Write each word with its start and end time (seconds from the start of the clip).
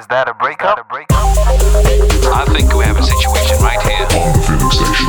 Is 0.00 0.06
that 0.06 0.30
a 0.30 0.34
breakup? 0.34 0.78
a 0.78 0.84
breakup? 0.84 1.10
I 1.12 2.46
think 2.54 2.72
we 2.72 2.84
have 2.84 2.96
a 2.96 3.02
situation 3.02 3.58
right 3.60 3.78
here. 3.82 4.06
on 4.18 4.32
the 4.32 4.40
Feeling 4.48 4.70
Station. 4.70 5.06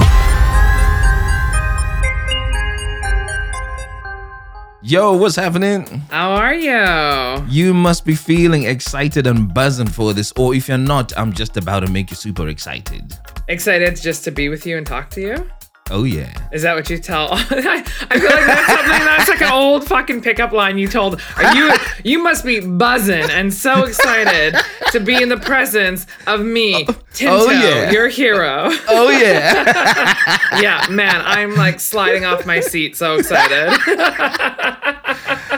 Yo, 4.81 5.15
what's 5.15 5.37
happening? 5.37 5.85
How 6.09 6.31
are 6.31 6.53
you? 6.53 7.47
You 7.47 7.73
must 7.73 8.03
be 8.03 8.15
feeling 8.15 8.63
excited 8.63 9.27
and 9.27 9.53
buzzing 9.53 9.87
for 9.87 10.13
this, 10.13 10.33
or 10.35 10.53
if 10.53 10.67
you're 10.67 10.77
not, 10.77 11.17
I'm 11.17 11.31
just 11.31 11.55
about 11.55 11.85
to 11.85 11.89
make 11.89 12.09
you 12.09 12.17
super 12.17 12.49
excited. 12.49 13.17
Excited 13.47 13.95
just 13.95 14.25
to 14.25 14.31
be 14.31 14.49
with 14.49 14.65
you 14.65 14.77
and 14.77 14.85
talk 14.85 15.09
to 15.11 15.21
you? 15.21 15.49
Oh, 15.91 16.05
yeah. 16.05 16.31
Is 16.53 16.61
that 16.61 16.73
what 16.73 16.89
you 16.89 16.97
tell? 16.97 17.27
I 17.33 17.43
feel 17.43 17.57
like 17.57 17.85
that's 17.85 18.67
something 18.67 19.05
that's 19.05 19.29
like 19.29 19.41
an 19.41 19.51
old 19.51 19.85
fucking 19.85 20.21
pickup 20.21 20.53
line 20.53 20.77
you 20.77 20.87
told. 20.87 21.21
Are 21.35 21.53
you 21.53 21.73
you 22.05 22.23
must 22.23 22.45
be 22.45 22.61
buzzing 22.61 23.29
and 23.29 23.53
so 23.53 23.83
excited 23.83 24.55
to 24.91 24.99
be 25.01 25.21
in 25.21 25.27
the 25.27 25.37
presence 25.37 26.07
of 26.27 26.45
me, 26.45 26.85
oh, 26.87 26.95
Tinto, 27.13 27.33
oh, 27.33 27.49
yeah. 27.51 27.91
your 27.91 28.07
hero. 28.07 28.69
Oh, 28.87 29.09
yeah. 29.09 30.15
Yeah, 30.61 30.85
man, 30.89 31.21
I'm 31.25 31.55
like 31.55 31.79
sliding 31.79 32.25
off 32.25 32.45
my 32.45 32.59
seat, 32.59 32.95
so 32.95 33.15
excited. 33.15 33.69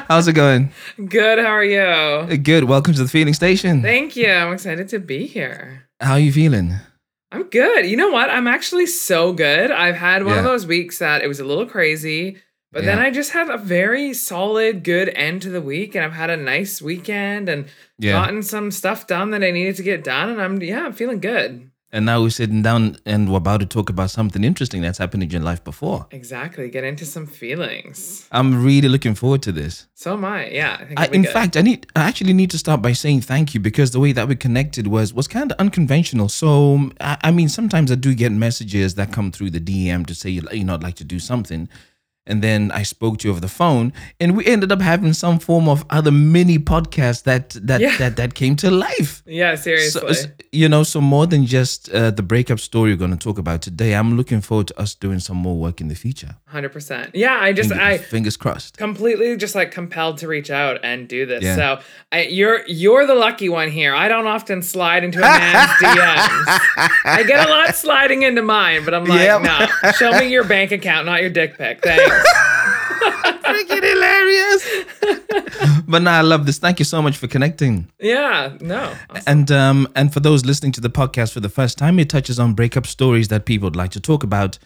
How's 0.08 0.28
it 0.28 0.34
going? 0.34 0.72
Good, 1.08 1.40
how 1.40 1.52
are 1.52 1.64
you? 1.64 2.38
Good. 2.38 2.66
Welcome 2.66 2.94
to 2.94 3.04
the 3.04 3.10
feeling 3.10 3.34
station. 3.34 3.82
Thank 3.82 4.16
you. 4.16 4.32
I'm 4.32 4.54
excited 4.54 4.88
to 4.90 5.00
be 5.00 5.26
here. 5.26 5.88
How 6.00 6.14
are 6.14 6.20
you 6.20 6.32
feeling? 6.32 6.76
I'm 7.34 7.44
good. 7.50 7.88
You 7.88 7.98
know 7.98 8.12
what? 8.12 8.30
I'm 8.30 8.48
actually 8.48 8.86
so 8.86 9.34
good. 9.34 9.72
I've 9.72 9.96
had 9.96 10.24
one 10.24 10.38
of 10.38 10.44
those 10.44 10.68
weeks 10.68 11.00
that 11.00 11.24
it 11.24 11.28
was 11.28 11.40
a 11.40 11.44
little 11.44 11.66
crazy, 11.66 12.38
but 12.72 12.86
then 12.86 13.00
I 13.00 13.10
just 13.10 13.32
had 13.32 13.50
a 13.50 13.58
very 13.58 14.14
solid, 14.14 14.84
good 14.84 15.10
end 15.10 15.42
to 15.42 15.50
the 15.50 15.62
week, 15.62 15.96
and 15.96 16.06
I've 16.06 16.14
had 16.14 16.30
a 16.30 16.38
nice 16.38 16.80
weekend 16.82 17.50
and 17.50 17.66
Yeah. 17.98 18.12
gotten 18.14 18.44
some 18.44 18.70
stuff 18.72 19.08
done 19.08 19.32
that 19.32 19.44
I 19.44 19.50
needed 19.52 19.76
to 19.78 19.84
get 19.84 20.04
done, 20.04 20.30
and 20.30 20.42
I'm 20.42 20.62
yeah, 20.62 20.86
I'm 20.86 20.94
feeling 20.94 21.20
good. 21.20 21.72
And 21.94 22.08
now 22.08 22.24
we're 22.24 22.32
sitting 22.32 22.64
down 22.64 22.98
and 23.06 23.30
we're 23.32 23.38
about 23.38 23.60
to 23.60 23.68
talk 23.68 23.88
about 23.88 24.10
something 24.10 24.44
interesting 24.44 24.82
that's 24.82 24.98
happened 24.98 25.22
in 25.22 25.30
your 25.30 25.42
life 25.42 25.64
before. 25.64 26.08
Exactly. 26.10 26.68
Get 26.68 26.84
into 26.84 27.06
some 27.06 27.28
feelings. 27.28 28.28
I'm 28.32 28.66
really 28.66 28.90
looking 28.90 29.14
forward 29.14 29.44
to 29.44 29.52
this. 29.52 29.86
So 29.94 30.14
am 30.14 30.26
I. 30.26 30.50
Yeah. 30.50 30.84
I 30.98 31.04
I, 31.04 31.06
in 31.14 31.22
good. 31.22 31.32
fact, 31.32 31.56
I 31.56 31.62
need. 31.62 31.86
I 31.96 32.02
actually 32.08 32.34
need 32.34 32.50
to 32.50 32.58
start 32.58 32.82
by 32.82 32.94
saying 32.94 33.22
thank 33.22 33.54
you 33.54 33.60
because 33.60 33.92
the 33.92 34.00
way 34.00 34.12
that 34.12 34.28
we 34.28 34.36
connected 34.36 34.88
was 34.88 35.14
was 35.14 35.28
kind 35.28 35.52
of 35.52 35.60
unconventional. 35.60 36.30
So 36.30 36.90
I, 37.00 37.18
I 37.26 37.30
mean, 37.32 37.48
sometimes 37.48 37.92
I 37.92 37.96
do 37.96 38.16
get 38.16 38.32
messages 38.32 38.96
that 38.96 39.12
come 39.12 39.32
through 39.32 39.52
the 39.52 39.62
DM 39.62 40.08
to 40.08 40.16
say 40.16 40.32
you 40.32 40.42
you 40.52 40.64
know 40.64 40.74
I'd 40.74 40.82
like 40.82 40.96
to 40.96 41.04
do 41.04 41.20
something, 41.20 41.70
and 42.26 42.42
then 42.42 42.72
I 42.72 42.84
spoke 42.84 43.18
to 43.20 43.28
you 43.28 43.32
over 43.32 43.40
the 43.42 43.48
phone, 43.48 43.92
and 44.20 44.36
we 44.38 44.46
ended 44.46 44.72
up 44.72 44.82
having 44.82 45.14
some 45.14 45.40
form 45.40 45.68
of 45.68 45.86
other 45.90 46.12
mini 46.12 46.58
podcast 46.60 47.24
that 47.24 47.50
that 47.68 47.82
Yeah. 47.82 47.98
that 47.98 48.16
that 48.18 48.34
came 48.34 48.56
to 48.58 48.72
life. 48.72 49.22
yeah, 49.26 49.56
seriously. 49.56 50.10
s- 50.10 50.28
you 50.52 50.70
know, 50.70 50.84
so 50.84 51.02
more 51.02 51.26
than 51.28 51.46
just 51.46 51.90
uh, 51.90 52.12
the 52.12 52.22
breakup 52.24 52.60
story 52.60 52.92
we're 52.92 52.98
going 52.98 53.18
to 53.18 53.18
talk 53.18 53.38
about 53.40 53.62
today, 53.62 53.94
I'm 53.96 54.16
looking 54.18 54.42
forward 54.42 54.68
to 54.68 54.80
us 54.80 54.94
doing 54.96 55.20
some 55.20 55.38
more 55.38 55.56
work 55.58 55.82
in 55.82 55.88
the 55.88 55.96
future. 55.96 56.36
Hundred 56.46 56.70
percent. 56.70 57.12
Yeah, 57.16 57.38
I 57.42 57.54
just 57.54 57.70
Fingers, 57.70 57.88
I 57.88 57.98
fingers 57.98 58.38
crossed. 58.38 58.78
completely 58.78 59.36
just 59.38 59.56
like 59.56 59.72
compelled 59.72 60.20
to 60.20 60.28
reach 60.28 60.52
out 60.52 60.80
and 60.84 61.08
do 61.08 61.26
this. 61.26 61.44
Yeah. 61.44 61.56
So 61.56 61.80
I, 62.12 62.24
you're 62.26 62.62
you're 62.68 63.06
the 63.08 63.16
lucky 63.16 63.50
one 63.50 63.72
here. 63.72 63.94
I 63.96 64.08
don't 64.08 64.28
often 64.28 64.62
slide 64.62 65.04
into 65.04 65.18
a 65.20 65.22
man's 65.22 65.72
DMs. 65.82 66.60
I 67.06 67.24
get 67.28 67.48
a 67.48 67.50
lot 67.50 67.76
sliding 67.76 68.22
into 68.24 68.42
mine, 68.44 68.86
but 68.86 68.94
I'm 68.94 69.06
like, 69.06 69.20
Yep. 69.22 69.42
no, 69.42 69.92
show 69.94 70.12
me 70.20 70.28
your 70.32 70.44
bank 70.44 70.72
account, 70.72 71.06
not 71.08 71.22
your 71.22 71.30
dick 71.32 71.58
pic. 71.58 71.82
Thanks. 71.84 72.13
Freaking 73.44 73.84
hilarious. 73.84 75.84
but 75.88 76.02
now 76.02 76.18
I 76.18 76.22
love 76.22 76.46
this. 76.46 76.58
Thank 76.58 76.80
you 76.80 76.86
so 76.86 77.02
much 77.02 77.18
for 77.18 77.28
connecting. 77.28 77.90
yeah, 78.00 78.58
no. 78.62 78.94
Awesome. 79.10 79.24
And 79.28 79.52
um 79.52 79.88
and 79.96 80.14
for 80.14 80.20
those 80.20 80.46
listening 80.46 80.72
to 80.74 80.82
the 80.82 80.90
podcast 80.90 81.34
for 81.34 81.40
the 81.40 81.50
first 81.50 81.78
time, 81.78 82.00
it 82.00 82.10
touches 82.10 82.40
on 82.40 82.54
breakup 82.54 82.88
stories 82.88 83.28
that 83.30 83.46
people 83.46 83.68
would 83.68 83.76
like 83.76 83.92
to 83.92 84.00
talk 84.00 84.24
about 84.24 84.58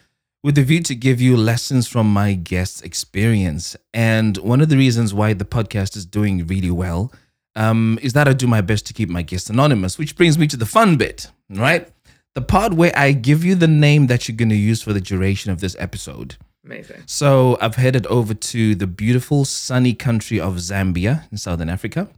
with 0.44 0.56
the 0.56 0.64
view 0.64 0.81
to 0.84 0.95
give 0.95 1.20
you 1.20 1.36
lessons 1.36 1.88
from 1.88 2.12
my 2.12 2.34
guest's 2.34 2.81
experience. 2.81 3.75
And 3.94 4.38
one 4.38 4.62
of 4.62 4.69
the 4.69 4.78
reasons 4.78 5.13
why 5.13 5.34
the 5.34 5.46
podcast 5.46 5.97
is 5.97 6.06
doing 6.06 6.46
really 6.47 6.72
well 6.72 7.12
um, 7.56 7.97
is 8.03 8.13
that 8.13 8.28
I 8.28 8.34
do 8.34 8.46
my 8.47 8.62
best 8.62 8.86
to 8.88 8.94
keep 8.94 9.09
my 9.09 9.24
guests 9.24 9.50
anonymous, 9.50 9.97
which 9.97 10.16
brings 10.16 10.38
me 10.38 10.46
to 10.47 10.57
the 10.57 10.66
fun 10.68 10.96
bit, 10.96 11.31
right? 11.50 11.90
The 12.36 12.41
part 12.41 12.74
where 12.74 12.94
I 12.96 13.13
give 13.13 13.44
you 13.44 13.56
the 13.56 13.68
name 13.68 14.07
that 14.07 14.28
you're 14.28 14.38
going 14.38 14.50
to 14.50 14.56
use 14.56 14.81
for 14.84 14.94
the 14.94 15.02
duration 15.02 15.52
of 15.52 15.59
this 15.59 15.75
episode. 15.80 16.36
Amazing. 16.67 17.03
So 17.05 17.57
I've 17.61 17.75
headed 17.75 18.05
over 18.07 18.33
to 18.33 18.75
the 18.75 18.88
beautiful 18.88 19.45
sunny 19.45 19.94
country 19.94 20.39
of 20.39 20.55
Zambia 20.55 21.31
in 21.31 21.38
Southern 21.38 21.69
Africa. 21.69 22.09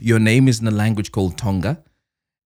Your 0.00 0.18
name 0.18 0.48
is 0.48 0.60
in 0.60 0.66
a 0.66 0.70
language 0.70 1.12
called 1.12 1.36
Tonga. 1.36 1.82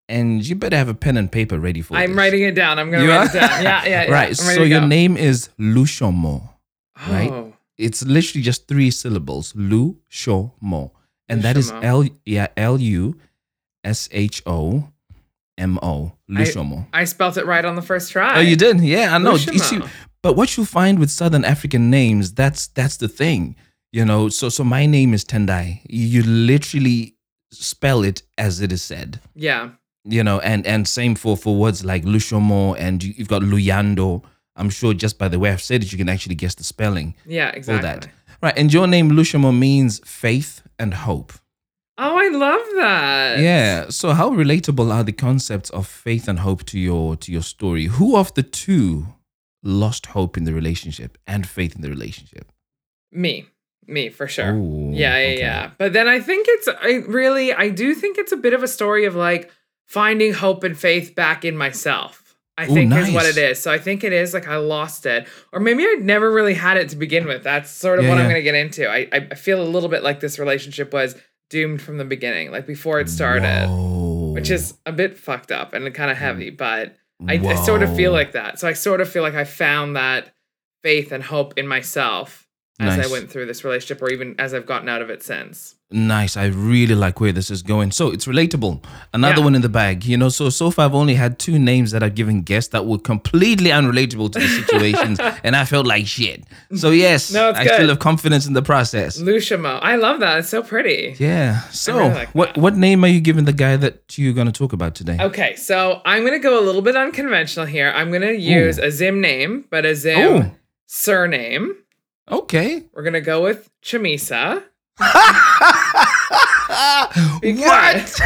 And 0.08 0.44
you 0.44 0.56
better 0.56 0.76
have 0.76 0.88
a 0.88 0.94
pen 0.94 1.16
and 1.16 1.30
paper 1.30 1.60
ready 1.60 1.82
for 1.82 1.94
this. 1.94 2.02
I'm 2.02 2.10
this. 2.10 2.16
writing 2.16 2.42
it 2.42 2.56
down. 2.56 2.80
I'm 2.80 2.90
gonna 2.90 3.06
write 3.06 3.16
are? 3.16 3.36
it 3.36 3.40
down. 3.40 3.62
Yeah, 3.62 3.84
yeah, 3.84 4.02
yeah. 4.08 4.10
right. 4.10 4.36
So 4.36 4.64
your 4.64 4.80
name 4.80 5.16
is 5.16 5.50
Lushomo. 5.56 6.50
Oh. 6.98 7.12
right? 7.12 7.30
Oh, 7.30 7.52
It's 7.78 8.02
literally 8.02 8.42
just 8.42 8.66
three 8.66 8.90
syllables. 8.90 9.52
Lushomo. 9.52 10.90
And 11.28 11.42
that 11.42 11.56
is. 11.56 11.70
L 11.70 12.06
yeah, 12.26 12.48
L 12.56 12.80
U 12.80 13.20
S 13.84 14.08
H 14.10 14.42
O 14.46 14.88
M 15.56 15.78
O. 15.80 16.10
Lushomo. 16.28 16.88
I 16.92 17.04
spelt 17.04 17.36
it 17.36 17.46
right 17.46 17.64
on 17.64 17.76
the 17.76 17.82
first 17.82 18.10
try. 18.10 18.38
Oh, 18.38 18.40
you 18.40 18.56
did? 18.56 18.80
Yeah, 18.80 19.14
I 19.14 19.18
know. 19.18 19.36
You. 19.36 19.84
But 20.22 20.34
what 20.36 20.56
you 20.56 20.64
find 20.64 20.98
with 20.98 21.10
Southern 21.10 21.44
African 21.44 21.90
names, 21.90 22.32
that's 22.34 22.66
that's 22.68 22.96
the 22.96 23.08
thing. 23.08 23.56
You 23.92 24.04
know, 24.04 24.28
so 24.28 24.48
so 24.48 24.64
my 24.64 24.86
name 24.86 25.14
is 25.14 25.24
Tendai. 25.24 25.80
You 25.88 26.22
literally 26.22 27.16
spell 27.52 28.04
it 28.04 28.22
as 28.38 28.60
it 28.60 28.70
is 28.72 28.82
said. 28.82 29.20
Yeah. 29.34 29.70
You 30.04 30.22
know, 30.24 30.38
and 30.40 30.66
and 30.66 30.86
same 30.88 31.14
for 31.14 31.36
for 31.36 31.56
words 31.56 31.84
like 31.84 32.04
Lushomo 32.04 32.76
and 32.78 33.02
you, 33.02 33.14
you've 33.16 33.28
got 33.28 33.42
Luyando. 33.42 34.22
I'm 34.56 34.70
sure 34.70 34.94
just 34.94 35.18
by 35.18 35.28
the 35.28 35.38
way 35.38 35.50
I've 35.50 35.62
said 35.62 35.82
it, 35.82 35.90
you 35.92 35.98
can 35.98 36.08
actually 36.08 36.34
guess 36.36 36.54
the 36.54 36.64
spelling 36.64 37.14
Yeah. 37.26 37.50
for 37.52 37.56
Exactly. 37.56 37.80
that. 37.88 38.08
Right, 38.42 38.56
and 38.58 38.72
your 38.72 38.86
name 38.86 39.10
Lushomo 39.10 39.56
means 39.56 40.00
faith 40.04 40.62
and 40.78 40.94
hope. 40.94 41.32
Oh, 41.98 42.16
I 42.16 42.28
love 42.28 42.62
that. 42.76 43.38
Yeah. 43.40 43.88
So 43.90 44.12
how 44.12 44.30
relatable 44.30 44.90
are 44.90 45.04
the 45.04 45.12
concepts 45.12 45.68
of 45.70 45.86
faith 45.86 46.28
and 46.28 46.38
hope 46.38 46.64
to 46.66 46.78
your 46.78 47.16
to 47.16 47.30
your 47.32 47.42
story? 47.42 47.86
Who 47.86 48.16
of 48.16 48.32
the 48.34 48.42
two 48.42 49.08
lost 49.62 50.06
hope 50.06 50.36
in 50.36 50.44
the 50.44 50.52
relationship 50.54 51.18
and 51.26 51.46
faith 51.46 51.74
in 51.74 51.82
the 51.82 51.90
relationship? 51.90 52.52
Me. 53.12 53.46
Me 53.86 54.08
for 54.08 54.28
sure. 54.28 54.52
Ooh, 54.52 54.90
yeah, 54.92 55.18
yeah, 55.18 55.26
okay. 55.26 55.38
yeah. 55.38 55.70
But 55.78 55.92
then 55.92 56.06
I 56.06 56.20
think 56.20 56.46
it's 56.48 56.68
I 56.68 57.02
really 57.08 57.52
I 57.52 57.70
do 57.70 57.94
think 57.94 58.18
it's 58.18 58.30
a 58.30 58.36
bit 58.36 58.52
of 58.52 58.62
a 58.62 58.68
story 58.68 59.04
of 59.04 59.16
like 59.16 59.50
finding 59.86 60.32
hope 60.32 60.62
and 60.62 60.78
faith 60.78 61.14
back 61.14 61.44
in 61.44 61.56
myself. 61.56 62.36
I 62.56 62.64
Ooh, 62.64 62.74
think 62.74 62.92
is 62.92 63.10
what 63.10 63.24
it 63.24 63.38
is. 63.38 63.60
So 63.60 63.72
I 63.72 63.78
think 63.78 64.04
it 64.04 64.12
is 64.12 64.34
like 64.34 64.46
I 64.46 64.56
lost 64.58 65.06
it, 65.06 65.26
or 65.50 65.60
maybe 65.60 65.82
I 65.82 65.96
never 65.98 66.30
really 66.30 66.54
had 66.54 66.76
it 66.76 66.90
to 66.90 66.96
begin 66.96 67.26
with. 67.26 67.42
That's 67.42 67.70
sort 67.70 67.98
of 67.98 68.04
Yeah, 68.04 68.10
what 68.10 68.18
I'm 68.18 68.26
going 68.26 68.36
to 68.36 68.42
get 68.42 68.54
into. 68.54 68.88
I 68.88 69.08
I 69.12 69.28
I 69.30 69.34
feel 69.34 69.60
a 69.60 69.64
little 69.64 69.88
bit 69.88 70.02
like 70.02 70.20
this 70.20 70.38
relationship 70.38 70.92
was 70.92 71.16
doomed 71.48 71.82
from 71.82 71.96
the 71.96 72.04
beginning, 72.04 72.52
like 72.52 72.66
before 72.66 73.00
it 73.00 73.08
started, 73.08 73.66
Whoa. 73.68 74.32
which 74.34 74.50
is 74.50 74.74
a 74.86 74.92
bit 74.92 75.18
fucked 75.18 75.50
up 75.50 75.72
and 75.72 75.92
kind 75.94 76.10
of 76.10 76.16
heavy. 76.16 76.52
Mm. 76.52 76.56
But 76.58 76.96
I, 77.28 77.34
I 77.34 77.54
sort 77.54 77.82
of 77.82 77.94
feel 77.94 78.12
like 78.12 78.32
that. 78.32 78.58
So 78.58 78.68
I 78.68 78.72
sort 78.72 79.00
of 79.00 79.08
feel 79.08 79.22
like 79.22 79.34
I 79.34 79.44
found 79.44 79.96
that 79.96 80.32
faith 80.82 81.12
and 81.12 81.22
hope 81.22 81.58
in 81.58 81.66
myself 81.68 82.46
as 82.80 82.96
Nice. 82.96 83.08
I 83.08 83.12
went 83.12 83.30
through 83.30 83.46
this 83.46 83.62
relationship, 83.64 84.02
or 84.02 84.10
even 84.10 84.34
as 84.38 84.54
I've 84.54 84.66
gotten 84.66 84.88
out 84.88 85.02
of 85.02 85.10
it 85.10 85.22
since. 85.22 85.76
Nice. 85.92 86.36
I 86.36 86.46
really 86.46 86.94
like 86.94 87.18
where 87.20 87.32
this 87.32 87.50
is 87.50 87.62
going. 87.62 87.90
So 87.90 88.12
it's 88.12 88.26
relatable. 88.26 88.80
Another 89.12 89.38
Yeah. 89.40 89.44
one 89.44 89.54
in 89.56 89.62
the 89.62 89.68
bag. 89.68 90.04
You 90.04 90.16
know, 90.16 90.28
so 90.28 90.48
so 90.48 90.70
far 90.70 90.84
I've 90.84 90.94
only 90.94 91.14
had 91.16 91.40
two 91.40 91.58
names 91.58 91.90
that 91.90 92.02
I've 92.04 92.14
given 92.14 92.42
guests 92.42 92.70
that 92.70 92.86
were 92.86 92.98
completely 92.98 93.70
unrelatable 93.70 94.30
to 94.32 94.38
the 94.38 94.46
situations, 94.60 95.18
and 95.42 95.56
I 95.56 95.64
felt 95.64 95.86
like 95.86 96.06
shit. 96.06 96.44
So 96.76 96.90
yes, 96.90 97.32
No, 97.32 97.50
I 97.50 97.64
still 97.64 97.78
good. 97.78 97.88
have 97.88 97.98
confidence 97.98 98.46
in 98.46 98.52
the 98.52 98.62
process. 98.62 99.20
Lushomo. 99.20 99.80
I 99.82 99.96
love 99.96 100.20
that. 100.20 100.38
It's 100.38 100.48
so 100.48 100.62
pretty. 100.62 101.16
Yeah. 101.18 101.62
So 101.72 101.98
really 101.98 102.14
like 102.14 102.28
what 102.36 102.56
what 102.56 102.76
name 102.76 103.04
are 103.04 103.08
you 103.08 103.20
giving 103.20 103.44
the 103.44 103.52
guy 103.64 103.76
that 103.76 104.16
you're 104.16 104.32
going 104.32 104.46
to 104.52 104.58
talk 104.62 104.72
about 104.72 104.94
today? 104.94 105.16
Okay, 105.20 105.56
so 105.56 106.00
I'm 106.06 106.24
gonna 106.24 106.38
go 106.38 106.54
a 106.60 106.64
little 106.64 106.82
bit 106.82 106.94
unconventional 106.96 107.66
here. 107.66 107.92
I'm 107.96 108.12
gonna 108.12 108.30
use 108.32 108.78
a 108.78 108.90
Zim 108.92 109.20
name, 109.20 109.64
but 109.70 109.84
a 109.84 109.94
Zim 109.96 110.18
Oh, 110.20 110.50
surname. 110.86 111.74
Okay. 112.30 112.84
We're 112.92 113.02
gonna 113.02 113.20
go 113.20 113.42
with 113.42 113.68
Chamisa. 113.82 114.62
what? 114.98 115.16
Because 117.40 118.20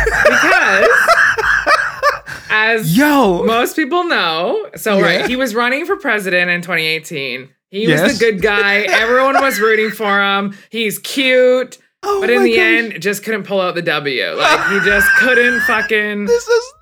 as 2.50 2.92
Yo. 2.96 3.44
most 3.44 3.76
people 3.76 4.04
know, 4.04 4.68
so 4.76 4.98
Yeah. 4.98 5.04
right, 5.04 5.26
he 5.28 5.36
was 5.36 5.54
running 5.54 5.86
for 5.86 5.96
president 5.96 6.50
in 6.50 6.60
2018. 6.62 7.48
He 7.70 7.86
was 7.86 8.00
Yes. 8.00 8.18
the 8.18 8.24
good 8.32 8.42
guy. 8.42 8.80
Everyone 8.88 9.40
was 9.40 9.60
rooting 9.60 9.90
for 9.90 10.20
him. 10.20 10.56
He's 10.70 10.98
cute. 10.98 11.78
Oh 12.02 12.20
But 12.20 12.30
in 12.30 12.42
the 12.42 12.50
gosh. 12.56 12.60
end, 12.60 13.02
just 13.02 13.24
couldn't 13.24 13.44
pull 13.44 13.60
out 13.60 13.74
the 13.74 13.82
W. 13.82 14.32
Like 14.34 14.68
he 14.70 14.80
just 14.80 15.08
couldn't 15.18 15.60
fucking 15.62 16.26
this 16.26 16.46
is 16.46 16.72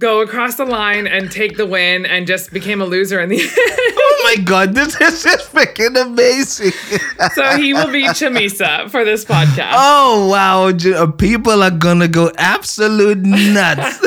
go 0.00 0.22
across 0.22 0.56
the 0.56 0.64
line 0.64 1.06
and 1.06 1.30
take 1.30 1.56
the 1.56 1.66
win 1.66 2.04
and 2.04 2.26
just 2.26 2.52
became 2.52 2.80
a 2.80 2.84
loser 2.84 3.20
in 3.20 3.28
the 3.28 3.40
end. 3.40 3.50
Oh 3.56 4.34
my 4.36 4.42
god, 4.42 4.74
this 4.74 5.00
is 5.00 5.22
just 5.22 5.52
freaking 5.52 6.00
amazing. 6.00 6.72
so 7.34 7.56
he 7.56 7.74
will 7.74 7.92
be 7.92 8.04
Chamisa 8.04 8.90
for 8.90 9.04
this 9.04 9.24
podcast. 9.24 9.72
Oh 9.74 10.28
wow, 10.28 10.68
uh, 10.68 11.10
people 11.12 11.62
are 11.62 11.70
gonna 11.70 12.08
go 12.08 12.32
absolute 12.38 13.18
nuts 13.18 13.98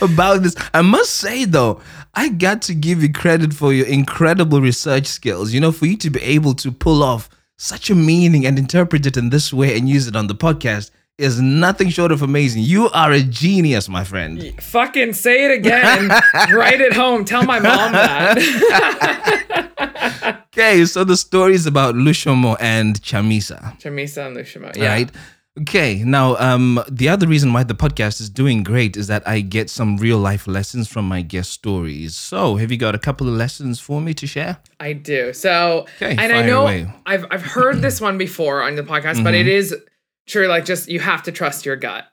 about 0.00 0.42
this. 0.42 0.56
I 0.74 0.82
must 0.82 1.14
say 1.14 1.44
though, 1.44 1.80
I 2.14 2.30
got 2.30 2.62
to 2.62 2.74
give 2.74 3.02
you 3.02 3.12
credit 3.12 3.52
for 3.52 3.72
your 3.72 3.86
incredible 3.86 4.60
research 4.60 5.06
skills. 5.06 5.52
You 5.52 5.60
know, 5.60 5.72
for 5.72 5.86
you 5.86 5.96
to 5.98 6.10
be 6.10 6.22
able 6.22 6.54
to 6.54 6.72
pull 6.72 7.02
off 7.02 7.28
such 7.58 7.90
a 7.90 7.94
meaning 7.94 8.44
and 8.44 8.58
interpret 8.58 9.06
it 9.06 9.16
in 9.16 9.30
this 9.30 9.52
way 9.52 9.78
and 9.78 9.88
use 9.88 10.08
it 10.08 10.16
on 10.16 10.26
the 10.26 10.34
podcast 10.34 10.90
is 11.18 11.40
nothing 11.40 11.88
short 11.88 12.12
of 12.12 12.20
amazing. 12.22 12.62
You 12.62 12.90
are 12.90 13.10
a 13.12 13.22
genius, 13.22 13.88
my 13.88 14.04
friend. 14.04 14.52
Fucking 14.62 15.14
say 15.14 15.46
it 15.46 15.50
again. 15.52 16.08
Write 16.52 16.80
it 16.80 16.92
home. 16.92 17.24
Tell 17.24 17.42
my 17.44 17.58
mom 17.58 17.92
that. 17.92 18.36
Okay, 20.58 20.86
so 20.86 21.04
the 21.04 21.18
story 21.18 21.52
is 21.54 21.66
about 21.66 21.94
Lushomo 21.96 22.56
and 22.60 22.98
Chamisa. 23.02 23.78
Chamisa 23.78 24.26
and 24.26 24.36
Lushomo. 24.38 24.74
Yeah. 24.74 24.88
right? 24.88 25.10
Okay, 25.60 26.02
now 26.02 26.34
um, 26.36 26.82
the 26.90 27.10
other 27.10 27.26
reason 27.26 27.52
why 27.52 27.62
the 27.62 27.74
podcast 27.74 28.22
is 28.22 28.30
doing 28.30 28.62
great 28.62 28.96
is 28.96 29.06
that 29.08 29.26
I 29.28 29.40
get 29.40 29.68
some 29.68 29.98
real 29.98 30.16
life 30.18 30.46
lessons 30.46 30.88
from 30.88 31.06
my 31.06 31.20
guest 31.20 31.50
stories. 31.50 32.16
So, 32.16 32.56
have 32.56 32.70
you 32.72 32.78
got 32.78 32.94
a 32.94 32.98
couple 32.98 33.28
of 33.28 33.34
lessons 33.34 33.80
for 33.80 34.00
me 34.00 34.14
to 34.14 34.26
share? 34.26 34.56
I 34.80 34.94
do. 34.94 35.34
So, 35.34 35.86
Okay, 36.00 36.16
and 36.18 36.32
I 36.32 36.40
know 36.46 36.62
away. 36.62 36.90
I've 37.04 37.26
I've 37.30 37.42
heard 37.44 37.82
this 37.82 38.00
one 38.00 38.16
before 38.16 38.62
on 38.62 38.76
the 38.76 38.82
podcast, 38.82 39.22
but 39.22 39.34
Mm-hmm. 39.34 39.48
it 39.48 39.48
is 39.48 39.74
true. 40.26 40.46
Like, 40.46 40.64
just 40.64 40.88
you 40.88 41.00
have 41.00 41.22
to 41.24 41.32
trust 41.32 41.64
your 41.66 41.76
gut. 41.76 42.04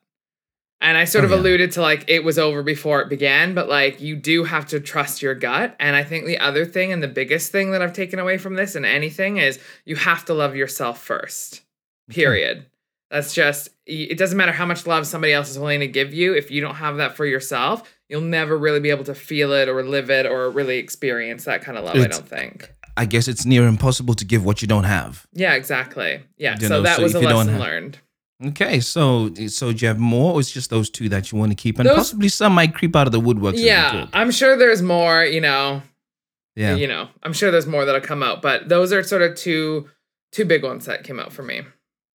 And 0.81 0.97
I 0.97 1.05
sort 1.05 1.23
Oh, 1.23 1.27
of 1.27 1.31
yeah. 1.31 1.37
alluded 1.37 1.71
to 1.73 1.81
like 1.81 2.03
it 2.09 2.25
was 2.25 2.37
over 2.37 2.61
before 2.61 2.99
it 3.01 3.07
began, 3.07 3.53
but 3.53 3.69
like 3.69 4.01
you 4.01 4.17
do 4.17 4.43
have 4.43 4.65
to 4.67 4.81
trust 4.81 5.21
your 5.21 5.33
gut. 5.33 5.75
And 5.79 5.95
I 5.95 6.03
think 6.03 6.25
the 6.25 6.39
other 6.39 6.65
thing 6.65 6.91
and 6.91 7.01
the 7.01 7.07
biggest 7.07 7.53
thing 7.53 7.71
that 7.71 7.81
I've 7.81 7.93
taken 7.93 8.19
away 8.19 8.37
from 8.37 8.55
this 8.55 8.75
and 8.75 8.85
anything 8.85 9.37
is 9.37 9.59
you 9.85 9.95
have 9.95 10.25
to 10.25 10.33
love 10.33 10.57
yourself 10.57 11.01
first. 11.01 11.61
Period. 12.09 12.65
That's 13.09 13.33
just 13.33 13.69
it 13.85 14.17
doesn't 14.17 14.37
matter 14.37 14.51
how 14.51 14.65
much 14.65 14.85
love 14.85 15.07
somebody 15.07 15.31
else 15.31 15.49
is 15.49 15.57
willing 15.59 15.79
to 15.79 15.87
give 15.87 16.13
you 16.13 16.33
if 16.35 16.51
you 16.51 16.59
don't 16.59 16.75
have 16.75 16.97
that 16.97 17.15
for 17.15 17.25
yourself, 17.25 17.89
you'll 18.09 18.19
never 18.21 18.57
really 18.57 18.81
be 18.81 18.89
able 18.89 19.05
to 19.05 19.15
feel 19.15 19.53
it 19.53 19.69
or 19.69 19.83
live 19.83 20.09
it 20.09 20.25
or 20.25 20.49
really 20.49 20.79
experience 20.79 21.45
that 21.45 21.61
kind 21.61 21.77
of 21.77 21.85
love, 21.85 21.95
I 21.95 22.07
don't 22.07 22.27
think. 22.27 22.73
I 22.95 23.05
guess 23.05 23.27
it's 23.27 23.45
near 23.45 23.67
impossible 23.67 24.13
to 24.15 24.25
give 24.25 24.45
what 24.45 24.61
you 24.61 24.67
don't 24.67 24.83
have. 24.83 25.25
Yeah, 25.33 25.53
exactly. 25.53 26.21
Yeah. 26.37 26.55
You 26.59 26.67
so 26.67 26.69
know, 26.69 26.81
that 26.83 26.97
so 26.97 27.03
was 27.03 27.15
a 27.15 27.17
if 27.17 27.23
you 27.23 27.29
don't 27.29 27.37
lesson 27.47 27.53
have- 27.53 27.61
learned. 27.61 27.97
Okay, 28.45 28.81
so 28.81 29.33
so 29.47 29.71
do 29.71 29.77
you 29.79 29.87
have 29.87 29.99
more, 29.99 30.33
or 30.33 30.39
it's 30.41 30.51
just 30.51 30.69
those 30.69 30.89
two 30.89 31.07
that 31.09 31.31
you 31.31 31.37
want 31.37 31.51
to 31.51 31.55
keep, 31.55 31.79
and 31.79 31.87
Those- 31.87 31.95
possibly 31.95 32.27
some 32.27 32.53
might 32.53 32.73
creep 32.75 32.93
out 32.95 33.07
of 33.07 33.13
the 33.13 33.19
woodwork. 33.19 33.55
Yeah. 33.57 34.07
I'm 34.11 34.31
sure 34.31 34.57
there's 34.57 34.81
more, 34.81 35.23
you 35.23 35.39
know, 35.39 35.81
yeah. 36.55 36.75
you 36.75 36.87
know, 36.87 37.07
I'm 37.23 37.31
sure 37.31 37.51
there's 37.51 37.67
more 37.67 37.85
that'll 37.85 38.01
come 38.01 38.21
out, 38.21 38.41
but 38.41 38.67
those 38.67 38.91
are 38.91 39.01
sort 39.03 39.21
of 39.21 39.35
two 39.35 39.87
two 40.33 40.43
big 40.45 40.63
ones 40.63 40.85
that 40.87 41.03
came 41.05 41.19
out 41.19 41.31
for 41.31 41.43
me. 41.43 41.61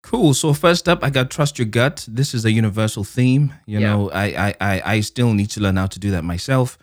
Cool. 0.02 0.34
So 0.34 0.52
first 0.52 0.88
up, 0.88 1.04
I 1.04 1.10
got 1.10 1.30
trust 1.30 1.58
your 1.58 1.66
gut. 1.66 2.04
This 2.08 2.34
is 2.34 2.44
a 2.44 2.50
universal 2.50 3.04
theme. 3.04 3.52
You 3.66 3.78
Yeah. 3.80 3.88
know, 3.88 4.10
I, 4.10 4.24
I 4.48 4.54
I 4.60 4.82
I 4.94 5.00
still 5.00 5.32
need 5.32 5.50
to 5.50 5.60
learn 5.60 5.76
how 5.76 5.86
to 5.86 5.98
do 6.00 6.10
that 6.10 6.24
myself. 6.24 6.76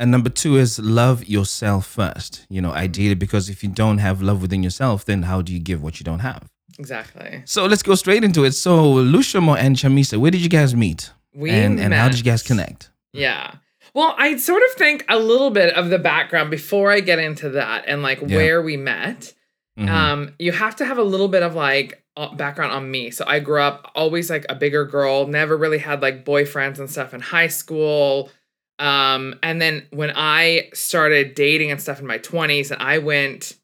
And 0.00 0.10
number 0.10 0.30
two 0.30 0.56
is 0.56 0.78
love 0.78 1.26
yourself 1.26 1.86
first. 1.86 2.46
You 2.48 2.60
know, 2.62 2.72
ideally, 2.72 3.14
because 3.14 3.50
if 3.50 3.62
you 3.62 3.68
don't 3.68 3.98
have 3.98 4.22
love 4.22 4.40
within 4.40 4.62
yourself, 4.62 5.04
then 5.04 5.24
how 5.24 5.42
do 5.42 5.52
you 5.52 5.60
give 5.60 5.82
what 5.82 6.00
you 6.00 6.04
don't 6.04 6.20
have? 6.20 6.48
Exactly. 6.78 7.42
So 7.44 7.66
let's 7.66 7.82
go 7.82 7.94
straight 7.94 8.24
into 8.24 8.44
it. 8.44 8.52
So 8.52 8.94
Lushomo 8.94 9.56
and 9.58 9.76
Chamisa, 9.76 10.16
where 10.18 10.30
did 10.30 10.40
you 10.40 10.48
guys 10.48 10.74
meet? 10.74 11.10
We 11.34 11.50
and 11.50 11.78
and 11.78 11.92
how 11.92 12.08
did 12.08 12.16
you 12.18 12.24
guys 12.24 12.42
connect? 12.42 12.90
Yeah. 13.12 13.56
Well, 13.92 14.14
I 14.16 14.36
sort 14.36 14.62
of 14.62 14.70
think 14.78 15.04
a 15.08 15.18
little 15.18 15.50
bit 15.50 15.74
of 15.74 15.90
the 15.90 15.98
background 15.98 16.50
before 16.50 16.90
I 16.90 17.00
get 17.00 17.18
into 17.18 17.50
that 17.50 17.84
and 17.86 18.02
like 18.02 18.20
Yeah. 18.20 18.36
where 18.38 18.62
we 18.62 18.76
met. 18.78 19.34
Mhm. 19.78 19.88
Um, 19.88 20.34
you 20.38 20.52
have 20.52 20.76
to 20.76 20.84
have 20.86 20.96
a 20.98 21.02
little 21.02 21.28
bit 21.28 21.42
of 21.42 21.54
like 21.54 22.02
background 22.36 22.72
on 22.72 22.90
me. 22.90 23.10
So 23.10 23.24
I 23.26 23.40
grew 23.40 23.60
up 23.60 23.90
always 23.94 24.30
like 24.30 24.46
a 24.48 24.54
bigger 24.54 24.84
girl, 24.84 25.26
never 25.26 25.56
really 25.56 25.78
had 25.78 26.00
like 26.02 26.24
boyfriends 26.24 26.78
and 26.78 26.90
stuff 26.90 27.12
in 27.14 27.20
high 27.20 27.48
school. 27.48 28.30
Um, 28.80 29.38
and 29.42 29.60
then 29.60 29.86
when 29.90 30.10
I 30.14 30.70
started 30.72 31.34
dating 31.34 31.70
and 31.70 31.80
stuff 31.80 32.00
in 32.00 32.06
my 32.06 32.18
20s, 32.18 32.70
and 32.70 32.82
I 32.82 32.98
went 32.98 33.54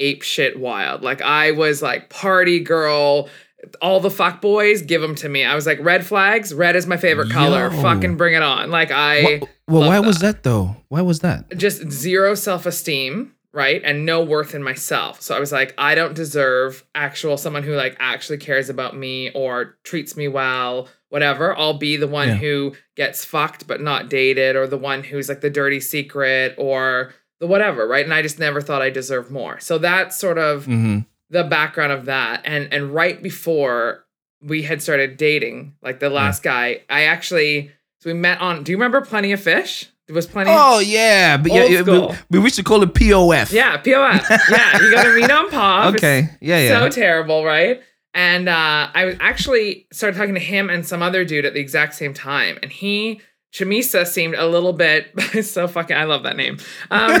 ape 0.00 0.22
shit 0.22 0.58
wild. 0.58 1.02
Like 1.02 1.22
I 1.22 1.52
was 1.52 1.82
like 1.82 2.10
party 2.10 2.58
girl. 2.58 3.28
All 3.82 4.00
the 4.00 4.10
fuck 4.10 4.40
boys, 4.40 4.80
give 4.80 5.02
them 5.02 5.14
to 5.16 5.28
me. 5.28 5.44
I 5.44 5.54
was 5.54 5.66
like 5.66 5.78
red 5.80 6.04
flags. 6.06 6.54
Red 6.54 6.76
is 6.76 6.86
my 6.86 6.96
favorite 6.96 7.30
color. 7.30 7.70
Yo. 7.70 7.82
Fucking 7.82 8.16
bring 8.16 8.34
it 8.34 8.42
on. 8.42 8.70
Like 8.70 8.90
I 8.90 9.42
well, 9.68 9.86
why 9.86 10.00
that 10.00 10.06
was 10.06 10.18
that 10.20 10.42
though? 10.42 10.76
Why 10.88 11.02
was 11.02 11.20
that? 11.20 11.56
just 11.58 11.90
zero 11.90 12.34
self 12.34 12.64
esteem, 12.64 13.34
right? 13.52 13.82
And 13.84 14.06
no 14.06 14.24
worth 14.24 14.54
in 14.54 14.62
myself. 14.62 15.20
So 15.20 15.36
I 15.36 15.40
was 15.40 15.52
like, 15.52 15.74
I 15.76 15.94
don't 15.94 16.14
deserve 16.14 16.84
actual 16.94 17.36
someone 17.36 17.62
who 17.62 17.74
like 17.74 17.96
actually 18.00 18.38
cares 18.38 18.70
about 18.70 18.96
me 18.96 19.30
or 19.32 19.76
treats 19.84 20.16
me 20.16 20.26
well, 20.26 20.88
whatever. 21.10 21.56
I'll 21.56 21.74
be 21.78 21.96
the 21.96 22.08
one 22.08 22.28
Yeah. 22.28 22.34
who 22.36 22.72
gets 22.96 23.24
fucked 23.24 23.66
but 23.66 23.80
not 23.82 24.08
dated, 24.08 24.56
or 24.56 24.66
the 24.66 24.78
one 24.78 25.02
who's 25.04 25.28
like 25.28 25.42
the 25.42 25.50
dirty 25.50 25.80
secret 25.80 26.54
or 26.56 27.12
the 27.38 27.46
whatever, 27.46 27.86
right? 27.86 28.04
And 28.04 28.14
I 28.14 28.22
just 28.22 28.38
never 28.38 28.60
thought 28.60 28.82
I 28.82 28.90
deserved 28.90 29.30
more. 29.30 29.60
So 29.60 29.76
that's 29.78 30.16
sort 30.16 30.38
of 30.38 30.64
hmm 30.64 31.00
the 31.32 31.44
background 31.44 31.92
of 31.92 32.06
that. 32.06 32.40
And 32.44 32.72
and 32.72 32.92
right 32.92 33.22
before 33.22 34.04
we 34.42 34.62
had 34.62 34.82
started 34.82 35.16
dating, 35.16 35.74
like 35.82 36.00
the 36.00 36.10
last 36.10 36.42
guy, 36.42 36.80
I 36.90 37.02
actually 37.04 37.70
so 38.00 38.10
we 38.10 38.14
met 38.14 38.40
on 38.40 38.64
do 38.64 38.72
you 38.72 38.76
remember 38.78 39.00
Plenty 39.02 39.30
of 39.32 39.40
Fish? 39.40 39.86
There 40.08 40.14
was 40.16 40.26
plenty 40.26 40.50
of 40.50 40.56
Oh 40.58 40.78
yeah, 40.80 41.36
but 41.36 41.52
yeah, 41.52 41.62
Old 41.62 41.70
yeah, 41.70 42.16
we, 42.30 42.38
we 42.40 42.44
used 42.46 42.56
to 42.56 42.64
call 42.64 42.82
it 42.82 42.92
POF. 42.94 43.52
Yeah, 43.52 43.80
POF. 43.80 44.28
Yeah, 44.50 44.82
you 44.82 44.90
gotta 44.90 45.14
meet 45.14 45.30
on 45.30 45.50
POF. 45.50 45.94
Okay. 45.94 46.28
Yeah. 46.40 46.58
Yeah. 46.58 46.80
So 46.80 46.88
terrible, 46.88 47.44
right? 47.44 47.80
And 48.14 48.48
uh, 48.48 48.88
I 48.92 49.04
was 49.04 49.16
actually 49.20 49.86
started 49.92 50.16
talking 50.18 50.34
to 50.34 50.40
him 50.40 50.68
and 50.68 50.86
some 50.86 51.02
other 51.02 51.24
dude 51.24 51.44
at 51.44 51.54
the 51.54 51.60
exact 51.60 51.94
same 51.94 52.12
time, 52.12 52.58
and 52.62 52.72
he 52.72 53.20
Chamisa 53.52 54.06
seemed 54.06 54.34
a 54.36 54.46
little 54.46 54.72
bit 54.72 55.10
so 55.44 55.66
fucking. 55.68 55.96
I 55.96 56.04
love 56.04 56.22
that 56.24 56.36
name. 56.36 56.58
Um, 56.90 57.20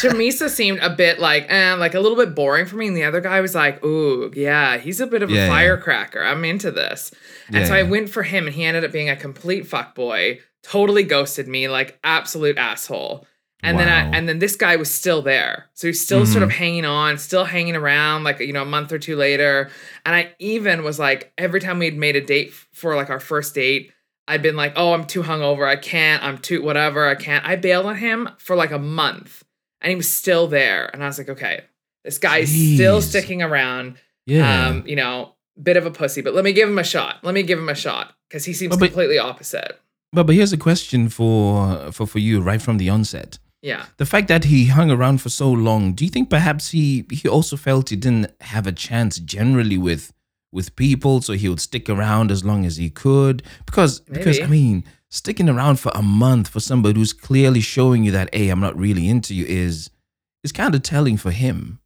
Chamisa 0.00 0.48
seemed 0.48 0.80
a 0.80 0.90
bit 0.90 1.18
like, 1.18 1.46
eh, 1.48 1.74
like 1.74 1.94
a 1.94 2.00
little 2.00 2.16
bit 2.16 2.34
boring 2.34 2.66
for 2.66 2.76
me, 2.76 2.88
and 2.88 2.96
the 2.96 3.04
other 3.04 3.20
guy 3.20 3.40
was 3.40 3.54
like, 3.54 3.84
"Ooh, 3.84 4.32
yeah, 4.34 4.78
he's 4.78 5.00
a 5.00 5.06
bit 5.06 5.22
of 5.22 5.30
a 5.30 5.32
Yeah, 5.32 5.46
yeah. 5.46 5.48
firecracker. 5.48 6.22
I'm 6.22 6.44
into 6.44 6.70
this." 6.70 7.12
And 7.48 7.56
Yeah, 7.56 7.64
so 7.66 7.74
I 7.74 7.82
yeah. 7.82 7.88
went 7.90 8.10
for 8.10 8.22
him, 8.22 8.46
and 8.46 8.54
he 8.54 8.64
ended 8.64 8.84
up 8.84 8.92
being 8.92 9.08
a 9.10 9.16
complete 9.16 9.64
fuckboy. 9.64 10.40
Totally 10.62 11.04
ghosted 11.04 11.46
me, 11.48 11.68
like 11.68 11.98
absolute 12.02 12.58
asshole. 12.58 13.26
And 13.62 13.78
then 13.78 13.88
I, 13.88 14.16
and 14.16 14.28
then 14.28 14.38
this 14.38 14.54
guy 14.54 14.76
was 14.76 14.90
still 14.90 15.20
there. 15.20 15.66
So 15.74 15.88
he's 15.88 16.00
still 16.00 16.24
sort 16.26 16.44
of 16.44 16.50
hanging 16.50 16.84
on, 16.84 17.18
still 17.18 17.44
hanging 17.44 17.74
around 17.74 18.22
like 18.22 18.38
you 18.38 18.52
know 18.52 18.62
a 18.62 18.66
month 18.66 18.92
or 18.92 18.98
two 18.98 19.16
later. 19.16 19.70
And 20.06 20.14
I 20.14 20.32
even 20.38 20.84
was 20.84 20.98
like 20.98 21.32
every 21.36 21.60
time 21.60 21.80
we'd 21.80 21.96
made 21.96 22.14
a 22.14 22.20
date 22.20 22.52
for 22.52 22.94
like 22.94 23.10
our 23.10 23.18
first 23.18 23.54
date, 23.54 23.92
I'd 24.28 24.42
been 24.42 24.54
like, 24.56 24.74
"Oh, 24.76 24.92
I'm 24.92 25.06
too 25.06 25.22
hungover. 25.22 25.66
I 25.66 25.74
can't. 25.76 26.22
I'm 26.22 26.38
too 26.38 26.62
whatever. 26.62 27.08
I 27.08 27.16
can't." 27.16 27.44
I 27.44 27.56
bailed 27.56 27.86
on 27.86 27.96
him 27.96 28.28
for 28.38 28.54
like 28.54 28.70
a 28.70 28.78
month. 28.78 29.42
And 29.80 29.90
he 29.90 29.96
was 29.96 30.10
still 30.10 30.46
there. 30.46 30.88
And 30.92 31.02
I 31.02 31.06
was 31.06 31.18
like, 31.18 31.28
"Okay, 31.28 31.62
this 32.04 32.18
guy's 32.18 32.50
still 32.50 33.02
sticking 33.02 33.42
around. 33.42 33.96
Yeah. 34.26 34.68
Um, 34.68 34.84
you 34.86 34.94
know, 34.94 35.34
bit 35.60 35.76
of 35.76 35.84
a 35.84 35.90
pussy, 35.90 36.20
but 36.20 36.32
let 36.32 36.44
me 36.44 36.52
give 36.52 36.68
him 36.68 36.78
a 36.78 36.84
shot. 36.84 37.16
Let 37.24 37.34
me 37.34 37.42
give 37.42 37.58
him 37.58 37.68
a 37.68 37.74
shot 37.74 38.14
cuz 38.30 38.44
he 38.44 38.52
seems 38.52 38.76
but- 38.76 38.86
completely 38.86 39.18
opposite." 39.18 39.80
but 40.12 40.24
but 40.26 40.34
here's 40.34 40.52
a 40.52 40.56
question 40.56 41.08
for 41.08 41.90
for 41.90 42.06
for 42.06 42.18
you 42.20 42.40
right 42.40 42.62
from 42.62 42.78
the 42.78 42.88
onset. 42.88 43.38
Yeah. 43.62 43.86
The 43.96 44.06
fact 44.06 44.28
that 44.28 44.44
he 44.44 44.66
hung 44.66 44.90
around 44.90 45.20
for 45.20 45.28
so 45.28 45.50
long, 45.50 45.92
do 45.92 46.04
you 46.04 46.10
think 46.10 46.30
perhaps 46.30 46.70
he 46.70 47.04
he 47.10 47.28
also 47.28 47.56
felt 47.56 47.90
he 47.90 47.96
didn't 47.96 48.32
have 48.40 48.66
a 48.66 48.72
chance 48.72 49.18
generally 49.18 49.78
with 49.78 50.12
with 50.52 50.76
people, 50.76 51.20
so 51.20 51.32
he 51.32 51.48
would 51.48 51.60
stick 51.60 51.90
around 51.90 52.30
as 52.30 52.44
long 52.44 52.64
as 52.64 52.76
he 52.76 52.90
could? 52.90 53.42
Because 53.66 54.00
because 54.00 54.40
I 54.40 54.46
mean, 54.46 54.84
sticking 55.10 55.48
around 55.48 55.80
for 55.80 55.92
a 55.94 56.02
month 56.02 56.48
for 56.48 56.60
somebody 56.60 56.98
who's 56.98 57.12
clearly 57.12 57.60
showing 57.60 58.04
you 58.04 58.12
that, 58.12 58.32
hey, 58.32 58.48
I'm 58.48 58.60
not 58.60 58.78
really 58.78 59.08
into 59.08 59.34
you, 59.34 59.44
is 59.44 59.90
is 60.44 60.52
kind 60.52 60.74
of 60.74 60.82
telling 60.82 61.16
for 61.16 61.32
him. 61.32 61.80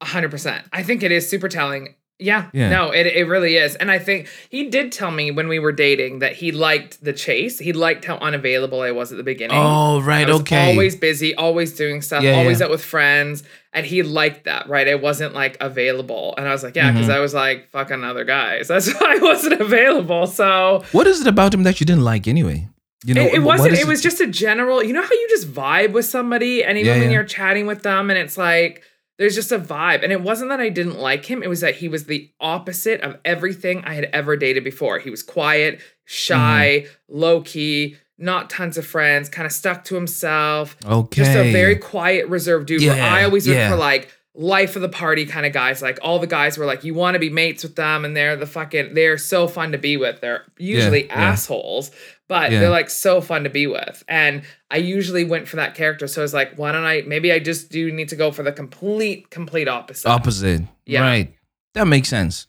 A 0.00 0.06
hundred 0.06 0.30
percent. 0.30 0.66
I 0.72 0.82
think 0.82 1.02
it 1.02 1.10
is 1.10 1.28
super 1.28 1.48
telling. 1.48 1.94
Yeah, 2.18 2.48
Yeah. 2.54 2.70
no, 2.70 2.90
it, 2.92 3.06
it 3.06 3.24
really 3.28 3.56
is. 3.56 3.76
And 3.76 3.90
I 3.90 3.98
think 3.98 4.28
he 4.48 4.70
did 4.70 4.90
tell 4.90 5.10
me 5.10 5.30
when 5.30 5.48
we 5.48 5.58
were 5.58 5.72
dating 5.72 6.20
that 6.20 6.32
he 6.32 6.50
liked 6.50 7.04
the 7.04 7.12
chase. 7.12 7.58
He 7.58 7.74
liked 7.74 8.06
how 8.06 8.16
unavailable 8.16 8.80
I 8.80 8.90
was 8.92 9.12
at 9.12 9.18
the 9.18 9.22
beginning. 9.24 9.58
Oh, 9.58 10.00
right, 10.00 10.28
okay. 10.28 10.70
always 10.72 10.96
busy, 10.96 11.34
always 11.34 11.74
doing 11.74 12.00
stuff, 12.00 12.22
Yeah, 12.22 12.36
always 12.38 12.60
yeah. 12.60 12.66
out 12.66 12.70
with 12.70 12.82
friends. 12.82 13.42
And 13.74 13.84
he 13.84 14.02
liked 14.02 14.44
that, 14.44 14.66
right? 14.66 14.88
I 14.88 14.94
wasn't 14.94 15.34
like 15.34 15.58
available. 15.60 16.34
And 16.38 16.48
I 16.48 16.52
was 16.52 16.62
like, 16.64 16.74
yeah, 16.74 16.90
because 16.90 17.08
Mhm. 17.08 17.16
I 17.16 17.20
was 17.20 17.34
like 17.34 17.68
fucking 17.70 18.02
other 18.02 18.24
guys. 18.24 18.68
That's 18.72 18.90
why 18.98 19.16
I 19.16 19.18
wasn't 19.18 19.60
available. 19.60 20.26
So 20.26 20.82
What 20.92 21.06
is 21.06 21.20
it 21.20 21.26
about 21.26 21.52
him 21.52 21.64
that 21.64 21.80
you 21.80 21.86
didn't 21.86 22.04
like 22.04 22.26
anyway? 22.26 22.68
You 23.04 23.12
know, 23.12 23.20
it, 23.22 23.34
it 23.34 23.38
wasn't. 23.42 23.74
is 23.74 23.80
It 23.80 23.86
was 23.86 24.00
just 24.02 24.22
a 24.22 24.26
general. 24.26 24.82
You 24.82 24.94
know 24.94 25.02
how 25.02 25.12
you 25.12 25.26
just 25.28 25.52
vibe 25.52 25.92
with 25.92 26.06
somebody, 26.06 26.64
and 26.64 26.78
even 26.78 26.98
when 26.98 27.10
you're 27.10 27.24
chatting 27.24 27.66
with 27.66 27.82
them, 27.82 28.08
and 28.10 28.18
it's 28.18 28.38
like 28.38 28.82
there's 29.18 29.34
just 29.34 29.52
a 29.52 29.58
vibe. 29.58 30.02
And 30.02 30.12
it 30.12 30.20
wasn't 30.20 30.50
that 30.50 30.60
I 30.60 30.68
didn't 30.68 30.98
like 30.98 31.24
him, 31.26 31.42
it 31.42 31.48
was 31.48 31.60
that 31.60 31.76
he 31.76 31.88
was 31.88 32.04
the 32.04 32.30
opposite 32.40 33.00
of 33.00 33.18
everything 33.24 33.84
I 33.84 33.94
had 33.94 34.04
ever 34.12 34.36
dated 34.36 34.64
before. 34.64 34.98
He 34.98 35.10
was 35.10 35.22
quiet, 35.22 35.80
shy, 36.04 36.84
Mm-hmm. 36.86 37.18
low 37.18 37.40
key, 37.42 37.96
not 38.18 38.48
tons 38.48 38.78
of 38.78 38.86
friends, 38.86 39.28
kind 39.28 39.44
of 39.46 39.52
stuck 39.52 39.84
to 39.84 39.94
himself. 39.94 40.76
Okay. 40.84 41.22
Just 41.22 41.36
a 41.36 41.52
very 41.52 41.76
quiet, 41.76 42.28
reserved 42.28 42.66
dude. 42.66 42.82
where 42.82 42.96
Yeah, 42.96 43.14
I 43.14 43.24
always 43.24 43.46
look 43.46 43.56
yeah. 43.56 43.68
for 43.70 43.76
like 43.76 44.10
life 44.38 44.76
of 44.76 44.82
the 44.82 44.88
party 44.88 45.24
kind 45.24 45.46
of 45.46 45.52
guys. 45.52 45.80
Like 45.80 45.98
all 46.02 46.18
the 46.18 46.26
guys 46.26 46.58
were 46.58 46.66
like, 46.66 46.84
you 46.84 46.94
want 46.94 47.14
to 47.14 47.18
be 47.18 47.30
mates 47.30 47.62
with 47.62 47.74
them, 47.74 48.04
and 48.04 48.16
they're 48.16 48.36
the 48.36 48.46
fucking, 48.46 48.94
they're 48.94 49.18
so 49.18 49.48
fun 49.48 49.72
to 49.72 49.78
be 49.78 49.96
with. 49.96 50.20
They're 50.20 50.44
usually 50.58 51.06
yeah. 51.06 51.14
assholes, 51.14 51.90
but 52.28 52.52
Yeah. 52.52 52.60
they're 52.60 52.70
like 52.70 52.90
so 52.90 53.20
fun 53.20 53.44
to 53.44 53.50
be 53.50 53.66
with. 53.66 54.04
And 54.08 54.42
I 54.70 54.76
usually 54.76 55.24
went 55.24 55.48
for 55.48 55.56
that 55.56 55.74
character. 55.74 56.06
So 56.06 56.20
I 56.20 56.24
was 56.24 56.34
like, 56.34 56.56
why 56.56 56.72
don't 56.72 56.84
I, 56.84 57.02
maybe 57.06 57.32
I 57.32 57.38
just 57.38 57.70
do 57.70 57.90
need 57.90 58.10
to 58.10 58.16
go 58.16 58.30
for 58.30 58.42
the 58.42 58.52
complete, 58.52 59.30
complete 59.30 59.68
opposite. 59.68 60.08
Opposite. 60.08 60.62
Yeah. 60.84 61.00
Right. 61.00 61.34
That 61.74 61.86
makes 61.86 62.08
sense. 62.08 62.46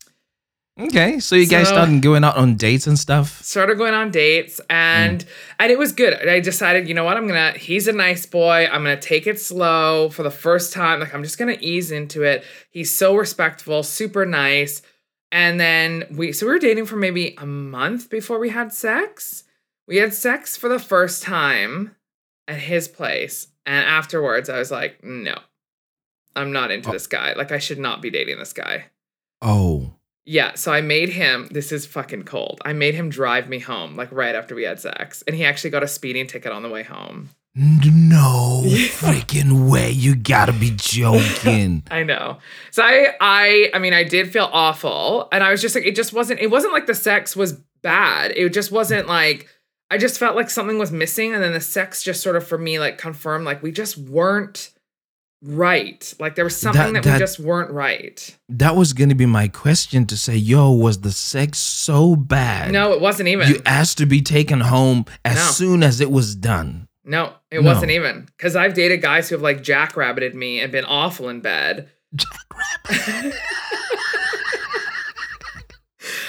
Okay. 0.79 1.19
So 1.19 1.35
you 1.35 1.47
guys 1.47 1.67
So- 1.67 1.73
started 1.73 2.01
going 2.01 2.23
out 2.23 2.35
on 2.37 2.55
dates 2.55 2.85
and 2.87 2.97
stuff? 2.99 3.41
started 3.43 3.77
going 3.77 3.93
on 3.93 4.11
dates 4.11 4.61
and 4.69 5.25
mm. 5.25 5.29
and 5.59 5.71
it 5.71 5.77
was 5.79 5.91
good 5.93 6.13
i 6.27 6.39
decided 6.39 6.87
you 6.87 6.93
know 6.93 7.03
what 7.03 7.17
i'm 7.17 7.25
gonna 7.27 7.51
he's 7.53 7.87
a 7.87 7.91
nice 7.93 8.25
boy 8.25 8.67
i'm 8.71 8.83
gonna 8.83 8.99
take 8.99 9.25
it 9.25 9.39
slow 9.39 10.09
for 10.09 10.21
the 10.23 10.29
first 10.31 10.73
time 10.73 10.99
like 10.99 11.13
i'm 11.13 11.23
just 11.23 11.37
gonna 11.39 11.57
ease 11.61 11.91
into 11.91 12.23
it 12.23 12.43
he's 12.69 12.95
so 12.95 13.15
respectful 13.15 13.81
super 13.83 14.25
nice 14.25 14.81
and 15.31 15.59
then 15.59 16.03
we 16.11 16.31
so 16.31 16.45
we 16.45 16.51
were 16.51 16.59
dating 16.59 16.85
for 16.85 16.97
maybe 16.97 17.35
a 17.39 17.45
month 17.45 18.09
before 18.09 18.37
we 18.37 18.49
had 18.49 18.71
sex 18.73 19.43
we 19.87 19.97
had 19.97 20.13
sex 20.13 20.55
for 20.57 20.67
the 20.69 20.79
first 20.79 21.23
time 21.23 21.95
at 22.47 22.59
his 22.59 22.87
place 22.87 23.47
and 23.65 23.85
afterwards 23.85 24.49
i 24.49 24.59
was 24.59 24.71
like 24.71 25.03
no 25.03 25.35
i'm 26.35 26.51
not 26.51 26.69
into 26.69 26.89
Oh. 26.89 26.91
this 26.93 27.07
guy 27.07 27.33
like 27.33 27.51
i 27.51 27.57
should 27.59 27.79
not 27.79 28.01
be 28.01 28.09
dating 28.11 28.37
this 28.39 28.53
guy 28.53 28.85
Oh. 29.41 29.93
Yeah, 30.29 30.55
so 30.55 30.73
I 30.73 30.81
made 30.81 31.07
him, 31.07 31.47
this 31.51 31.71
is 31.71 31.85
fucking 31.85 32.23
cold. 32.23 32.61
I 32.65 32.73
made 32.73 32.93
him 32.93 33.09
drive 33.09 33.47
me 33.47 33.59
home, 33.59 33.95
like 33.95 34.11
right 34.11 34.35
after 34.35 34.55
we 34.55 34.63
had 34.63 34.77
sex. 34.77 35.23
And 35.25 35.33
he 35.33 35.45
actually 35.45 35.69
got 35.69 35.83
a 35.83 35.87
speeding 35.87 36.27
ticket 36.27 36.51
on 36.51 36.63
the 36.63 36.69
way 36.69 36.83
home. 36.83 37.29
No 37.55 38.61
freaking 38.65 39.71
way. 39.71 39.89
You 39.89 40.15
gotta 40.15 40.51
be 40.51 40.73
joking. 40.75 41.81
I 41.91 42.03
know. 42.03 42.39
So 42.71 42.83
I 42.83 43.15
I 43.19 43.71
I 43.73 43.79
mean 43.79 43.93
I 43.93 44.03
did 44.03 44.31
feel 44.31 44.49
awful. 44.51 45.27
And 45.31 45.43
I 45.43 45.49
was 45.49 45.61
just 45.61 45.73
like, 45.73 45.85
it 45.85 45.95
just 45.95 46.13
wasn't 46.13 46.39
it 46.39 46.51
wasn't 46.51 46.73
like 46.73 46.85
the 46.85 46.93
sex 46.93 47.35
was 47.35 47.53
bad. 47.81 48.33
It 48.35 48.49
just 48.53 48.71
wasn't 48.71 49.07
like 49.07 49.47
I 49.89 49.97
just 49.97 50.19
felt 50.19 50.35
like 50.35 50.51
something 50.51 50.77
was 50.77 50.91
missing. 50.91 51.33
And 51.33 51.41
then 51.41 51.53
the 51.53 51.61
sex 51.61 52.03
just 52.03 52.21
sort 52.21 52.35
of 52.35 52.45
for 52.45 52.59
me 52.59 52.77
like 52.77 52.99
confirmed 52.99 53.45
like 53.45 53.63
we 53.63 53.71
just 53.71 53.97
weren't 53.97 54.71
right. 55.41 56.13
Like 56.19 56.35
there 56.35 56.43
was 56.45 56.55
something 56.59 56.93
that, 56.93 57.03
that- 57.03 57.13
we 57.13 57.19
just 57.19 57.39
weren't 57.39 57.71
right. 57.71 58.37
that 58.49 58.75
was 58.75 58.93
gonna 58.93 59.15
be 59.15 59.25
my 59.25 59.47
question 59.47 60.05
to 60.07 60.17
say, 60.17 60.35
yo, 60.35 60.71
was 60.71 61.01
the 61.01 61.11
sex 61.11 61.57
so 61.59 62.15
bad? 62.15 62.71
No, 62.71 62.91
it 62.93 63.01
wasn't 63.01 63.29
even. 63.29 63.47
You 63.47 63.61
asked 63.65 63.97
to 63.99 64.05
be 64.05 64.21
taken 64.21 64.61
home 64.61 65.05
as 65.25 65.35
No. 65.35 65.41
soon 65.51 65.83
as 65.83 66.01
it 66.01 66.11
was 66.11 66.35
done. 66.35 66.87
No, 67.05 67.33
it 67.51 67.61
No. 67.61 67.69
wasn't 67.71 67.91
even. 67.91 68.27
Because 68.37 68.55
I've 68.55 68.73
dated 68.73 69.01
guys 69.01 69.29
who 69.29 69.35
have 69.35 69.41
like 69.41 69.63
jackrabbited 69.63 70.33
me 70.33 70.59
and 70.59 70.71
been 70.71 70.85
awful 70.85 71.29
in 71.29 71.39
bed. 71.41 71.89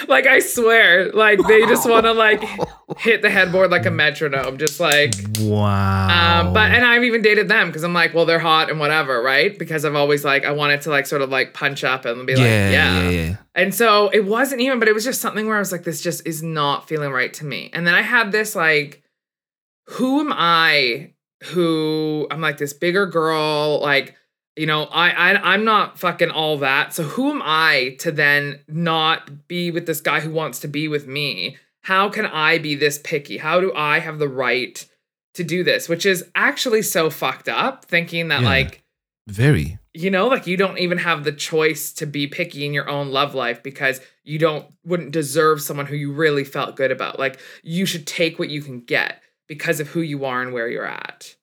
Like 0.09 0.27
I 0.27 0.39
swear, 0.39 1.11
like 1.11 1.39
they 1.47 1.65
just 1.67 1.87
want 1.87 2.05
to 2.05 2.11
like 2.13 2.43
hit 2.97 3.21
the 3.21 3.29
headboard 3.29 3.71
like 3.71 3.85
a 3.85 3.91
metronome, 3.91 4.57
just 4.57 4.79
like. 4.79 5.13
Wow. 5.39 6.41
Um, 6.47 6.53
but 6.53 6.71
and 6.71 6.83
I've 6.83 7.03
even 7.03 7.21
dated 7.21 7.47
them 7.47 7.67
because 7.67 7.83
I'm 7.83 7.93
like, 7.93 8.13
well, 8.13 8.25
they're 8.25 8.39
hot 8.39 8.69
and 8.69 8.79
whatever, 8.79 9.21
right? 9.21 9.57
Because 9.57 9.85
I've 9.85 9.95
always 9.95 10.25
like 10.25 10.45
I 10.45 10.51
wanted 10.51 10.81
to 10.81 10.89
like 10.89 11.05
sort 11.05 11.21
of 11.21 11.29
like 11.29 11.53
punch 11.53 11.83
up 11.83 12.05
and 12.05 12.25
be 12.25 12.35
like, 12.35 12.43
yeah, 12.43 12.69
yeah, 12.69 13.01
yeah, 13.01 13.09
yeah. 13.09 13.35
and 13.55 13.73
so 13.73 14.09
it 14.09 14.25
wasn't 14.25 14.61
even, 14.61 14.79
but 14.79 14.87
it 14.87 14.93
was 14.93 15.03
just 15.05 15.21
something 15.21 15.47
where 15.47 15.55
I 15.55 15.59
was 15.59 15.71
like, 15.71 15.83
this 15.83 16.01
just 16.01 16.25
is 16.27 16.43
not 16.43 16.87
feeling 16.87 17.11
right 17.11 17.33
to 17.35 17.45
me. 17.45 17.69
And 17.71 17.85
then 17.85 17.93
I 17.93 18.01
had 18.01 18.31
this 18.31 18.55
like, 18.55 19.03
who 19.87 20.19
am 20.19 20.33
I 20.33 21.13
who 21.45 22.27
I'm 22.29 22.41
like 22.41 22.57
this 22.57 22.73
bigger 22.73 23.05
girl, 23.05 23.79
like, 23.81 24.15
you 24.55 24.65
know, 24.65 24.83
I, 24.85 25.09
I 25.11 25.53
I'm 25.53 25.63
not 25.63 25.97
fucking 25.99 26.31
all 26.31 26.57
that. 26.59 26.93
So 26.93 27.03
who 27.03 27.29
am 27.29 27.41
I 27.43 27.95
to 27.99 28.11
then 28.11 28.59
not 28.67 29.47
be 29.47 29.71
with 29.71 29.85
this 29.85 30.01
guy 30.01 30.19
who 30.19 30.31
wants 30.31 30.59
to 30.61 30.67
be 30.67 30.87
with 30.87 31.07
me? 31.07 31.57
How 31.83 32.09
can 32.09 32.25
I 32.25 32.57
be 32.57 32.75
this 32.75 32.99
picky? 33.03 33.37
How 33.37 33.61
do 33.61 33.73
I 33.73 33.99
have 33.99 34.19
the 34.19 34.27
right 34.27 34.85
to 35.35 35.43
do 35.43 35.63
this? 35.63 35.87
Which 35.87 36.05
is 36.05 36.25
actually 36.35 36.81
so 36.81 37.09
fucked 37.09 37.47
up, 37.47 37.85
thinking 37.85 38.27
that 38.29 38.41
Yeah. 38.41 38.49
like 38.49 38.83
Very. 39.27 39.77
you 39.93 40.09
know 40.09 40.27
like 40.27 40.45
you 40.47 40.57
don't 40.57 40.77
even 40.79 40.97
have 40.97 41.23
the 41.23 41.31
choice 41.31 41.93
to 41.93 42.05
be 42.05 42.27
picky 42.27 42.65
in 42.65 42.73
your 42.73 42.89
own 42.89 43.11
love 43.11 43.33
life 43.35 43.63
because 43.63 44.01
you 44.23 44.37
don't 44.39 44.65
wouldn't 44.83 45.11
deserve 45.11 45.61
someone 45.61 45.85
who 45.85 45.95
you 45.95 46.11
really 46.11 46.43
felt 46.43 46.75
good 46.75 46.91
about 46.91 47.17
like 47.19 47.39
you 47.63 47.85
should 47.85 48.05
take 48.05 48.37
what 48.39 48.49
you 48.49 48.61
can 48.61 48.81
get 48.81 49.21
because 49.47 49.79
of 49.79 49.87
who 49.89 50.01
you 50.01 50.25
are 50.25 50.41
and 50.41 50.51
where 50.53 50.67
you're 50.67 50.85
at 50.85 51.35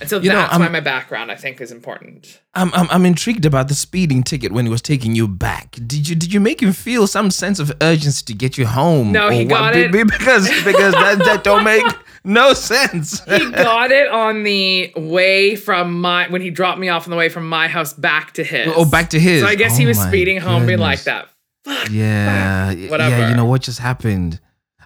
and 0.00 0.08
so 0.08 0.18
You 0.20 0.30
know, 0.30 0.36
that's 0.36 0.58
why 0.58 0.68
my 0.68 0.80
background 0.80 1.30
i 1.30 1.36
think 1.36 1.60
is 1.60 1.70
important 1.72 2.40
I'm, 2.54 2.72
I'm 2.74 2.88
I'm 2.90 3.06
intrigued 3.06 3.44
about 3.44 3.68
the 3.68 3.74
speeding 3.74 4.22
ticket 4.22 4.50
when 4.52 4.64
he 4.66 4.70
was 4.70 4.82
taking 4.82 5.14
you 5.14 5.28
back. 5.28 5.72
Did 5.86 6.08
you 6.08 6.16
did 6.16 6.32
you 6.32 6.40
make 6.40 6.60
him 6.60 6.72
feel 6.72 7.06
some 7.06 7.30
sense 7.30 7.60
of 7.60 7.70
urgency 7.80 8.24
to 8.24 8.34
get 8.34 8.58
you 8.58 8.66
home? 8.66 9.12
No, 9.12 9.28
he 9.28 9.42
Or 9.42 9.46
what? 9.46 9.74
got 9.74 9.76
it. 9.76 9.92
because 9.92 10.48
because 10.64 10.92
that, 10.94 11.18
that 11.24 11.44
don't 11.48 11.62
make 11.62 11.84
no 12.24 12.52
sense. 12.54 13.22
he 13.24 13.50
got 13.52 13.92
it 14.00 14.08
on 14.10 14.42
the 14.42 14.92
way 14.96 15.54
from 15.54 16.00
my 16.00 16.28
when 16.28 16.42
he 16.42 16.50
dropped 16.50 16.80
me 16.80 16.88
off 16.88 17.06
on 17.06 17.10
the 17.12 17.16
way 17.16 17.28
from 17.28 17.48
my 17.48 17.68
house 17.68 17.92
back 17.92 18.32
to 18.34 18.42
his 18.42 18.72
oh, 18.74 18.84
back 18.84 19.10
to 19.10 19.20
his. 19.20 19.42
so 19.42 19.46
i 19.46 19.54
guess 19.54 19.76
he 19.76 19.84
Oh 19.84 19.88
was 19.88 19.98
my 19.98 20.08
speeding 20.08 20.38
home 20.40 20.66
being 20.66 20.78
like 20.80 21.04
goodness. 21.04 21.28
that 21.66 21.90
Yeah, 21.90 22.72
y- 22.74 22.86
Whatever. 22.88 23.16
yeah. 23.18 23.28
You 23.30 23.36
know 23.36 23.44
what 23.44 23.62
just 23.62 23.78
happened? 23.78 24.40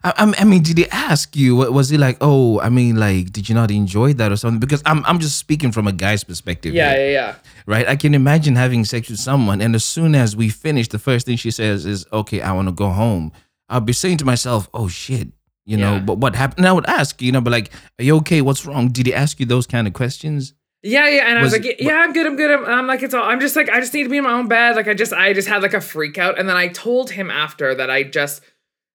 I, 0.05 0.13
I'm- 0.19 0.49
mean, 0.51 0.63
did 0.63 0.77
he 0.79 0.87
ask 0.91 1.35
you? 1.35 1.57
Was 1.57 1.89
he 1.89 1.97
like, 1.99 2.19
oh, 2.21 2.61
I 2.61 2.69
mean, 2.69 2.97
like, 2.97 3.33
did 3.33 3.49
you 3.49 3.55
not 3.55 3.71
enjoy 3.71 4.13
that 4.15 4.31
or 4.31 4.37
something? 4.37 4.61
Because 4.61 4.83
I'm 4.87 5.05
I'm 5.07 5.19
just 5.19 5.39
speaking 5.39 5.73
from 5.73 5.87
a 5.89 5.93
guy's 5.93 6.23
perspective. 6.25 6.75
yeah 6.75 6.95
here, 6.95 7.11
yeah 7.11 7.13
yeah 7.13 7.35
right? 7.67 7.89
I 7.89 7.97
can 7.97 8.15
imagine 8.15 8.55
having 8.57 8.85
sex 8.85 9.09
with 9.09 9.19
someone, 9.21 9.61
and 9.63 9.75
as 9.75 9.85
soon 9.85 10.15
as 10.15 10.37
we 10.37 10.49
finish, 10.51 10.89
the 10.89 10.99
first 10.99 11.25
thing 11.27 11.37
she 11.39 11.51
says 11.51 11.87
is, 11.87 12.05
"Okay, 12.13 12.41
I 12.43 12.53
want 12.53 12.69
to 12.69 12.73
go 12.73 12.91
home." 12.91 13.33
I'll 13.71 13.81
be 13.81 13.95
saying 13.95 14.19
to 14.19 14.25
myself, 14.27 14.69
"Oh 14.75 14.89
shit." 14.89 15.29
You 15.67 15.79
know, 15.79 15.95
Yeah. 15.95 16.01
but 16.01 16.19
what 16.19 16.37
happened? 16.37 16.59
And 16.59 16.69
I 16.69 16.73
would 16.73 16.85
ask, 16.87 17.23
you 17.23 17.33
know, 17.33 17.41
but 17.41 17.51
like, 17.51 17.71
are 17.99 18.05
you 18.05 18.17
okay? 18.17 18.43
What's 18.43 18.67
wrong? 18.67 18.89
Did 18.89 19.07
he 19.07 19.15
ask 19.15 19.41
you 19.41 19.47
those 19.47 19.67
kind 19.67 19.87
of 19.87 19.95
questions? 19.95 20.53
Yeah, 20.83 21.09
yeah, 21.09 21.27
and 21.31 21.39
I 21.39 21.43
was, 21.43 21.53
Was- 21.55 21.65
like, 21.65 21.81
yeah, 21.81 21.95
I'm 22.05 22.13
good, 22.13 22.27
I'm 22.27 22.37
good. 22.37 22.51
I'm, 22.51 22.67
I'm 22.67 22.87
like, 22.87 23.03
it's 23.03 23.15
all. 23.15 23.25
I'm 23.25 23.41
just 23.41 23.57
like, 23.57 23.71
I 23.71 23.81
just 23.81 23.95
need 23.95 24.03
to 24.03 24.11
be 24.11 24.19
in 24.19 24.25
my 24.25 24.33
own 24.33 24.49
bed. 24.49 24.77
Like, 24.77 24.87
I 24.89 24.93
just, 24.93 25.15
I 25.15 25.33
just 25.33 25.49
had 25.49 25.63
like 25.63 25.73
a 25.73 25.81
freak 25.81 26.19
out, 26.19 26.39
and 26.39 26.47
then 26.47 26.57
I 26.59 26.69
told 26.69 27.09
him 27.13 27.31
after 27.31 27.75
that 27.75 27.89
I 27.89 28.03
just 28.03 28.43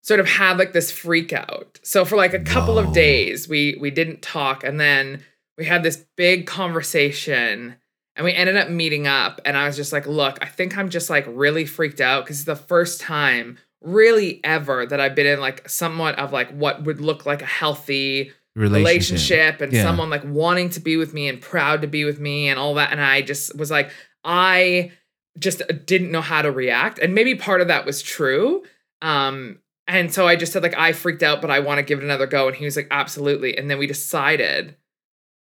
sort 0.09 0.19
of 0.19 0.27
had 0.27 0.57
like 0.57 0.73
this 0.73 0.91
freak 0.91 1.31
out. 1.31 1.79
So 1.83 2.03
for 2.03 2.15
like 2.17 2.33
a 2.33 2.39
couple 2.39 2.75
Whoa. 2.75 2.81
of 2.85 2.93
days, 2.93 3.47
we 3.47 3.77
we 3.79 3.91
didn't 3.91 4.23
talk, 4.23 4.63
and 4.63 4.79
then 4.79 5.23
we 5.55 5.65
had 5.65 5.83
this 5.83 6.03
big 6.17 6.47
conversation, 6.47 7.75
and 8.15 8.25
we 8.25 8.33
ended 8.33 8.57
up 8.57 8.69
meeting 8.69 9.05
up, 9.05 9.39
and 9.45 9.55
I 9.55 9.67
was 9.67 9.75
just 9.75 9.93
like, 9.93 10.07
look, 10.07 10.39
I 10.41 10.47
think 10.47 10.75
I'm 10.77 10.89
just 10.89 11.11
like 11.11 11.25
really 11.27 11.65
freaked 11.65 12.01
out 12.01 12.25
because 12.25 12.37
it's 12.37 12.45
the 12.45 12.55
first 12.55 12.99
time 13.01 13.59
really 13.81 14.41
ever 14.43 14.85
that 14.87 14.99
I've 14.99 15.13
been 15.15 15.27
in 15.27 15.39
like 15.39 15.69
somewhat 15.69 16.17
of 16.17 16.33
like 16.33 16.49
what 16.51 16.83
would 16.85 16.99
look 17.01 17.25
like 17.27 17.41
a 17.43 17.45
healthy 17.45 18.31
relationship 18.55 19.61
and 19.61 19.71
Yeah. 19.71 19.83
someone 19.83 20.09
like 20.09 20.23
wanting 20.25 20.69
to 20.71 20.79
be 20.79 20.97
with 20.97 21.13
me 21.13 21.29
and 21.29 21.39
proud 21.39 21.81
to 21.83 21.87
be 21.87 22.03
with 22.03 22.19
me 22.19 22.49
and 22.49 22.59
all 22.59 22.73
that 22.73 22.91
and 22.91 22.99
i 22.99 23.21
just 23.21 23.55
was 23.57 23.71
like 23.71 23.89
i 24.25 24.91
just 25.37 25.61
didn't 25.85 26.11
know 26.11 26.19
how 26.19 26.41
to 26.41 26.51
react 26.51 26.99
and 26.99 27.13
maybe 27.15 27.35
part 27.35 27.61
of 27.61 27.67
that 27.69 27.85
was 27.85 28.01
true 28.01 28.63
um 29.01 29.59
and 29.89 30.13
so 30.13 30.27
i 30.27 30.35
just 30.35 30.53
said 30.53 30.63
like 30.63 30.77
i 30.77 30.93
freaked 30.93 31.23
out 31.23 31.41
but 31.41 31.51
i 31.51 31.59
want 31.59 31.79
to 31.79 31.83
give 31.83 31.99
it 31.99 32.03
another 32.05 32.27
go. 32.27 32.47
And 32.47 32.55
he 32.55 32.63
was 32.63 32.77
like 32.77 32.87
absolutely. 32.91 33.57
And 33.57 33.69
then 33.69 33.77
we 33.77 33.87
decided 33.87 34.77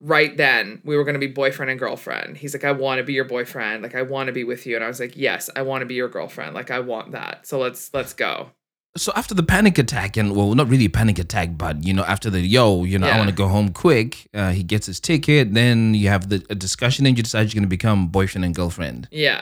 right 0.02 0.36
then 0.36 0.82
we 0.84 0.98
were 0.98 1.06
going 1.06 1.14
to 1.14 1.20
be 1.20 1.28
boyfriend 1.28 1.72
and 1.72 1.80
girlfriend. 1.80 2.38
He's 2.38 2.54
like 2.54 2.64
i 2.64 2.72
want 2.72 3.00
to 3.00 3.04
be 3.04 3.14
your 3.14 3.26
boyfriend. 3.26 3.82
Like 3.82 3.96
i 3.96 4.02
want 4.04 4.28
to 4.28 4.34
be 4.34 4.44
with 4.44 4.68
you. 4.68 4.76
And 4.76 4.84
i 4.84 4.88
was 4.88 5.00
like 5.00 5.18
yes 5.18 5.50
i 5.56 5.62
want 5.64 5.82
to 5.82 5.86
be 5.86 5.96
your 5.96 6.10
girlfriend. 6.10 6.54
Like 6.54 6.70
i 6.70 6.80
want 6.80 7.14
that. 7.14 7.48
So 7.48 7.58
let's 7.58 7.92
let's 7.94 8.14
go. 8.14 8.52
So 8.96 9.12
after 9.16 9.34
the 9.34 9.42
panic 9.42 9.80
attack, 9.80 10.18
and 10.18 10.36
well, 10.36 10.54
not 10.54 10.70
really 10.70 10.86
a 10.86 10.90
panic 10.90 11.18
attack, 11.18 11.58
but 11.58 11.84
you 11.84 11.96
know, 11.96 12.04
after 12.04 12.30
the 12.30 12.42
yo, 12.42 12.84
you 12.84 13.00
know, 13.00 13.08
I 13.08 13.18
want 13.18 13.28
to 13.28 13.36
go 13.36 13.48
home 13.48 13.70
quick. 13.70 14.28
Uh, 14.36 14.52
he 14.52 14.62
gets 14.62 14.86
his 14.86 15.00
ticket. 15.00 15.56
Then 15.56 15.96
you 15.96 16.10
have 16.10 16.30
the 16.30 16.46
a 16.52 16.54
discussion, 16.54 17.08
and 17.08 17.18
you 17.18 17.24
decide 17.24 17.42
you're 17.42 17.60
going 17.60 17.64
to 17.64 17.68
become 17.68 18.10
boyfriend 18.10 18.46
and 18.46 18.54
girlfriend. 18.54 19.08
yeah 19.12 19.42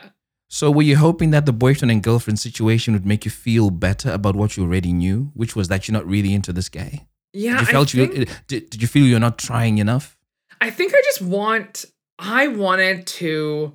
So 0.53 0.69
were 0.69 0.81
you 0.81 0.97
hoping 0.97 1.31
that 1.31 1.45
the 1.45 1.53
boyfriend 1.53 1.91
and 1.91 2.03
girlfriend 2.03 2.37
situation 2.37 2.93
would 2.93 3.05
make 3.05 3.23
you 3.23 3.31
feel 3.31 3.69
better 3.69 4.11
about 4.11 4.35
what 4.35 4.57
you 4.57 4.63
already 4.63 4.91
knew, 4.91 5.31
which 5.33 5.55
was 5.55 5.69
that 5.69 5.87
you're 5.87 5.93
not 5.93 6.05
really 6.05 6.33
into 6.33 6.51
this 6.51 6.67
guy? 6.67 7.07
yeah 7.33 7.53
Did 7.59 7.61
you 7.61 7.67
I 7.69 7.71
felt 7.71 7.93
you 7.93 8.07
think- 8.07 8.29
uh, 8.29 8.33
did, 8.47 8.69
did 8.69 8.81
you 8.81 8.87
feel 8.89 9.05
you're 9.05 9.27
not 9.29 9.37
trying 9.37 9.77
enough? 9.77 10.17
I 10.59 10.69
think 10.69 10.93
I 10.93 11.01
just 11.05 11.21
want 11.21 11.85
I 12.19 12.47
wanted 12.49 13.07
to 13.21 13.73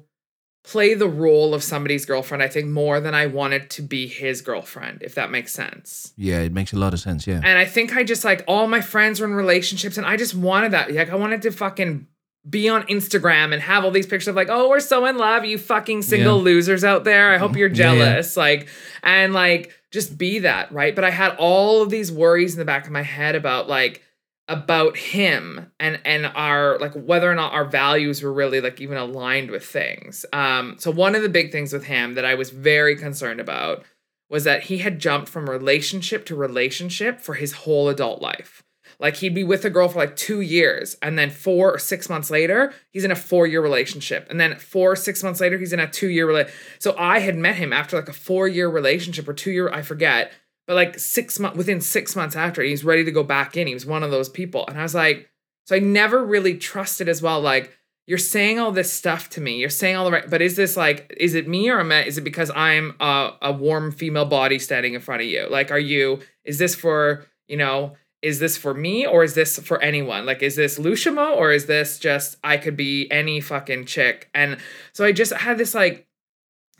play 0.64 0.92
the 0.94 1.08
role 1.08 1.54
of 1.54 1.62
somebody's 1.64 2.04
girlfriend, 2.04 2.42
I 2.42 2.48
think 2.48 2.66
more 2.68 3.00
than 3.00 3.14
I 3.14 3.24
wanted 3.26 3.70
to 3.70 3.82
be 3.82 4.06
his 4.06 4.42
girlfriend, 4.42 5.02
if 5.02 5.14
that 5.14 5.30
makes 5.30 5.52
sense. 5.54 6.12
Yeah, 6.16 6.40
it 6.40 6.52
makes 6.52 6.72
a 6.74 6.76
lot 6.78 6.92
of 6.92 7.00
sense. 7.00 7.26
Yeah. 7.26 7.40
And 7.42 7.56
I 7.58 7.64
think 7.64 7.96
I 7.96 8.02
just 8.04 8.22
like 8.24 8.44
all 8.46 8.66
my 8.66 8.82
friends 8.82 9.18
were 9.20 9.26
in 9.26 9.34
relationships 9.34 9.96
and 9.96 10.06
I 10.06 10.16
just 10.18 10.34
wanted 10.34 10.72
that. 10.72 10.92
Like 10.92 11.08
I 11.08 11.14
wanted 11.14 11.40
to 11.42 11.52
fucking 11.52 12.06
be 12.48 12.68
on 12.68 12.82
Instagram 12.84 13.52
and 13.52 13.60
have 13.62 13.84
all 13.84 13.90
these 13.90 14.06
pictures 14.06 14.28
of 14.28 14.36
like, 14.36 14.48
oh, 14.50 14.68
we're 14.68 14.80
so 14.80 15.04
in 15.06 15.16
love, 15.18 15.44
you 15.44 15.58
fucking 15.58 16.02
single 16.02 16.36
Yeah. 16.38 16.42
losers 16.44 16.84
out 16.84 17.04
there. 17.04 17.32
I 17.32 17.38
hope 17.38 17.56
you're 17.56 17.68
Yeah, 17.68 17.92
yeah. 17.92 17.98
jealous. 17.98 18.36
Like, 18.36 18.68
and 19.02 19.32
like 19.32 19.72
just 19.90 20.16
be 20.16 20.40
that, 20.40 20.70
right? 20.72 20.94
But 20.94 21.04
I 21.04 21.10
had 21.10 21.34
all 21.38 21.82
of 21.82 21.90
these 21.90 22.12
worries 22.12 22.52
in 22.54 22.58
the 22.58 22.64
back 22.64 22.84
of 22.86 22.92
my 22.92 23.02
head 23.02 23.34
about 23.34 23.68
like 23.68 24.02
about 24.48 24.96
him 24.96 25.72
and 25.80 25.98
and 26.04 26.24
our 26.36 26.78
like 26.78 26.92
whether 26.94 27.28
or 27.28 27.34
not 27.34 27.52
our 27.52 27.64
values 27.64 28.22
were 28.22 28.32
really 28.32 28.60
like 28.60 28.80
even 28.80 28.96
aligned 28.96 29.50
with 29.50 29.64
things. 29.64 30.24
Um 30.32 30.76
so 30.78 30.92
one 30.92 31.16
of 31.16 31.22
the 31.22 31.28
big 31.28 31.50
things 31.50 31.72
with 31.72 31.84
him 31.86 32.14
that 32.14 32.24
I 32.24 32.36
was 32.36 32.50
very 32.50 32.94
concerned 32.94 33.40
about 33.40 33.82
was 34.30 34.44
that 34.44 34.64
he 34.64 34.78
had 34.78 35.00
jumped 35.00 35.28
from 35.28 35.50
relationship 35.50 36.24
to 36.26 36.36
relationship 36.36 37.20
for 37.20 37.34
his 37.34 37.52
whole 37.52 37.88
adult 37.88 38.22
life. 38.22 38.62
Like 38.98 39.16
he'd 39.16 39.34
be 39.34 39.44
with 39.44 39.64
a 39.64 39.70
girl 39.70 39.88
for 39.88 39.98
like 39.98 40.16
two 40.16 40.40
years, 40.40 40.96
and 41.02 41.18
then 41.18 41.30
four 41.30 41.74
or 41.74 41.78
six 41.78 42.08
months 42.08 42.30
later, 42.30 42.72
he's 42.90 43.04
in 43.04 43.10
a 43.10 43.16
four-year 43.16 43.60
relationship, 43.60 44.26
and 44.30 44.40
then 44.40 44.56
four 44.56 44.92
or 44.92 44.96
six 44.96 45.22
months 45.22 45.40
later, 45.40 45.58
he's 45.58 45.74
in 45.74 45.80
a 45.80 45.86
two-year 45.86 46.26
relationship. 46.26 46.58
So 46.78 46.94
I 46.98 47.18
had 47.18 47.36
met 47.36 47.56
him 47.56 47.72
after 47.72 47.96
like 47.96 48.08
a 48.08 48.14
four-year 48.14 48.68
relationship 48.68 49.28
or 49.28 49.34
two-year, 49.34 49.70
I 49.70 49.82
forget, 49.82 50.32
but 50.66 50.76
like 50.76 50.98
six 50.98 51.38
months 51.38 51.58
within 51.58 51.80
six 51.80 52.16
months 52.16 52.36
after, 52.36 52.62
he's 52.62 52.84
ready 52.84 53.04
to 53.04 53.12
go 53.12 53.22
back 53.22 53.56
in. 53.56 53.66
He 53.66 53.74
was 53.74 53.84
one 53.84 54.02
of 54.02 54.10
those 54.10 54.30
people, 54.30 54.64
and 54.66 54.78
I 54.78 54.82
was 54.82 54.94
like, 54.94 55.28
so 55.66 55.76
I 55.76 55.80
never 55.80 56.24
really 56.24 56.56
trusted 56.56 57.08
as 57.08 57.20
well. 57.20 57.40
Like 57.40 57.76
you're 58.06 58.18
saying 58.18 58.58
all 58.58 58.72
this 58.72 58.92
stuff 58.92 59.28
to 59.30 59.40
me, 59.40 59.58
you're 59.58 59.68
saying 59.68 59.96
all 59.96 60.04
the 60.06 60.12
right, 60.12 60.30
but 60.30 60.40
is 60.40 60.56
this 60.56 60.76
like, 60.76 61.12
is 61.18 61.34
it 61.34 61.46
me 61.46 61.68
or 61.68 61.80
am 61.80 61.92
I, 61.92 62.04
is 62.04 62.16
it 62.16 62.24
because 62.24 62.50
I'm 62.54 62.94
a, 63.00 63.32
a 63.42 63.52
warm 63.52 63.92
female 63.92 64.26
body 64.26 64.58
standing 64.58 64.94
in 64.94 65.00
front 65.00 65.22
of 65.22 65.28
you? 65.28 65.46
Like, 65.50 65.70
are 65.70 65.78
you? 65.78 66.20
Is 66.44 66.58
this 66.58 66.74
for 66.74 67.26
you 67.46 67.56
know? 67.56 67.94
Is 68.26 68.40
this 68.40 68.56
for 68.56 68.74
me 68.74 69.06
or 69.06 69.22
is 69.22 69.34
this 69.34 69.58
for 69.60 69.80
anyone? 69.80 70.26
Like, 70.26 70.42
is 70.42 70.56
this 70.56 70.78
Lushomo 70.78 71.36
or 71.36 71.52
is 71.52 71.66
this 71.66 71.98
just 72.00 72.36
I 72.42 72.56
could 72.56 72.76
be 72.76 73.08
any 73.10 73.40
fucking 73.40 73.84
chick? 73.86 74.28
And 74.34 74.58
so 74.92 75.04
I 75.04 75.12
just 75.12 75.32
had 75.32 75.58
this 75.58 75.74
like 75.74 76.06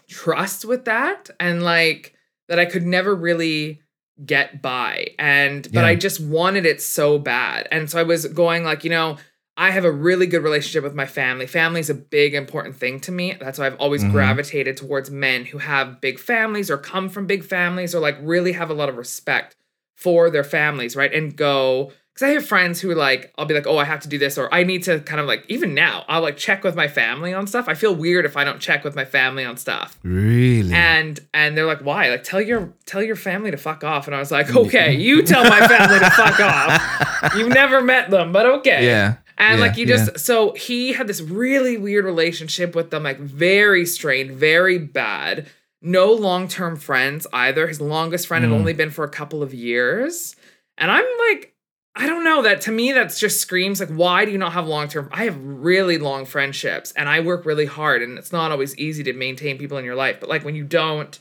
trust 0.09 0.65
with 0.65 0.85
that 0.87 1.31
and 1.39 1.63
like 1.63 2.15
that 2.49 2.59
I 2.59 2.65
could 2.65 2.85
never 2.85 3.15
really 3.15 3.81
get 4.25 4.61
by. 4.61 5.09
And 5.19 5.63
but 5.65 5.81
Yeah. 5.83 5.87
I 5.87 5.95
just 5.95 6.21
wanted 6.21 6.67
it 6.67 6.81
so 6.81 7.19
bad. 7.19 7.69
And 7.71 7.89
so 7.91 8.01
I 8.01 8.03
was 8.03 8.27
going 8.27 8.65
like, 8.65 8.83
you 8.83 8.91
know, 8.91 9.17
I 9.57 9.71
have 9.71 9.85
a 9.85 9.91
really 9.93 10.27
good 10.27 10.43
relationship 10.43 10.83
with 10.85 10.95
my 10.95 11.07
family. 11.07 11.47
Family 11.47 11.81
is 11.81 11.91
a 11.91 11.95
big 11.95 12.35
important 12.35 12.77
thing 12.77 13.01
to 13.01 13.13
me. 13.13 13.37
That's 13.41 13.59
why 13.59 13.67
I've 13.67 13.77
always 13.77 14.03
Mhm. 14.05 14.11
gravitated 14.13 14.77
towards 14.77 15.11
men 15.11 15.45
who 15.47 15.59
have 15.59 16.01
big 16.01 16.19
families 16.19 16.71
or 16.71 16.77
come 16.77 17.09
from 17.09 17.27
big 17.27 17.45
families 17.45 17.95
or 17.95 18.01
like 18.01 18.17
really 18.21 18.53
have 18.53 18.69
a 18.71 18.75
lot 18.75 18.89
of 18.89 18.97
respect 18.97 19.55
for 19.97 20.31
their 20.31 20.45
families, 20.45 20.95
right? 20.95 21.13
And 21.13 21.37
go 21.37 21.91
because 22.15 22.31
I 22.31 22.33
have 22.33 22.47
friends 22.47 22.81
who 22.81 22.95
like 22.95 23.33
I'll 23.37 23.45
be 23.45 23.53
like, 23.55 23.67
oh, 23.67 23.77
I 23.77 23.85
have 23.85 24.01
to 24.01 24.09
do 24.09 24.17
this, 24.19 24.39
or 24.39 24.53
I 24.55 24.63
need 24.63 24.85
to 24.85 25.01
kind 25.01 25.21
of 25.21 25.27
like 25.27 25.45
even 25.49 25.75
now 25.75 26.05
I'll 26.09 26.23
like 26.23 26.37
check 26.37 26.65
with 26.65 26.75
my 26.75 26.89
family 26.89 27.35
on 27.35 27.47
stuff. 27.47 27.69
I 27.69 27.75
feel 27.75 27.95
weird 27.95 28.25
if 28.25 28.37
I 28.37 28.45
don't 28.45 28.61
check 28.61 28.85
with 28.85 28.95
my 28.95 29.05
family 29.05 29.45
on 29.45 29.57
stuff. 29.57 29.99
Really? 30.03 30.73
And 30.73 31.21
and 31.35 31.57
they're 31.57 31.67
like, 31.67 31.81
why? 31.81 32.09
Like 32.09 32.23
tell 32.23 32.41
your 32.41 32.73
tell 32.87 33.03
your 33.03 33.17
family 33.17 33.51
to 33.51 33.57
fuck 33.59 33.85
off. 33.85 34.07
And 34.07 34.15
I 34.17 34.19
was 34.19 34.31
like, 34.31 34.55
okay, 34.57 34.95
you 34.95 35.23
tell 35.23 35.45
my 35.45 35.67
family 35.67 35.99
to 35.99 36.11
fuck 36.11 36.41
off. 36.41 37.35
You've 37.37 37.53
never 37.53 37.83
met 37.83 38.11
them, 38.11 38.33
but 38.33 38.47
okay. 38.47 38.87
yeah. 38.87 39.17
And 39.39 39.59
Yeah, 39.59 39.67
like 39.67 39.77
you 39.77 39.87
yeah. 39.87 39.97
just 39.97 40.25
so 40.25 40.53
he 40.55 40.95
had 40.95 41.07
this 41.07 41.21
really 41.21 41.77
weird 41.77 42.07
relationship 42.07 42.75
with 42.75 42.91
them, 42.91 43.03
like 43.03 43.19
very 43.19 43.85
strained, 43.85 44.31
very 44.31 44.79
bad. 44.79 45.47
No 45.87 46.13
long-term 46.13 46.77
friends 46.77 47.27
either. 47.33 47.67
His 47.69 47.81
longest 47.81 48.27
friend 48.27 48.45
Mm. 48.45 48.49
had 48.51 48.55
only 48.59 48.73
been 48.73 48.91
for 48.91 49.05
a 49.05 49.09
couple 49.09 49.43
of 49.43 49.55
years. 49.55 50.35
And 50.77 50.91
I'm 50.91 51.05
like, 51.31 51.55
I 51.95 52.07
don't 52.07 52.25
know. 52.25 52.43
That 52.43 52.61
to 52.63 52.73
me, 52.73 52.93
that's 52.93 53.19
just 53.19 53.41
screams 53.41 53.81
like, 53.81 53.89
why 53.89 54.25
do 54.25 54.31
you 54.33 54.37
not 54.39 54.53
have 54.53 54.67
long-term? 54.67 55.09
I 55.13 55.25
have 55.25 55.39
really 55.43 55.97
long 55.97 56.27
friendships 56.27 56.93
and 56.93 57.09
I 57.09 57.21
work 57.21 57.47
really 57.47 57.65
hard, 57.67 58.03
and 58.03 58.19
it's 58.19 58.33
not 58.33 58.51
always 58.51 58.77
easy 58.77 59.03
to 59.05 59.13
maintain 59.15 59.57
people 59.59 59.79
in 59.79 59.85
your 59.85 59.95
life. 59.95 60.19
But 60.21 60.29
like 60.29 60.45
when 60.45 60.55
you 60.57 60.65
don't 60.65 61.19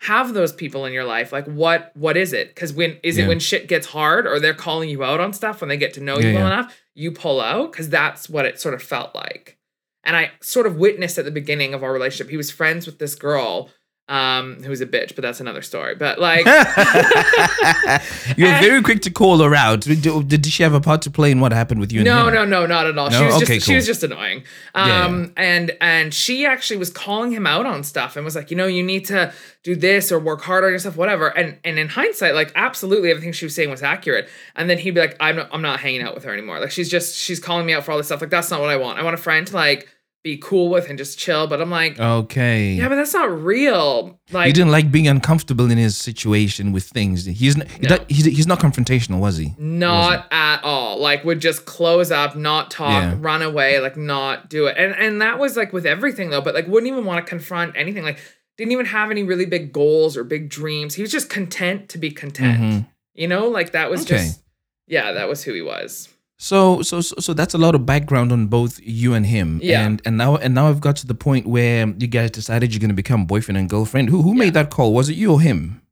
have 0.00 0.32
those 0.32 0.52
people 0.52 0.86
in 0.86 0.92
your 0.94 1.04
life, 1.04 1.30
like 1.30 1.44
what 1.46 1.92
what 1.94 2.16
is 2.16 2.32
it? 2.32 2.48
Because 2.54 2.72
when 2.72 2.96
is 3.02 3.18
Yeah. 3.18 3.26
it 3.26 3.28
when 3.28 3.38
shit 3.38 3.68
gets 3.68 3.88
hard 3.88 4.26
or 4.26 4.40
they're 4.40 4.54
calling 4.54 4.88
you 4.88 5.04
out 5.04 5.20
on 5.20 5.32
stuff 5.34 5.60
when 5.60 5.68
they 5.68 5.76
get 5.76 5.92
to 5.94 6.00
know 6.00 6.18
Yeah, 6.18 6.28
you 6.28 6.34
well 6.36 6.48
yeah. 6.48 6.54
enough, 6.54 6.80
you 6.94 7.12
pull 7.12 7.40
out 7.40 7.70
because 7.70 7.90
that's 7.90 8.28
what 8.30 8.46
it 8.46 8.58
sort 8.58 8.74
of 8.74 8.82
felt 8.82 9.14
like. 9.14 9.58
And 10.02 10.16
I 10.16 10.30
sort 10.40 10.66
of 10.66 10.76
witnessed 10.76 11.18
at 11.18 11.26
the 11.26 11.30
beginning 11.30 11.74
of 11.74 11.84
our 11.84 11.92
relationship. 11.92 12.30
He 12.30 12.38
was 12.38 12.50
friends 12.50 12.86
with 12.86 12.98
this 12.98 13.14
girl 13.14 13.68
um, 14.10 14.60
who 14.62 14.68
was 14.70 14.80
a 14.80 14.86
bitch, 14.86 15.14
but 15.14 15.22
that's 15.22 15.40
another 15.40 15.62
story. 15.62 15.94
But 15.94 16.18
like, 16.18 16.44
you 18.36 18.44
were 18.44 18.58
very 18.60 18.82
quick 18.82 19.02
to 19.02 19.10
call 19.10 19.38
her 19.38 19.54
out. 19.54 19.82
Did, 19.82 20.28
did 20.28 20.44
she 20.46 20.62
have 20.64 20.74
a 20.74 20.80
part 20.80 21.02
to 21.02 21.10
play 21.10 21.30
in 21.30 21.40
what 21.40 21.52
happened 21.52 21.80
with 21.80 21.92
you? 21.92 22.02
no, 22.02 22.28
no, 22.28 22.44
no, 22.44 22.66
not 22.66 22.86
at 22.86 22.98
all. 22.98 23.08
she 23.10 23.24
was 23.24 23.36
Okay, 23.42 23.54
just 23.54 23.66
she 23.66 23.74
was 23.76 23.86
just 23.86 24.02
annoying. 24.02 24.42
Yeah, 24.74 25.04
Um, 25.04 25.32
and 25.36 25.76
and 25.80 26.12
she 26.12 26.44
actually 26.44 26.76
was 26.78 26.90
calling 26.90 27.30
him 27.30 27.46
out 27.46 27.66
on 27.66 27.84
stuff 27.84 28.16
and 28.16 28.24
was 28.24 28.34
like, 28.34 28.50
you 28.50 28.56
know, 28.56 28.66
you 28.66 28.82
need 28.82 29.04
to 29.06 29.32
do 29.62 29.76
this 29.76 30.10
or 30.10 30.18
work 30.18 30.42
harder 30.42 30.66
on 30.66 30.72
yourself, 30.72 30.96
whatever. 30.96 31.28
And 31.28 31.58
and 31.64 31.78
in 31.78 31.88
hindsight, 31.88 32.34
like 32.34 32.52
absolutely 32.56 33.10
everything 33.10 33.32
she 33.32 33.44
was 33.46 33.54
saying 33.54 33.70
was 33.70 33.82
accurate. 33.82 34.28
And 34.56 34.68
then 34.68 34.78
he'd 34.78 34.90
be 34.92 35.00
like, 35.00 35.16
I'm 35.20 35.36
not, 35.36 35.50
I'm 35.52 35.62
not 35.62 35.80
hanging 35.80 36.02
out 36.02 36.14
with 36.14 36.24
her 36.24 36.32
anymore. 36.32 36.58
Like 36.58 36.72
she's 36.72 36.88
just 36.90 37.16
she's 37.16 37.38
calling 37.38 37.64
me 37.64 37.74
out 37.74 37.84
for 37.84 37.92
all 37.92 37.96
this 37.98 38.06
stuff. 38.08 38.20
Like 38.20 38.30
that's 38.30 38.50
not 38.50 38.60
what 38.60 38.70
I 38.70 38.76
want. 38.76 38.98
I 38.98 39.02
want 39.04 39.14
a 39.14 39.18
friend 39.22 39.46
to 39.46 39.54
like 39.54 39.88
be 40.22 40.36
cool 40.36 40.68
with 40.68 40.88
and 40.90 40.98
just 40.98 41.18
chill. 41.18 41.46
But 41.46 41.60
I'm 41.62 41.70
like, 41.70 41.98
Okay. 41.98 42.72
yeah, 42.74 42.88
but 42.88 42.96
that's 42.96 43.14
not 43.14 43.30
real. 43.42 44.20
Like 44.30 44.46
he 44.48 44.52
didn't 44.52 44.70
like 44.70 44.90
being 44.92 45.08
uncomfortable 45.08 45.70
in 45.70 45.78
his 45.78 45.96
situation 45.96 46.72
with 46.72 46.84
things. 46.84 47.24
He's 47.24 47.56
not, 47.56 47.66
No. 47.82 47.98
he's, 48.08 48.26
he's 48.26 48.46
not 48.46 48.60
confrontational, 48.60 49.18
was 49.20 49.38
he? 49.38 49.54
not 49.58 50.26
at 50.30 50.62
all 50.62 50.98
like 51.00 51.24
would 51.24 51.40
just 51.40 51.64
close 51.64 52.10
up 52.10 52.36
not 52.36 52.70
talk 52.70 52.90
Yeah. 52.90 53.14
run 53.18 53.40
away 53.42 53.80
like 53.80 53.96
not 53.96 54.50
do 54.50 54.66
it 54.66 54.76
and 54.76 54.94
and 54.94 55.22
that 55.22 55.38
was 55.38 55.56
like 55.56 55.72
with 55.72 55.86
everything 55.86 56.28
though 56.30 56.40
but 56.42 56.54
like 56.54 56.66
wouldn't 56.66 56.90
even 56.92 57.04
want 57.06 57.24
to 57.24 57.28
confront 57.28 57.74
anything 57.76 58.02
like 58.04 58.18
didn't 58.58 58.72
even 58.72 58.84
have 58.86 59.10
any 59.10 59.22
really 59.22 59.46
big 59.46 59.72
goals 59.72 60.16
or 60.18 60.24
big 60.24 60.48
dreams 60.50 60.94
he 60.94 61.02
was 61.02 61.10
just 61.10 61.30
content 61.30 61.88
to 61.88 61.98
be 61.98 62.10
content 62.10 62.60
Mhm. 62.60 62.86
you 63.14 63.26
know 63.28 63.48
like 63.48 63.72
that 63.72 63.90
was 63.90 64.02
Okay. 64.02 64.16
just 64.16 64.42
yeah 64.86 65.12
that 65.12 65.28
was 65.28 65.42
who 65.44 65.54
he 65.54 65.62
was 65.62 66.08
So, 66.42 66.80
so, 66.80 67.02
so, 67.02 67.16
so 67.20 67.34
that's 67.34 67.52
a 67.52 67.58
lot 67.58 67.74
of 67.74 67.84
background 67.84 68.32
on 68.32 68.46
both 68.46 68.80
you 68.82 69.12
and 69.12 69.26
him. 69.26 69.60
Yeah. 69.62 69.84
And 69.84 70.00
and 70.06 70.16
now 70.16 70.36
and 70.36 70.54
now 70.54 70.68
I've 70.68 70.80
got 70.80 70.96
to 70.96 71.06
the 71.06 71.14
point 71.14 71.46
where 71.46 71.86
you 71.98 72.06
guys 72.06 72.30
decided 72.30 72.72
you're 72.72 72.80
going 72.80 72.88
to 72.88 72.94
become 72.94 73.26
boyfriend 73.26 73.58
and 73.58 73.68
girlfriend. 73.68 74.08
Who 74.08 74.22
who 74.22 74.32
made 74.34 74.54
that 74.54 74.70
call? 74.70 74.94
Was 74.94 75.10
it 75.10 75.16
you 75.16 75.32
or 75.32 75.40
him? 75.42 75.82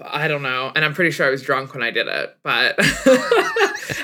I 0.00 0.28
don't 0.28 0.42
know, 0.42 0.70
and 0.76 0.84
I'm 0.84 0.94
pretty 0.94 1.10
sure 1.10 1.26
I 1.26 1.30
was 1.30 1.42
drunk 1.42 1.74
when 1.74 1.82
I 1.82 1.90
did 1.90 2.06
it. 2.06 2.36
But 2.44 2.76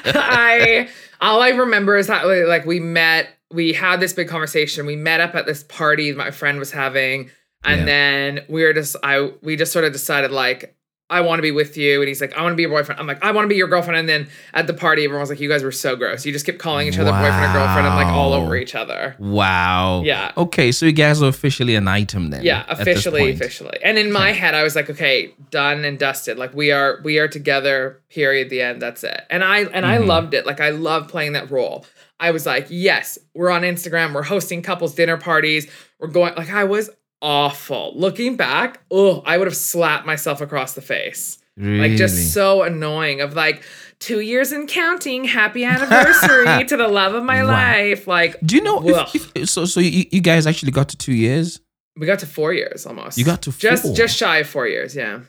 I, 0.05 0.89
all 1.21 1.41
I 1.41 1.51
remember 1.51 1.97
is 1.97 2.09
that 2.09 2.25
like 2.25 2.67
we 2.67 2.81
met, 2.81 3.29
we 3.51 3.73
had 3.73 4.01
this 4.01 4.13
big 4.13 4.29
conversation. 4.29 4.87
We 4.87 4.97
met 4.97 5.21
up 5.21 5.35
at 5.35 5.47
this 5.47 5.63
party 5.65 6.13
my 6.13 6.31
friend 6.33 6.59
was 6.59 6.71
having, 6.73 7.31
and 7.65 7.81
Yeah. 7.81 7.87
then 7.87 8.41
we 8.49 8.63
were 8.65 8.73
just, 8.73 8.97
I, 9.03 9.31
we 9.43 9.57
just 9.57 9.73
sort 9.73 9.85
of 9.85 9.93
decided 9.93 10.31
like. 10.31 10.76
I 11.09 11.21
want 11.21 11.39
to 11.39 11.43
be 11.43 11.53
with 11.53 11.77
you. 11.77 12.01
And 12.01 12.09
he's 12.09 12.21
like, 12.21 12.37
I 12.37 12.43
want 12.43 12.53
to 12.53 12.57
be 12.57 12.63
your 12.63 12.71
boyfriend. 12.73 13.01
I'm 13.01 13.07
like, 13.07 13.23
I 13.25 13.31
want 13.31 13.45
to 13.45 13.49
be 13.49 13.55
your 13.55 13.69
girlfriend. 13.69 13.97
And 13.97 14.09
then 14.09 14.29
at 14.55 14.67
the 14.67 14.75
party, 14.75 15.05
everyone 15.05 15.21
was 15.21 15.31
like, 15.31 15.39
you 15.39 15.49
guys 15.49 15.63
were 15.63 15.71
so 15.71 15.95
gross. 15.95 16.27
You 16.27 16.33
just 16.33 16.45
kept 16.45 16.59
calling 16.59 16.89
each 16.89 16.99
other 16.99 17.13
boyfriend 17.13 17.45
and 17.45 17.53
girlfriend 17.53 17.87
and 17.87 17.95
like 17.95 18.09
all 18.09 18.33
over 18.33 18.57
each 18.57 18.75
other. 18.75 19.15
Wow. 19.21 20.03
Yeah. 20.05 20.33
Okay, 20.37 20.73
so 20.73 20.85
you 20.87 20.91
guys 20.93 21.23
are 21.23 21.29
officially 21.29 21.77
an 21.77 21.87
item 21.87 22.31
then. 22.31 22.43
Yeah, 22.43 22.65
officially, 22.69 23.31
officially. 23.31 23.79
And 23.85 23.99
in 23.99 24.11
my 24.11 24.33
head, 24.33 24.55
I 24.55 24.65
was 24.65 24.75
like, 24.75 24.91
okay, 24.91 25.33
done 25.51 25.85
and 25.85 25.97
dusted. 25.97 26.39
Like 26.39 26.53
we 26.55 26.73
are, 26.73 26.99
we 27.05 27.19
are 27.21 27.29
together. 27.29 28.01
Period. 28.11 28.51
The 28.51 28.63
end. 28.63 28.83
That's 28.83 29.05
it. 29.05 29.21
And 29.31 29.45
I 29.45 29.61
and 29.65 29.85
I 29.87 29.99
Mhm. 29.99 30.07
loved 30.07 30.35
it. 30.35 30.45
Like 30.47 30.61
I 30.61 30.71
love 30.71 31.07
playing 31.09 31.33
that 31.35 31.51
role. 31.51 31.85
I 32.19 32.31
was 32.31 32.47
like, 32.47 32.67
yes, 32.71 33.19
we're 33.35 33.51
on 33.51 33.63
Instagram. 33.63 34.15
We're 34.15 34.23
hosting 34.23 34.63
couples 34.63 34.95
dinner 34.95 35.19
parties. 35.19 35.71
We're 36.01 36.09
going. 36.09 36.35
Like 36.35 36.51
I 36.51 36.65
was 36.65 36.89
awful. 37.23 37.93
Looking 37.97 38.37
back, 38.37 38.81
oh, 38.91 39.23
I 39.27 39.39
would 39.39 39.47
have 39.47 39.57
slapped 39.57 40.07
myself 40.07 40.41
across 40.41 40.75
the 40.75 40.83
face. 40.83 41.39
Really? 41.57 41.89
Like 41.89 41.97
just 41.99 42.33
so 42.35 42.63
annoying. 42.63 43.21
Of 43.21 43.35
like 43.35 43.63
two 43.99 44.21
years 44.21 44.53
and 44.53 44.69
counting. 44.69 45.25
Happy 45.25 45.65
anniversary 45.65 46.65
to 46.69 46.77
the 46.77 46.89
love 46.89 47.15
of 47.15 47.25
my 47.25 47.43
Wow. 47.43 47.51
life. 47.53 48.07
Like 48.07 48.37
Do 48.45 48.57
you 48.57 48.63
know 48.63 48.83
if, 48.87 49.31
if, 49.35 49.49
so? 49.49 49.65
So 49.65 49.81
you, 49.81 50.05
you 50.11 50.21
guys 50.21 50.47
actually 50.47 50.73
got 50.73 50.89
to 50.91 50.97
two 50.97 51.15
years. 51.15 51.61
we 51.99 52.07
got 52.07 52.19
to 52.21 52.27
four 52.27 52.53
years 52.53 52.85
almost. 52.87 53.17
You 53.19 53.25
got 53.25 53.41
to 53.43 53.53
just 53.53 53.97
just 53.97 54.17
shy 54.17 54.39
of 54.39 54.49
four 54.49 54.67
years. 54.69 54.95
Yeah. 54.95 55.21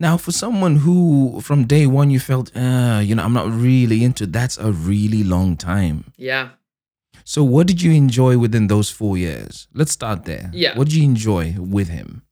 Now, 0.00 0.16
for 0.16 0.32
someone 0.32 0.76
who 0.76 1.40
from 1.40 1.64
day 1.64 1.86
one 1.86 2.10
you 2.10 2.18
felt, 2.18 2.50
uh, 2.56 3.00
you 3.02 3.14
know, 3.14 3.22
I'm 3.22 3.32
not 3.32 3.48
really 3.48 4.02
into. 4.04 4.26
That's 4.26 4.58
a 4.58 4.72
really 4.72 5.22
long 5.22 5.56
time. 5.56 6.04
Yeah. 6.16 6.48
So, 7.28 7.44
what 7.44 7.66
did 7.66 7.82
you 7.82 7.92
enjoy 7.92 8.38
within 8.38 8.68
those 8.68 8.88
four 8.88 9.18
years? 9.18 9.68
Let's 9.74 9.92
start 9.92 10.24
there. 10.24 10.50
Yeah. 10.54 10.74
What 10.78 10.88
did 10.88 10.94
you 10.94 11.04
enjoy 11.04 11.56
with 11.58 11.90
him? 11.90 12.22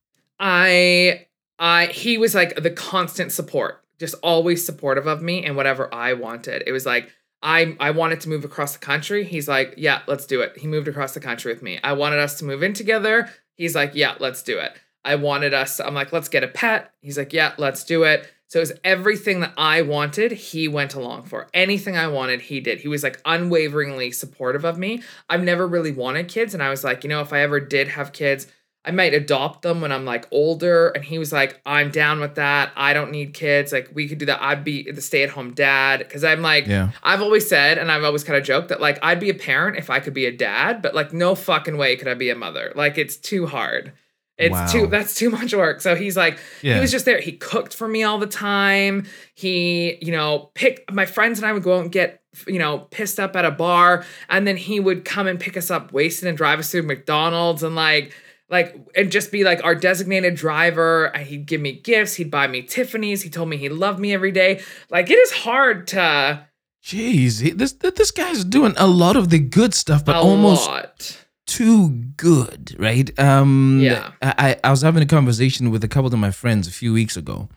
I 0.41 1.27
I 1.59 1.89
he 1.89 2.17
was 2.17 2.35
like 2.35 2.57
the 2.57 2.71
constant 2.71 3.31
support, 3.31 3.85
just 3.99 4.15
always 4.23 4.65
supportive 4.65 5.07
of 5.07 5.21
me 5.21 5.45
and 5.45 5.55
whatever 5.55 5.93
I 5.93 6.15
wanted. 6.15 6.63
It 6.67 6.73
was 6.73 6.87
like 6.87 7.13
I 7.43 7.77
I 7.79 7.91
wanted 7.91 8.23
to 8.23 8.31
move 8.31 8.43
across 8.47 8.73
the 8.73 8.79
country. 8.79 9.23
He's 9.23 9.47
like, 9.47 9.75
"Yeah, 9.77 10.01
let's 10.07 10.25
do 10.25 10.41
it." 10.41 10.57
He 10.57 10.67
moved 10.67 10.89
across 10.89 11.13
the 11.13 11.21
country 11.21 11.53
with 11.53 11.63
me. 11.63 11.79
I 11.85 11.93
wanted 11.93 12.19
us 12.19 12.39
to 12.39 12.47
move 12.47 12.63
in 12.63 12.73
together. 12.73 13.29
He's 13.55 13.75
like, 13.75 13.95
"Yeah, 13.95 14.15
let's 14.19 14.43
do 14.43 14.59
it." 14.59 14.73
I 15.05 15.17
wanted 15.17 15.53
us 15.53 15.79
I'm 15.79 15.95
like, 15.95 16.11
"Let's 16.11 16.31
get 16.31 16.43
a 16.43 16.49
pet." 16.49 16.91
He's 17.03 17.19
like, 17.19 17.35
"Yeah, 17.35 17.53
let's 17.59 17.85
do 17.85 18.05
it." 18.05 18.33
So 18.49 18.61
it 18.61 18.63
was 18.63 18.73
everything 18.85 19.41
that 19.41 19.53
I 19.57 19.83
wanted, 19.83 20.31
he 20.31 20.69
went 20.69 20.95
along 20.95 21.25
for. 21.25 21.49
Anything 21.53 21.97
I 21.97 22.07
wanted, 22.07 22.43
he 22.43 22.61
did. 22.61 22.81
He 22.81 22.89
was 22.89 23.03
like 23.03 23.21
unwaveringly 23.25 24.13
supportive 24.13 24.65
of 24.65 24.79
me. 24.79 25.03
I've 25.29 25.43
never 25.43 25.67
really 25.67 25.93
wanted 25.93 26.29
kids. 26.29 26.55
And 26.55 26.63
I 26.63 26.71
was 26.71 26.85
like, 26.85 27.03
you 27.03 27.11
know, 27.11 27.21
if 27.21 27.33
I 27.33 27.41
ever 27.41 27.59
did 27.59 27.89
have 27.89 28.13
kids, 28.13 28.47
I 28.85 28.93
might 28.93 29.15
adopt 29.15 29.63
them 29.63 29.81
when 29.81 29.91
I'm 29.91 30.05
like 30.05 30.29
older. 30.31 30.91
And 30.91 31.05
he 31.05 31.19
was 31.19 31.33
like, 31.33 31.61
I'm 31.67 31.91
down 31.91 32.21
with 32.21 32.37
that. 32.37 32.71
I 32.77 32.93
don't 32.93 33.11
need 33.11 33.35
kids. 33.35 33.73
Like, 33.73 33.91
we 33.93 34.07
could 34.07 34.19
do 34.19 34.27
that. 34.27 34.41
I'd 34.41 34.63
be 34.63 34.89
the 34.93 35.01
stay 35.01 35.25
at 35.25 35.31
home 35.31 35.53
dad. 35.53 36.09
Cause 36.09 36.23
I'm 36.23 36.41
like, 36.41 36.69
Yeah. 36.69 36.91
I've 37.03 37.23
always 37.23 37.49
said, 37.49 37.79
and 37.79 37.91
I've 37.91 38.05
always 38.05 38.23
kind 38.23 38.39
of 38.39 38.45
joked 38.45 38.69
that 38.69 38.81
like 38.81 39.01
I'd 39.03 39.19
be 39.19 39.31
a 39.31 39.35
parent 39.35 39.77
if 39.77 39.91
I 39.91 39.99
could 39.99 40.15
be 40.15 40.27
a 40.27 40.33
dad, 40.33 40.83
but 40.83 40.95
like 40.95 41.13
no 41.13 41.35
fucking 41.35 41.77
way 41.77 41.97
could 41.97 42.07
I 42.07 42.15
be 42.15 42.31
a 42.31 42.37
mother. 42.37 42.73
Like, 42.77 42.97
it's 42.97 43.17
too 43.17 43.47
hard. 43.47 43.93
It's 44.39 44.53
Wow. 44.53 44.67
too, 44.67 44.87
that's 44.89 45.15
too 45.15 45.31
much 45.31 45.55
work. 45.55 45.81
So 45.81 45.95
he's 45.95 46.17
like, 46.17 46.39
Yeah. 46.63 46.75
he 46.75 46.81
was 46.81 46.91
just 46.91 47.05
there. 47.07 47.21
He 47.21 47.33
cooked 47.33 47.73
for 47.75 47.89
me 47.89 48.03
all 48.03 48.19
the 48.19 48.27
time. 48.27 49.07
He, 49.35 49.97
you 50.03 50.13
know, 50.13 50.51
pick 50.55 50.85
my 50.93 51.07
friends 51.07 51.39
and 51.39 51.47
I 51.47 51.53
would 51.53 51.63
go 51.63 51.77
out 51.79 51.83
and 51.85 51.93
get, 51.93 52.21
you 52.47 52.59
know, 52.59 52.81
pissed 52.91 53.19
up 53.19 53.35
at 53.35 53.47
a 53.47 53.51
bar, 53.51 54.05
and 54.29 54.47
then 54.47 54.59
he 54.59 54.79
would 54.79 55.05
come 55.07 55.27
and 55.27 55.41
pick 55.41 55.57
us 55.57 55.71
up 55.71 55.91
wasted 55.93 56.29
and 56.29 56.37
drive 56.37 56.59
us 56.59 56.71
through 56.71 56.83
McDonald's 56.83 57.63
and 57.63 57.75
like, 57.75 58.13
like, 58.51 58.77
and 58.95 59.11
just 59.11 59.33
be 59.33 59.43
like 59.43 59.65
our 59.65 59.75
designated 59.75 60.35
driver. 60.35 61.07
And 61.07 61.27
he'd 61.27 61.47
give 61.47 61.61
me 61.63 61.73
gifts. 61.81 62.15
He'd 62.15 62.31
buy 62.31 62.47
me 62.47 62.61
Tiffany's. 62.63 63.23
He 63.23 63.31
told 63.31 63.49
me 63.49 63.57
he 63.57 63.71
loved 63.71 63.99
me 63.99 64.13
every 64.13 64.33
day. 64.33 64.61
Like, 64.91 65.11
it 65.11 65.15
is 65.19 65.33
hard 65.33 65.87
to 65.89 66.47
Jeez, 66.85 67.41
he- 67.41 67.51
this 67.51 67.73
this 67.73 68.11
guy's 68.13 68.45
doing 68.45 68.75
a 68.77 68.87
lot 68.87 69.17
of 69.17 69.31
the 69.31 69.39
good 69.41 69.75
stuff, 69.75 70.05
but 70.05 70.15
a 70.15 70.19
almost 70.19 70.69
lot. 70.69 71.26
Too 71.47 71.91
good, 72.17 72.75
right? 72.79 73.17
Um, 73.19 73.79
Yeah. 73.83 74.13
I, 74.23 74.57
I 74.65 74.71
was 74.71 74.83
having 74.83 75.03
a 75.03 75.07
conversation 75.07 75.71
with 75.71 75.85
a 75.85 75.89
couple 75.89 76.13
of 76.13 76.19
my 76.19 76.31
friends 76.31 76.67
a 76.69 76.73
few 76.73 76.93
weeks 76.93 77.17
ago, 77.17 77.49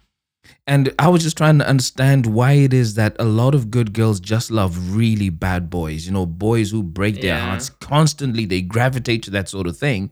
and 0.68 0.94
I 1.00 1.08
was 1.10 1.24
just 1.24 1.38
trying 1.38 1.58
to 1.60 1.68
understand 1.68 2.26
why 2.28 2.54
it 2.54 2.74
is 2.74 2.94
that 2.96 3.16
a 3.20 3.26
lot 3.26 3.56
of 3.56 3.72
good 3.72 3.94
girls 3.94 4.20
just 4.20 4.52
love 4.52 4.96
really 4.96 5.30
bad 5.30 5.70
boys. 5.70 6.06
You 6.06 6.14
know, 6.14 6.26
boys 6.26 6.72
who 6.72 6.84
break 6.84 7.16
their 7.16 7.36
Yeah. 7.36 7.46
hearts 7.50 7.70
constantly. 7.70 8.46
They 8.46 8.62
gravitate 8.62 9.24
to 9.24 9.32
that 9.32 9.50
sort 9.50 9.68
of 9.68 9.78
thing, 9.78 10.12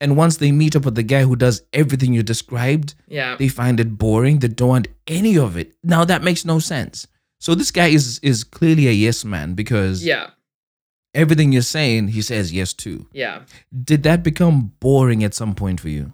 and 0.00 0.16
once 0.16 0.38
they 0.38 0.50
meet 0.52 0.74
up 0.74 0.84
with 0.86 0.94
the 0.94 1.02
guy 1.02 1.22
who 1.24 1.36
does 1.36 1.62
everything 1.72 2.14
you 2.14 2.22
described, 2.22 2.94
Yeah. 3.08 3.36
they 3.36 3.48
find 3.48 3.78
it 3.80 3.98
boring. 3.98 4.38
They 4.38 4.48
don't 4.48 4.68
want 4.68 4.88
any 5.06 5.36
of 5.36 5.56
it. 5.56 5.74
Now 5.84 6.04
that 6.06 6.22
makes 6.24 6.44
no 6.44 6.58
sense. 6.58 7.06
So 7.38 7.54
this 7.54 7.70
guy 7.70 7.88
is 7.88 8.18
is 8.22 8.44
clearly 8.44 8.86
a 8.88 8.92
yes 8.92 9.24
man 9.24 9.54
because 9.54 10.04
Yeah. 10.04 10.28
Everything 11.14 11.52
you're 11.52 11.62
saying, 11.62 12.08
he 12.08 12.22
says 12.22 12.52
yes 12.52 12.72
to. 12.74 13.06
Yeah. 13.12 13.42
Did 13.84 14.02
that 14.04 14.22
become 14.22 14.72
boring 14.80 15.24
at 15.24 15.34
some 15.34 15.54
point 15.54 15.80
for 15.80 15.88
you? 15.88 16.12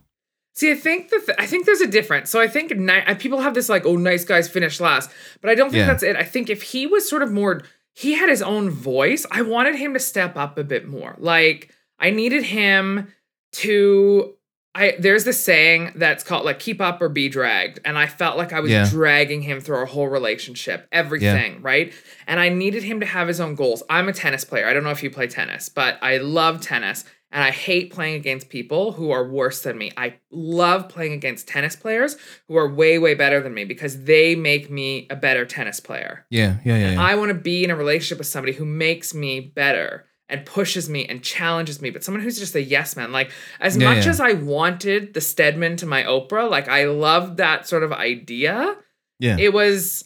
See, 0.55 0.71
I 0.73 0.75
think 0.75 1.11
the 1.11 1.21
th- 1.21 1.37
I 1.39 1.45
think 1.47 1.67
there's 1.67 1.83
a 1.83 1.87
difference. 1.87 2.31
So 2.31 2.41
I 2.41 2.49
think 2.49 2.75
ni- 2.77 3.15
people 3.19 3.41
have 3.41 3.53
this 3.55 3.69
like, 3.69 3.85
oh, 3.85 3.97
nice 3.97 4.25
guys 4.25 4.49
finish 4.49 4.81
last, 4.81 5.11
but 5.43 5.51
I 5.51 5.55
don't 5.55 5.71
think 5.71 5.81
Yeah. 5.81 5.87
that's 5.89 6.03
it. 6.03 6.17
I 6.17 6.23
think 6.25 6.49
if 6.49 6.63
he 6.63 6.87
was 6.87 7.07
sort 7.09 7.23
of 7.23 7.31
more, 7.31 7.63
he 7.95 8.15
had 8.15 8.31
his 8.31 8.41
own 8.43 8.71
voice. 8.71 9.27
I 9.31 9.43
wanted 9.43 9.77
him 9.77 9.93
to 9.95 10.01
step 10.01 10.35
up 10.37 10.57
a 10.57 10.65
bit 10.65 10.89
more. 10.89 11.15
Like 11.19 11.71
I 11.99 12.11
needed 12.11 12.45
him 12.45 13.09
to. 13.53 14.36
I 14.77 14.95
there's 14.99 15.25
this 15.25 15.43
saying 15.43 15.93
that's 15.97 16.23
called 16.23 16.45
like 16.45 16.59
keep 16.59 16.81
up 16.81 17.01
or 17.01 17.09
be 17.09 17.29
dragged, 17.29 17.81
and 17.85 17.97
I 17.97 18.07
felt 18.07 18.37
like 18.37 18.53
I 18.53 18.61
was 18.61 18.71
Yeah. 18.71 18.87
dragging 18.89 19.43
him 19.43 19.61
through 19.61 19.77
our 19.77 19.87
whole 19.87 20.09
relationship, 20.09 20.87
everything, 20.93 21.63
right? 21.63 21.93
And 22.27 22.39
I 22.39 22.51
needed 22.51 22.83
him 22.83 23.01
to 23.01 23.07
have 23.07 23.27
his 23.27 23.41
own 23.41 23.55
goals. 23.55 23.83
I'm 23.89 24.09
a 24.09 24.13
tennis 24.13 24.45
player. 24.45 24.67
I 24.67 24.75
don't 24.75 24.85
know 24.85 24.91
if 24.91 25.03
you 25.03 25.11
play 25.11 25.27
tennis, 25.29 25.69
but 25.71 25.99
I 26.03 26.19
love 26.19 26.61
tennis. 26.61 27.05
And 27.33 27.43
I 27.43 27.51
hate 27.51 27.93
playing 27.93 28.15
against 28.15 28.49
people 28.51 28.93
who 28.93 29.11
are 29.11 29.29
worse 29.29 29.63
than 29.63 29.77
me. 29.77 29.91
I 29.97 30.15
love 30.31 30.89
playing 30.89 31.13
against 31.13 31.49
tennis 31.49 31.75
players 31.75 32.17
who 32.47 32.57
are 32.57 32.73
way, 32.73 32.99
way 32.99 33.15
better 33.15 33.41
than 33.43 33.53
me 33.53 33.65
because 33.65 34.05
they 34.05 34.37
make 34.37 34.71
me 34.71 35.09
a 35.11 35.17
better 35.17 35.45
tennis 35.45 35.81
player. 35.81 36.25
Yeah, 36.31 36.59
yeah, 36.65 36.77
yeah. 36.77 36.91
yeah. 36.93 37.03
I 37.03 37.17
want 37.17 37.31
to 37.31 37.35
be 37.35 37.65
in 37.65 37.71
a 37.71 37.77
relationship 37.77 38.19
with 38.19 38.29
somebody 38.29 38.53
who 38.53 38.65
makes 38.65 39.13
me 39.13 39.41
better 39.41 40.07
and 40.29 40.45
pushes 40.45 40.89
me 40.89 41.07
and 41.07 41.23
challenges 41.23 41.81
me, 41.81 41.91
but 41.91 42.03
someone 42.03 42.23
who's 42.23 42.39
just 42.39 42.55
a 42.55 42.63
yes 42.63 42.97
man. 42.97 43.13
Like, 43.13 43.31
as 43.61 43.77
Yeah, 43.77 43.95
much 43.95 44.05
yeah. 44.05 44.11
as 44.11 44.21
I 44.21 44.33
wanted 44.33 45.15
the 45.15 45.21
Stedman 45.21 45.77
to 45.77 45.87
my 45.87 46.03
Oprah, 46.03 46.51
like, 46.51 46.69
I 46.69 46.87
loved 46.87 47.37
that 47.37 47.69
sort 47.69 47.83
of 47.85 47.93
idea 47.93 48.77
yeah. 49.19 49.37
it 49.39 49.53
was 49.53 50.05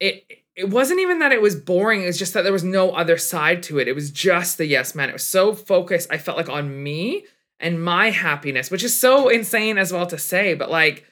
it 0.00 0.24
it 0.54 0.70
wasn't 0.70 1.00
even 1.00 1.18
that 1.18 1.32
it 1.32 1.42
was 1.42 1.56
boring 1.56 2.02
it 2.02 2.06
was 2.06 2.18
just 2.18 2.34
that 2.34 2.42
there 2.42 2.52
was 2.52 2.64
no 2.64 2.90
other 2.90 3.18
side 3.18 3.62
to 3.64 3.78
it 3.78 3.88
it 3.88 3.94
was 3.94 4.10
just 4.10 4.58
the 4.58 4.66
yes 4.66 4.94
man 4.94 5.08
it 5.08 5.12
was 5.12 5.24
so 5.24 5.54
focused 5.54 6.08
i 6.12 6.18
felt 6.18 6.36
like 6.36 6.48
on 6.48 6.82
me 6.82 7.24
and 7.60 7.82
my 7.82 8.10
happiness 8.10 8.70
which 8.70 8.84
is 8.84 8.98
so 8.98 9.28
insane 9.28 9.78
as 9.78 9.92
well 9.92 10.06
to 10.06 10.18
say 10.18 10.54
but 10.54 10.70
like 10.70 11.04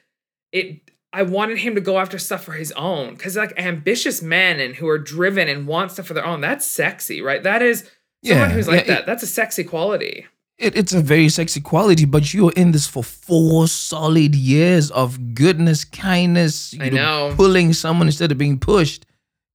it 0.51 0.91
i 1.13 1.21
wanted 1.23 1.57
him 1.57 1.75
to 1.75 1.81
go 1.81 1.99
after 1.99 2.17
stuff 2.17 2.43
for 2.43 2.53
his 2.53 2.71
own 2.73 3.13
because 3.13 3.35
like 3.35 3.53
ambitious 3.57 4.21
men 4.21 4.59
and 4.59 4.75
who 4.75 4.87
are 4.87 4.99
driven 4.99 5.47
and 5.47 5.67
want 5.67 5.91
stuff 5.91 6.05
for 6.05 6.13
their 6.13 6.25
own 6.25 6.41
that's 6.41 6.65
sexy 6.65 7.21
right 7.21 7.43
that 7.43 7.61
is 7.61 7.89
someone 8.25 8.49
Yeah, 8.49 8.55
who's 8.55 8.67
like 8.67 8.85
yeah, 8.87 8.93
it- 8.93 8.95
that 8.95 9.05
that's 9.05 9.23
a 9.23 9.27
sexy 9.27 9.63
quality 9.63 10.25
it, 10.57 10.75
it's 10.77 10.93
a 10.93 11.01
very 11.01 11.27
sexy 11.27 11.59
quality, 11.59 12.05
but 12.05 12.33
you're 12.33 12.53
in 12.53 12.71
this 12.71 12.87
for 12.87 13.03
four 13.03 13.67
solid 13.67 14.33
years 14.33 14.89
of 14.91 15.35
goodness, 15.35 15.83
kindness. 15.83 16.71
You 16.73 16.83
I 16.85 16.89
know. 16.89 17.33
Pulling 17.35 17.73
someone 17.73 18.07
instead 18.07 18.31
of 18.31 18.37
being 18.37 18.57
pushed. 18.57 19.05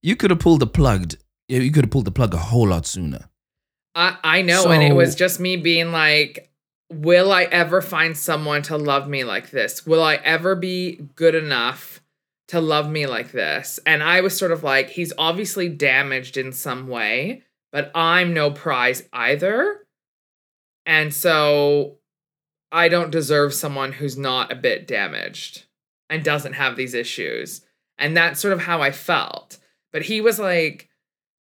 You 0.02 0.14
could 0.14 0.28
have 0.30 0.40
pulled 0.40 0.60
the 0.60 0.66
plug. 0.66 1.14
Yeah, 1.48 1.60
you 1.60 1.72
could 1.72 1.84
have 1.86 1.90
pulled 1.90 2.04
the 2.04 2.10
plug 2.10 2.34
a 2.34 2.36
whole 2.36 2.68
lot 2.68 2.84
sooner. 2.84 3.30
I, 3.94 4.18
I 4.22 4.42
know, 4.42 4.70
and 4.70 4.82
it 4.82 4.94
was 4.94 5.14
just 5.14 5.40
me 5.40 5.56
being 5.56 5.90
like, 5.90 6.50
will 6.92 7.32
I 7.32 7.44
ever 7.44 7.80
find 7.80 8.14
someone 8.14 8.60
to 8.64 8.76
love 8.76 9.08
me 9.08 9.24
like 9.24 9.50
this? 9.50 9.86
Will 9.86 10.02
I 10.02 10.16
ever 10.16 10.54
be 10.54 11.00
good 11.16 11.34
enough 11.34 12.02
to 12.48 12.60
love 12.60 12.90
me 12.90 13.06
like 13.06 13.32
this? 13.32 13.80
And 13.86 14.02
I 14.02 14.20
was 14.20 14.36
sort 14.36 14.52
of 14.52 14.62
like, 14.62 14.90
he's 14.90 15.14
obviously 15.16 15.70
damaged 15.70 16.36
in 16.36 16.52
some 16.52 16.88
way, 16.88 17.42
but 17.72 17.90
I'm 17.94 18.34
no 18.34 18.50
prize 18.50 19.02
either. 19.12 19.86
And 20.86 21.12
so 21.12 21.98
I 22.72 22.88
don't 22.88 23.10
deserve 23.10 23.54
someone 23.54 23.92
who's 23.92 24.16
not 24.16 24.50
a 24.50 24.56
bit 24.56 24.86
damaged 24.86 25.66
and 26.08 26.24
doesn't 26.24 26.54
have 26.54 26.76
these 26.76 26.94
issues. 26.94 27.62
And 27.98 28.16
that's 28.16 28.40
sort 28.40 28.52
of 28.52 28.60
how 28.60 28.82
I 28.82 28.90
felt. 28.90 29.58
But 29.92 30.02
he 30.02 30.20
was 30.20 30.38
like, 30.38 30.90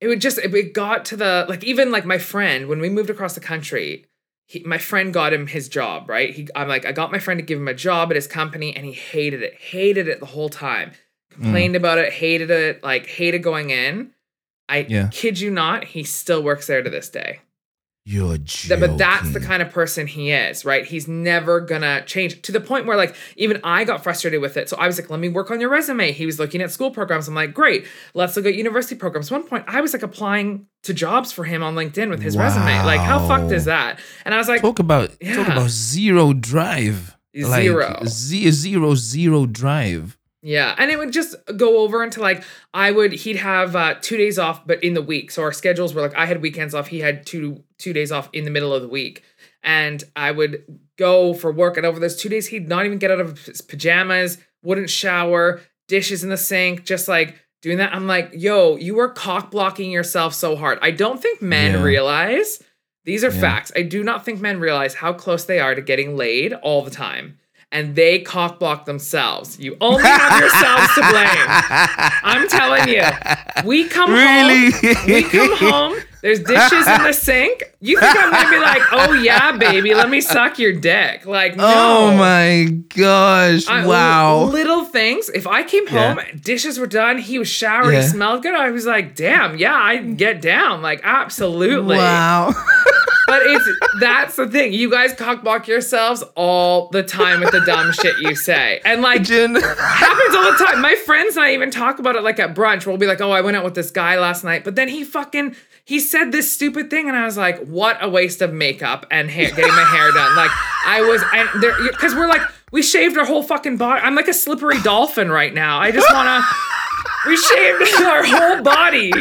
it 0.00 0.08
would 0.08 0.20
just 0.20 0.38
it 0.38 0.74
got 0.74 1.04
to 1.06 1.16
the 1.16 1.46
like 1.48 1.64
even 1.64 1.90
like 1.90 2.04
my 2.04 2.18
friend 2.18 2.68
when 2.68 2.80
we 2.80 2.88
moved 2.88 3.10
across 3.10 3.34
the 3.34 3.40
country 3.40 4.06
he, 4.46 4.60
my 4.60 4.78
friend 4.78 5.12
got 5.12 5.32
him 5.32 5.46
his 5.46 5.68
job 5.68 6.08
right 6.08 6.34
he 6.34 6.48
i'm 6.54 6.68
like 6.68 6.84
i 6.84 6.92
got 6.92 7.12
my 7.12 7.18
friend 7.18 7.38
to 7.38 7.44
give 7.44 7.58
him 7.58 7.68
a 7.68 7.74
job 7.74 8.10
at 8.10 8.16
his 8.16 8.26
company 8.26 8.74
and 8.74 8.84
he 8.84 8.92
hated 8.92 9.42
it 9.42 9.54
hated 9.54 10.08
it 10.08 10.20
the 10.20 10.26
whole 10.26 10.48
time 10.48 10.90
mm. 10.90 11.34
complained 11.34 11.76
about 11.76 11.98
it 11.98 12.12
hated 12.12 12.50
it 12.50 12.82
like 12.82 13.06
hated 13.06 13.42
going 13.42 13.70
in 13.70 14.12
i 14.68 14.86
Yeah. 14.88 15.08
kid 15.12 15.38
you 15.40 15.50
not 15.50 15.84
he 15.84 16.02
still 16.04 16.42
works 16.42 16.66
there 16.66 16.82
to 16.82 16.90
this 16.90 17.08
day 17.08 17.40
You're 18.04 18.38
joking. 18.38 18.80
but 18.80 18.98
that's 18.98 19.32
the 19.32 19.40
kind 19.40 19.62
of 19.62 19.72
person 19.72 20.06
he 20.06 20.30
is, 20.30 20.64
right? 20.64 20.84
He's 20.86 21.08
never 21.08 21.60
gonna 21.60 22.04
change 22.06 22.40
to 22.42 22.52
the 22.52 22.60
point 22.60 22.86
where, 22.86 22.96
like, 22.96 23.16
even 23.36 23.58
I 23.64 23.82
got 23.82 24.04
frustrated 24.04 24.40
with 24.40 24.56
it. 24.56 24.68
So 24.68 24.76
I 24.76 24.86
was 24.86 24.96
like, 24.96 25.10
let 25.10 25.18
me 25.18 25.28
work 25.28 25.50
on 25.50 25.60
your 25.60 25.70
resume. 25.70 26.12
He 26.12 26.24
was 26.24 26.38
looking 26.38 26.62
at 26.62 26.70
school 26.70 26.92
programs. 26.92 27.26
I'm 27.26 27.34
like, 27.34 27.52
great, 27.52 27.84
let's 28.14 28.36
look 28.36 28.46
at 28.46 28.54
university 28.54 28.94
programs. 28.94 29.28
One 29.32 29.42
point, 29.42 29.64
I 29.66 29.80
was 29.80 29.92
like 29.92 30.04
applying 30.04 30.66
to 30.84 30.94
jobs 30.94 31.32
for 31.32 31.42
him 31.42 31.64
on 31.64 31.74
LinkedIn 31.74 32.08
with 32.08 32.22
his 32.22 32.36
resume. 32.36 32.84
Like, 32.84 33.00
how 33.00 33.26
fucked 33.26 33.50
is 33.50 33.64
that? 33.64 33.98
And 34.24 34.32
I 34.32 34.38
was 34.38 34.46
like, 34.48 34.60
talk 34.60 34.78
about 34.78 35.10
talk 35.34 35.48
about 35.48 35.68
zero 35.70 36.32
drive. 36.32 37.16
Zero. 37.36 37.88
Like, 38.00 38.08
z- 38.08 38.50
zero 38.52 38.94
zero 38.94 39.46
drive. 39.46 40.15
Yeah, 40.42 40.74
and 40.78 40.90
it 40.90 40.98
would 40.98 41.12
just 41.12 41.34
go 41.56 41.78
over 41.78 42.04
into 42.04 42.20
like 42.20 42.44
I 42.72 42.92
would 42.92 43.12
he'd 43.12 43.36
have 43.36 43.74
uh, 43.74 43.94
two 44.00 44.16
days 44.16 44.38
off, 44.38 44.66
but 44.66 44.82
in 44.84 44.94
the 44.94 45.02
week. 45.02 45.30
So 45.30 45.42
our 45.42 45.52
schedules 45.52 45.92
were 45.94 46.02
like 46.02 46.14
I 46.14 46.26
had 46.26 46.40
weekends 46.42 46.74
off, 46.74 46.88
he 46.88 47.00
had 47.00 47.26
two 47.26 47.64
two 47.78 47.92
days 47.92 48.12
off 48.12 48.28
in 48.32 48.44
the 48.44 48.50
middle 48.50 48.72
of 48.72 48.82
the 48.82 48.88
week, 48.88 49.22
and 49.62 50.02
I 50.14 50.30
would 50.30 50.62
go 50.98 51.34
for 51.34 51.50
work. 51.50 51.76
And 51.76 51.84
over 51.86 51.98
those 51.98 52.16
two 52.16 52.28
days, 52.28 52.46
he'd 52.48 52.68
not 52.68 52.86
even 52.86 52.98
get 52.98 53.10
out 53.10 53.20
of 53.20 53.44
his 53.46 53.60
pajamas, 53.60 54.38
wouldn't 54.62 54.90
shower, 54.90 55.60
dishes 55.88 56.22
in 56.22 56.30
the 56.30 56.36
sink, 56.36 56.84
just 56.84 57.08
like 57.08 57.34
doing 57.62 57.78
that. 57.78 57.92
I'm 57.94 58.06
like, 58.06 58.30
yo, 58.34 58.76
you 58.76 58.98
are 59.00 59.08
cock 59.08 59.50
blocking 59.50 59.90
yourself 59.90 60.32
so 60.34 60.54
hard. 60.54 60.78
I 60.82 60.90
don't 60.92 61.20
think 61.20 61.42
men 61.42 61.72
Yeah. 61.72 61.82
realize 61.82 62.62
these 63.04 63.24
are 63.24 63.30
Yeah. 63.32 63.40
facts. 63.40 63.72
I 63.74 63.82
do 63.82 64.04
not 64.04 64.24
think 64.24 64.40
men 64.40 64.60
realize 64.60 64.94
how 64.94 65.12
close 65.12 65.44
they 65.44 65.58
are 65.58 65.74
to 65.74 65.80
getting 65.80 66.16
laid 66.16 66.52
all 66.52 66.82
the 66.82 66.90
time. 66.90 67.38
And 67.72 67.96
they 67.96 68.20
cock 68.20 68.58
block 68.60 68.84
themselves. 68.84 69.58
You 69.58 69.76
only 69.80 70.02
have 70.04 70.40
yourselves 70.40 70.94
to 70.94 71.00
blame. 71.00 71.46
I'm 72.22 72.48
telling 72.48 72.88
you. 72.88 73.02
We 73.64 73.88
come 73.88 74.12
Really? 74.12 74.70
home. 74.70 75.06
We 75.06 75.22
come 75.24 75.56
home. 75.56 75.96
There's 76.22 76.40
dishes 76.40 76.86
in 76.86 77.02
the 77.02 77.12
sink. 77.12 77.62
You 77.80 77.98
think 78.00 78.16
I'm 78.16 78.30
gonna 78.32 78.50
be 78.50 78.58
like, 78.58 78.82
oh 78.92 79.12
yeah, 79.14 79.56
baby, 79.56 79.94
let 79.94 80.08
me 80.10 80.20
suck 80.20 80.58
your 80.58 80.72
dick? 80.72 81.26
Like, 81.26 81.56
no. 81.56 81.64
Oh 81.66 82.16
my 82.16 82.64
gosh! 82.96 83.66
I- 83.68 83.86
wow. 83.86 84.44
Little 84.44 84.84
things. 84.84 85.28
If 85.28 85.46
I 85.46 85.62
came 85.62 85.84
Yeah. 85.88 86.14
home, 86.14 86.24
dishes 86.42 86.78
were 86.80 86.86
done, 86.86 87.18
he 87.18 87.38
was 87.38 87.48
showered, 87.48 87.92
Yeah. 87.92 88.02
he 88.02 88.06
smelled 88.08 88.42
good. 88.42 88.54
I 88.54 88.70
was 88.70 88.86
like, 88.86 89.14
damn, 89.14 89.56
yeah, 89.56 89.74
I 89.74 89.98
get 89.98 90.40
down. 90.40 90.82
Like, 90.82 91.00
absolutely. 91.04 91.96
Wow. 91.96 92.52
but 93.26 93.42
it's 93.44 93.68
that's 94.00 94.36
the 94.36 94.46
thing. 94.46 94.72
You 94.72 94.90
guys 94.90 95.12
cockblock 95.12 95.66
yourselves 95.66 96.22
all 96.36 96.88
the 96.90 97.02
time 97.02 97.40
with 97.40 97.50
the 97.50 97.60
dumb 97.60 97.92
shit 97.92 98.16
you 98.18 98.34
say. 98.34 98.80
And 98.84 99.02
like 99.02 99.22
Jen, 99.22 99.54
happens 99.54 100.34
all 100.36 100.52
the 100.52 100.64
time. 100.64 100.80
My 100.80 100.94
friends 100.94 101.36
and 101.36 101.44
I 101.44 101.54
even 101.54 101.70
talk 101.70 101.98
about 101.98 102.16
it 102.16 102.22
like 102.22 102.38
at 102.38 102.54
brunch. 102.54 102.86
We'll 102.86 102.96
be 102.96 103.06
like, 103.06 103.20
"Oh, 103.20 103.30
I 103.30 103.40
went 103.40 103.56
out 103.56 103.64
with 103.64 103.74
this 103.74 103.90
guy 103.90 104.18
last 104.18 104.44
night," 104.44 104.64
but 104.64 104.76
then 104.76 104.88
he 104.88 105.04
fucking 105.04 105.56
he 105.84 106.00
said 106.00 106.32
this 106.32 106.50
stupid 106.50 106.90
thing, 106.90 107.08
and 107.08 107.16
I 107.16 107.24
was 107.24 107.36
like, 107.36 107.64
"What 107.66 107.98
a 108.00 108.08
waste 108.08 108.42
of 108.42 108.52
makeup 108.52 109.06
and 109.10 109.30
hair, 109.30 109.50
getting 109.50 109.74
my 109.74 109.84
hair 109.84 110.12
done." 110.12 110.36
Like 110.36 110.50
I 110.84 111.00
was, 111.02 111.22
and 111.32 111.62
there 111.62 111.74
because 111.90 112.14
we're 112.14 112.28
like 112.28 112.42
we 112.72 112.82
shaved 112.82 113.16
our 113.16 113.24
whole 113.24 113.42
fucking 113.42 113.76
body. 113.76 114.00
I'm 114.02 114.14
like 114.14 114.28
a 114.28 114.34
slippery 114.34 114.80
dolphin 114.82 115.30
right 115.30 115.54
now. 115.54 115.78
I 115.78 115.90
just 115.90 116.12
wanna. 116.12 116.42
We 117.26 117.36
shaved 117.36 118.02
our 118.02 118.24
whole 118.24 118.62
body. 118.62 119.12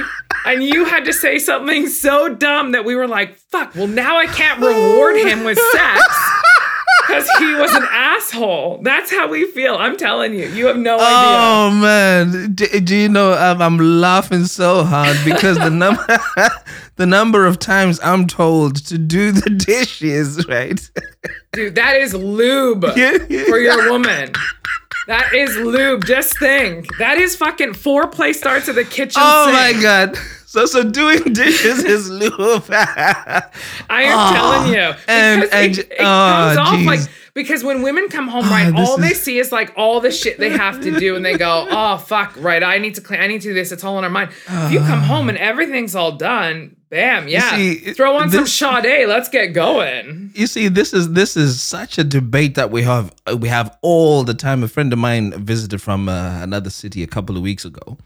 And 0.45 0.63
you 0.63 0.85
had 0.85 1.05
to 1.05 1.13
say 1.13 1.39
something 1.39 1.87
so 1.87 2.29
dumb 2.29 2.71
that 2.73 2.85
we 2.85 2.95
were 2.95 3.07
like, 3.07 3.35
fuck, 3.35 3.73
well, 3.75 3.87
now 3.87 4.17
I 4.17 4.27
can't 4.27 4.59
reward 4.59 5.17
him 5.17 5.43
with 5.43 5.57
sex 5.57 6.03
because 7.07 7.29
he 7.39 7.53
was 7.55 7.73
an 7.73 7.85
asshole. 7.89 8.79
That's 8.83 9.11
how 9.11 9.27
we 9.27 9.45
feel. 9.51 9.75
I'm 9.75 9.97
telling 9.97 10.33
you. 10.33 10.47
You 10.47 10.67
have 10.67 10.77
no 10.77 10.97
oh, 10.99 11.01
idea. 11.01 11.37
Oh 11.37 11.81
man, 11.81 12.53
do, 12.53 12.67
do 12.79 12.95
you 12.95 13.09
know 13.09 13.33
I'm, 13.33 13.61
I'm 13.61 13.77
laughing 13.77 14.45
so 14.45 14.83
hard 14.83 15.17
because 15.25 15.57
the 15.57 15.69
number 15.69 16.05
the 16.95 17.05
number 17.05 17.45
of 17.45 17.59
times 17.59 17.99
I'm 18.03 18.27
told 18.27 18.85
to 18.87 18.97
do 18.97 19.31
the 19.31 19.49
dishes, 19.49 20.47
right? 20.47 20.79
Dude, 21.53 21.75
that 21.75 21.95
is 21.95 22.13
lube 22.13 22.83
Yeah, 22.95 23.17
yeah. 23.29 23.45
for 23.45 23.59
your 23.59 23.91
woman. 23.91 24.33
That 25.07 25.33
is 25.33 25.55
lube. 25.57 26.05
Just 26.05 26.37
think. 26.39 26.87
That 26.97 27.17
is 27.17 27.35
fucking 27.35 27.73
foreplay 27.73 28.33
starts 28.33 28.67
at 28.69 28.75
the 28.75 28.83
kitchen 28.85 29.21
Oh 29.23 29.45
sink. 29.45 29.77
my 29.77 29.81
god. 29.81 30.17
So 30.45 30.65
so 30.65 30.83
doing 30.89 31.21
dishes 31.33 31.83
is 31.83 32.09
lube. 32.09 32.63
I 32.71 33.43
am 33.89 34.17
Oh, 34.17 34.33
telling 34.33 34.73
you. 34.73 34.93
and- 35.07 35.41
Because 35.41 35.53
and- 35.53 35.77
it, 35.77 35.79
it 35.91 35.91
oh, 35.99 36.03
comes 36.03 36.57
ah, 36.57 36.61
off 36.61 36.79
jeez. 36.79 36.85
like 36.85 36.99
because 37.35 37.63
when 37.63 37.81
women 37.83 38.07
come 38.09 38.27
home, 38.29 38.45
Oh, 38.45 38.49
right, 38.49 38.73
all 38.73 38.97
they 38.97 39.13
see 39.13 39.37
is 39.37 39.51
like 39.51 39.71
all 39.75 39.99
the 39.99 40.11
shit 40.11 40.39
they 40.39 40.49
have 40.49 40.81
to 40.81 40.97
do, 40.99 41.15
and 41.15 41.23
they 41.23 41.37
go, 41.37 41.67
"Oh 41.69 41.97
fuck, 41.97 42.33
right, 42.37 42.63
I 42.63 42.79
need 42.79 42.95
to 42.95 43.01
clean, 43.01 43.19
I 43.21 43.27
need 43.27 43.41
to 43.41 43.49
do 43.49 43.53
this." 43.53 43.71
It's 43.71 43.83
all 43.83 43.97
in 43.99 44.03
our 44.03 44.09
mind. 44.09 44.31
if 44.47 44.71
you 44.71 44.79
come 44.79 45.01
home 45.01 45.29
and 45.29 45.37
everything's 45.37 45.95
all 45.95 46.13
done, 46.13 46.75
bam, 46.89 47.27
yeah, 47.27 47.55
see, 47.55 47.75
throw 47.93 48.15
on 48.17 48.29
this- 48.29 48.51
some 48.53 48.81
Sade, 48.83 49.07
let's 49.07 49.29
get 49.29 49.47
going. 49.47 50.31
You 50.33 50.47
see, 50.47 50.67
this 50.69 50.93
is 50.93 51.11
this 51.13 51.35
is 51.37 51.61
such 51.61 51.97
a 51.97 52.03
debate 52.03 52.55
that 52.55 52.71
we 52.71 52.81
have 52.83 53.13
uh, 53.29 53.37
we 53.37 53.49
have 53.49 53.77
all 53.81 54.23
the 54.23 54.33
time. 54.33 54.63
A 54.63 54.67
friend 54.67 54.91
of 54.93 54.99
mine 54.99 55.31
visited 55.43 55.81
from 55.81 56.09
uh, 56.09 56.41
another 56.41 56.69
city 56.69 57.03
a 57.03 57.07
couple 57.07 57.35
of 57.37 57.43
weeks 57.43 57.65
ago, 57.65 57.97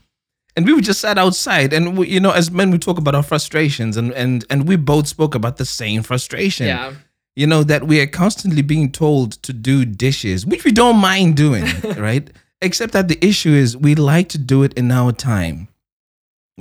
and 0.56 0.66
we 0.66 0.74
were 0.74 0.82
just 0.82 1.02
sat 1.02 1.18
outside, 1.18 1.72
and 1.72 1.98
we, 1.98 2.08
you 2.08 2.20
know, 2.20 2.32
as 2.32 2.50
men, 2.52 2.72
we 2.72 2.78
talk 2.80 2.98
about 2.98 3.14
our 3.16 3.24
frustrations, 3.24 3.96
and 3.96 4.12
and 4.14 4.44
and 4.50 4.68
we 4.68 4.76
both 4.76 5.08
spoke 5.08 5.36
about 5.36 5.58
the 5.58 5.66
same 5.66 6.02
frustration. 6.04 6.66
Yeah, 6.68 6.94
You 7.40 7.48
know 7.48 7.64
that 7.64 7.82
we 7.88 8.02
are 8.02 8.08
constantly 8.24 8.62
being 8.62 8.92
told 8.92 9.32
to 9.44 9.54
do 9.54 9.86
dishes, 9.86 10.46
which 10.46 10.64
we 10.66 10.74
don't 10.82 10.98
mind 10.98 11.38
doing, 11.38 11.66
right? 11.98 12.30
Except 12.62 12.92
that 12.92 13.08
the 13.08 13.18
issue 13.26 13.54
is 13.64 13.78
we 13.78 13.96
like 13.96 14.28
to 14.30 14.38
do 14.38 14.64
it 14.64 14.74
in 14.74 14.92
our 14.92 15.14
time. 15.14 15.70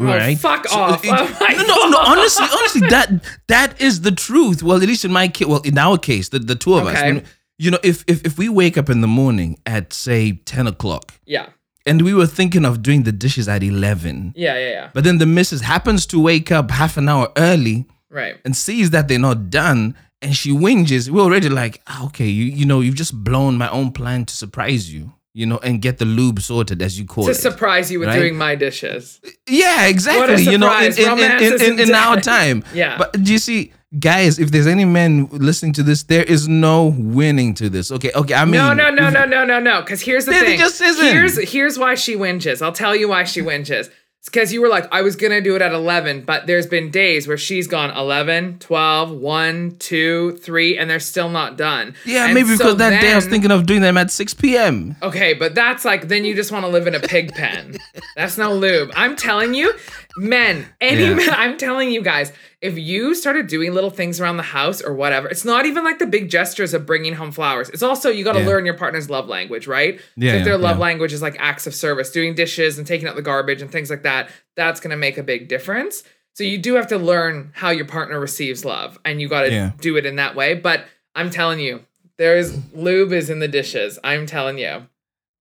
Oh, 0.00 0.34
fuck 0.36 0.72
off. 0.72 1.00
Oh 1.04 1.08
it- 1.08 1.58
Oh 1.58 1.64
no, 1.66 1.74
no, 1.74 1.88
no. 1.90 1.98
Honestly, 1.98 2.46
honestly, 2.58 2.88
that 2.88 3.08
that 3.48 3.80
is 3.80 4.02
the 4.02 4.12
truth. 4.12 4.62
Well, 4.62 4.76
at 4.80 4.86
least 4.92 5.04
in 5.04 5.12
my 5.12 5.26
case, 5.26 5.48
well, 5.48 5.62
in 5.62 5.76
our 5.76 5.98
case, 5.98 6.28
the, 6.28 6.38
the 6.38 6.54
two 6.54 6.74
of 6.74 6.86
us, 6.86 6.96
Okay. 6.96 7.12
when- 7.14 7.24
you 7.58 7.72
know, 7.72 7.80
if, 7.82 8.04
if 8.06 8.24
if 8.24 8.38
we 8.38 8.48
wake 8.48 8.78
up 8.78 8.88
in 8.88 9.00
the 9.00 9.08
morning 9.08 9.58
at 9.66 9.92
say 9.92 10.22
ten 10.44 10.68
o'clock 10.68 11.14
yeah, 11.26 11.46
and 11.86 12.02
we 12.02 12.14
were 12.14 12.28
thinking 12.28 12.64
of 12.64 12.82
doing 12.84 13.02
the 13.02 13.10
dishes 13.10 13.48
at 13.48 13.64
eleven, 13.64 14.32
yeah, 14.36 14.56
yeah, 14.56 14.70
yeah. 14.70 14.90
but 14.94 15.02
then 15.02 15.18
the 15.18 15.26
missus 15.26 15.62
happens 15.62 16.06
to 16.06 16.20
wake 16.22 16.52
up 16.52 16.70
half 16.70 16.96
an 16.96 17.08
hour 17.08 17.32
early 17.36 17.86
Right. 18.10 18.36
and 18.44 18.56
sees 18.56 18.90
that 18.90 19.08
they're 19.08 19.18
not 19.18 19.50
done, 19.50 19.96
and 20.20 20.34
she 20.34 20.50
whinges, 20.50 21.08
we're 21.10 21.22
already 21.22 21.48
like, 21.48 21.80
ah, 21.86 22.06
okay, 22.06 22.26
you 22.26 22.44
you 22.44 22.66
know, 22.66 22.80
you've 22.80 22.96
just 22.96 23.14
blown 23.24 23.56
my 23.56 23.68
own 23.70 23.92
plan 23.92 24.24
to 24.26 24.34
surprise 24.36 24.92
you, 24.92 25.12
you 25.32 25.46
know, 25.46 25.58
and 25.58 25.80
get 25.80 25.98
the 25.98 26.04
lube 26.04 26.40
sorted 26.40 26.82
as 26.82 26.98
you 26.98 27.04
call 27.06 27.24
To 27.24 27.30
it. 27.30 27.34
To 27.34 27.40
surprise 27.40 27.90
you 27.90 28.00
with 28.00 28.08
right? 28.08 28.18
doing 28.18 28.36
my 28.36 28.54
dishes. 28.54 29.20
Yeah, 29.46 29.86
exactly. 29.86 30.42
You 30.42 30.58
know, 30.58 30.76
in, 30.80 30.92
in, 30.98 31.62
in, 31.62 31.80
in, 31.80 31.94
our 31.94 32.20
time. 32.20 32.64
Yeah. 32.74 32.98
But 32.98 33.12
do 33.12 33.32
you 33.32 33.38
see, 33.38 33.72
guys, 33.98 34.38
if 34.38 34.50
there's 34.50 34.66
any 34.66 34.84
men 34.84 35.28
listening 35.30 35.72
to 35.74 35.82
this, 35.82 36.02
there 36.02 36.24
is 36.24 36.48
no 36.48 36.94
winning 36.98 37.54
to 37.54 37.68
this. 37.68 37.90
Okay, 37.92 38.10
okay. 38.14 38.34
I 38.34 38.44
mean, 38.44 38.54
No, 38.54 38.72
no, 38.72 38.90
no, 38.90 39.08
no, 39.10 39.24
no, 39.24 39.44
no, 39.44 39.60
no. 39.60 39.80
Because 39.80 40.00
here's 40.00 40.26
the 40.26 40.32
thing. 40.32 40.58
just 40.58 40.80
isn't. 40.80 41.04
Here's 41.04 41.50
here's 41.50 41.78
why 41.78 41.94
she 41.94 42.16
whinges. 42.16 42.60
I'll 42.60 42.72
tell 42.72 42.94
you 42.94 43.08
why 43.08 43.24
she 43.24 43.40
whinges. 43.40 43.90
It's 44.20 44.28
because 44.28 44.52
you 44.52 44.60
were 44.60 44.68
like, 44.68 44.86
I 44.90 45.02
was 45.02 45.14
gonna 45.14 45.40
do 45.40 45.54
it 45.54 45.62
at 45.62 45.72
11, 45.72 46.22
but 46.22 46.46
there's 46.48 46.66
been 46.66 46.90
days 46.90 47.28
where 47.28 47.38
she's 47.38 47.68
gone 47.68 47.96
11, 47.96 48.58
12, 48.58 49.12
1, 49.12 49.76
2, 49.78 50.32
3, 50.38 50.76
and 50.78 50.90
they're 50.90 50.98
still 50.98 51.28
not 51.28 51.56
done. 51.56 51.94
Yeah, 52.04 52.24
And 52.24 52.34
maybe 52.34 52.48
so 52.50 52.58
because 52.58 52.76
that 52.78 53.00
day 53.00 53.12
I 53.12 53.16
was 53.16 53.26
thinking 53.26 53.52
of 53.52 53.64
doing 53.66 53.80
them 53.80 53.96
at 53.96 54.10
6 54.10 54.34
p.m. 54.34 54.96
Okay, 55.02 55.34
but 55.34 55.54
that's 55.54 55.84
like 55.84 56.08
then 56.08 56.24
you 56.24 56.34
just 56.34 56.50
want 56.50 56.64
to 56.64 56.68
live 56.68 56.88
in 56.88 56.96
a 56.96 57.00
pig 57.00 57.32
pen. 57.32 57.76
That's 58.16 58.36
no 58.36 58.52
lube. 58.52 58.90
I'm 58.96 59.14
telling 59.14 59.54
you, 59.54 59.72
men, 60.16 60.66
any 60.80 61.02
Yeah. 61.04 61.14
men, 61.14 61.30
I'm 61.30 61.56
telling 61.56 61.92
you 61.92 62.02
guys, 62.02 62.32
if 62.60 62.76
you 62.76 63.14
started 63.14 63.46
doing 63.46 63.72
little 63.72 63.90
things 63.90 64.20
around 64.20 64.36
the 64.36 64.42
house 64.42 64.82
or 64.82 64.92
whatever, 64.92 65.28
it's 65.28 65.44
not 65.44 65.64
even 65.64 65.84
like 65.84 65.98
the 66.00 66.06
big 66.06 66.28
gestures 66.28 66.74
of 66.74 66.84
bringing 66.86 67.14
home 67.14 67.30
flowers. 67.30 67.68
It's 67.70 67.82
also 67.84 68.10
you 68.10 68.24
got 68.24 68.32
to 68.32 68.40
Yeah. 68.40 68.46
learn 68.46 68.64
your 68.64 68.74
partner's 68.74 69.08
love 69.08 69.28
language, 69.28 69.66
right? 69.68 70.00
Yeah, 70.16 70.32
So 70.32 70.36
if 70.38 70.44
their 70.44 70.58
love 70.58 70.76
yeah. 70.78 70.82
language 70.82 71.12
is 71.12 71.22
like 71.22 71.36
acts 71.38 71.66
of 71.68 71.74
service, 71.74 72.10
doing 72.10 72.34
dishes 72.34 72.76
and 72.78 72.86
taking 72.86 73.06
out 73.06 73.14
the 73.14 73.22
garbage 73.22 73.62
and 73.62 73.70
things 73.70 73.90
like 73.90 74.02
that, 74.02 74.28
that's 74.56 74.80
going 74.80 74.90
to 74.90 74.96
make 74.96 75.18
a 75.18 75.22
big 75.22 75.46
difference. 75.48 76.02
So 76.34 76.42
you 76.44 76.58
do 76.58 76.74
have 76.74 76.88
to 76.88 76.98
learn 76.98 77.52
how 77.54 77.70
your 77.70 77.84
partner 77.84 78.18
receives 78.18 78.64
love 78.64 78.98
and 79.04 79.20
you 79.20 79.28
got 79.28 79.42
to 79.42 79.50
Yeah. 79.52 79.70
do 79.80 79.96
it 79.96 80.04
in 80.04 80.16
that 80.16 80.34
way, 80.34 80.54
but 80.54 80.84
I'm 81.14 81.30
telling 81.30 81.60
you, 81.60 81.80
there's 82.16 82.56
lube 82.74 83.12
is 83.12 83.30
in 83.30 83.38
the 83.38 83.46
dishes. 83.48 83.98
I'm 84.02 84.26
telling 84.26 84.58
you. 84.58 84.86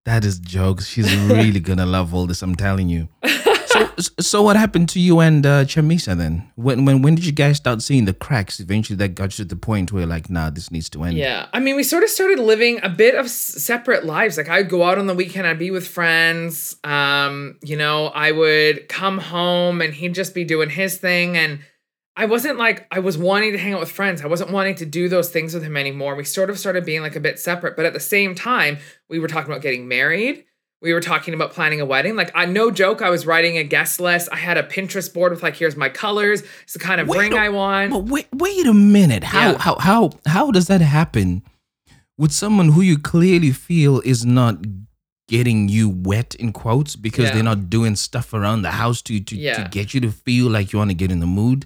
That 0.06 0.24
is 0.24 0.38
jokes. 0.40 0.88
She's 0.88 1.14
really 1.16 1.60
gonna 1.60 1.86
love 1.88 2.14
all 2.14 2.28
this. 2.28 2.42
I'm 2.44 2.56
telling 2.56 2.88
you. 2.90 3.10
So, 3.68 3.90
so 4.20 4.42
what 4.42 4.56
happened 4.56 4.90
to 4.90 5.00
you 5.00 5.20
and 5.20 5.46
uh, 5.46 5.66
Chamisa 5.66 6.18
then? 6.18 6.50
When, 6.56 6.86
when, 6.86 7.02
when 7.02 7.16
did 7.16 7.26
you 7.26 7.32
guys 7.32 7.58
start 7.58 7.82
seeing 7.82 8.06
the 8.06 8.14
cracks? 8.14 8.60
Eventually, 8.60 8.96
that 8.98 9.10
got 9.10 9.38
you 9.38 9.44
to 9.44 9.50
the 9.50 9.56
point 9.56 9.92
where 9.92 10.06
like, 10.06 10.30
nah, 10.30 10.50
this 10.50 10.72
needs 10.72 10.90
to 10.92 11.04
end. 11.04 11.18
Yeah. 11.18 11.48
I 11.54 11.60
mean, 11.60 11.76
we 11.76 11.84
sort 11.84 12.04
of 12.04 12.10
started 12.10 12.40
living 12.40 12.80
a 12.84 12.90
bit 12.90 13.16
of 13.16 13.30
separate 13.30 14.06
lives. 14.06 14.38
Like 14.38 14.50
I'd 14.50 14.70
go 14.70 14.84
out 14.84 14.98
on 14.98 15.08
the 15.08 15.14
weekend, 15.14 15.48
I'd 15.48 15.60
be 15.60 15.72
with 15.72 15.88
friends. 15.88 16.78
Um, 16.84 17.58
you 17.62 17.76
know, 17.76 18.08
I 18.08 18.32
would 18.32 18.88
come 18.88 19.18
home 19.18 19.82
and 19.82 19.94
he'd 19.94 20.16
just 20.16 20.34
be 20.34 20.44
doing 20.44 20.70
his 20.70 20.98
thing 20.98 21.38
and 21.38 21.60
I 22.18 22.26
wasn't 22.26 22.58
like 22.58 22.88
I 22.90 23.00
was 23.00 23.16
wanting 23.16 23.52
to 23.52 23.60
hang 23.60 23.74
out 23.74 23.80
with 23.80 23.92
friends. 23.92 24.24
I 24.24 24.28
wasn't 24.28 24.50
wanting 24.50 24.74
to 24.76 24.88
do 24.88 25.08
those 25.08 25.30
things 25.30 25.54
with 25.54 25.64
him 25.64 25.78
anymore. 25.78 26.16
We 26.16 26.24
sort 26.24 26.50
of 26.50 26.58
started 26.58 26.84
being 26.84 27.02
like 27.02 27.16
a 27.16 27.20
bit 27.20 27.38
separate, 27.38 27.76
but 27.76 27.86
at 27.86 27.94
the 27.94 28.00
same 28.00 28.34
time, 28.34 28.80
we 29.08 29.20
were 29.20 29.28
talking 29.28 29.52
about 29.52 29.62
getting 29.62 29.88
married. 29.88 30.46
We 30.82 30.94
were 30.94 31.02
talking 31.02 31.34
about 31.34 31.54
planning 31.54 31.82
a 31.82 31.86
wedding. 31.86 32.16
Like 32.16 32.32
I 32.36 32.46
no 32.46 32.70
joke, 32.70 33.02
I 33.02 33.10
was 33.10 33.26
writing 33.26 33.58
a 33.58 33.64
guest 33.64 34.00
list. 34.00 34.30
I 34.32 34.36
had 34.36 34.58
a 34.58 34.64
Pinterest 34.64 35.12
board 35.12 35.32
with 35.32 35.42
like 35.42 35.56
here's 35.56 35.76
my 35.76 35.90
colors. 35.90 36.44
It's 36.64 36.74
the 36.74 36.80
kind 36.80 37.02
of 37.02 37.08
Wait, 37.08 37.18
ring 37.20 37.32
no, 37.32 37.38
I 37.38 37.50
want. 37.50 37.92
But 37.92 38.06
wait, 38.06 38.28
wait 38.32 38.66
a 38.68 38.74
minute. 38.74 39.24
How 39.24 39.52
Yeah. 39.54 39.58
how 39.58 39.76
how 39.80 40.10
how 40.28 40.52
does 40.52 40.68
that 40.68 40.82
happen 40.82 41.42
with 42.18 42.32
someone 42.32 42.70
who 42.74 42.82
you 42.82 43.00
clearly 43.00 43.52
feel 43.52 44.02
is 44.02 44.24
not 44.26 44.58
getting 45.28 45.68
you 45.68 45.90
wet 45.90 46.36
in 46.36 46.54
quotes 46.54 46.96
because 46.96 47.26
Yeah. 47.26 47.34
they're 47.34 47.44
not 47.44 47.70
doing 47.72 47.96
stuff 47.96 48.34
around 48.34 48.62
the 48.62 48.72
house 48.72 49.02
to 49.04 49.20
to, 49.20 49.36
Yeah. 49.36 49.64
to 49.64 49.70
get 49.70 49.94
you 49.96 50.02
to 50.02 50.12
feel 50.12 50.48
like 50.50 50.72
you 50.74 50.80
want 50.80 50.92
to 50.92 50.96
get 50.96 51.12
in 51.12 51.20
the 51.22 51.26
mood? 51.26 51.66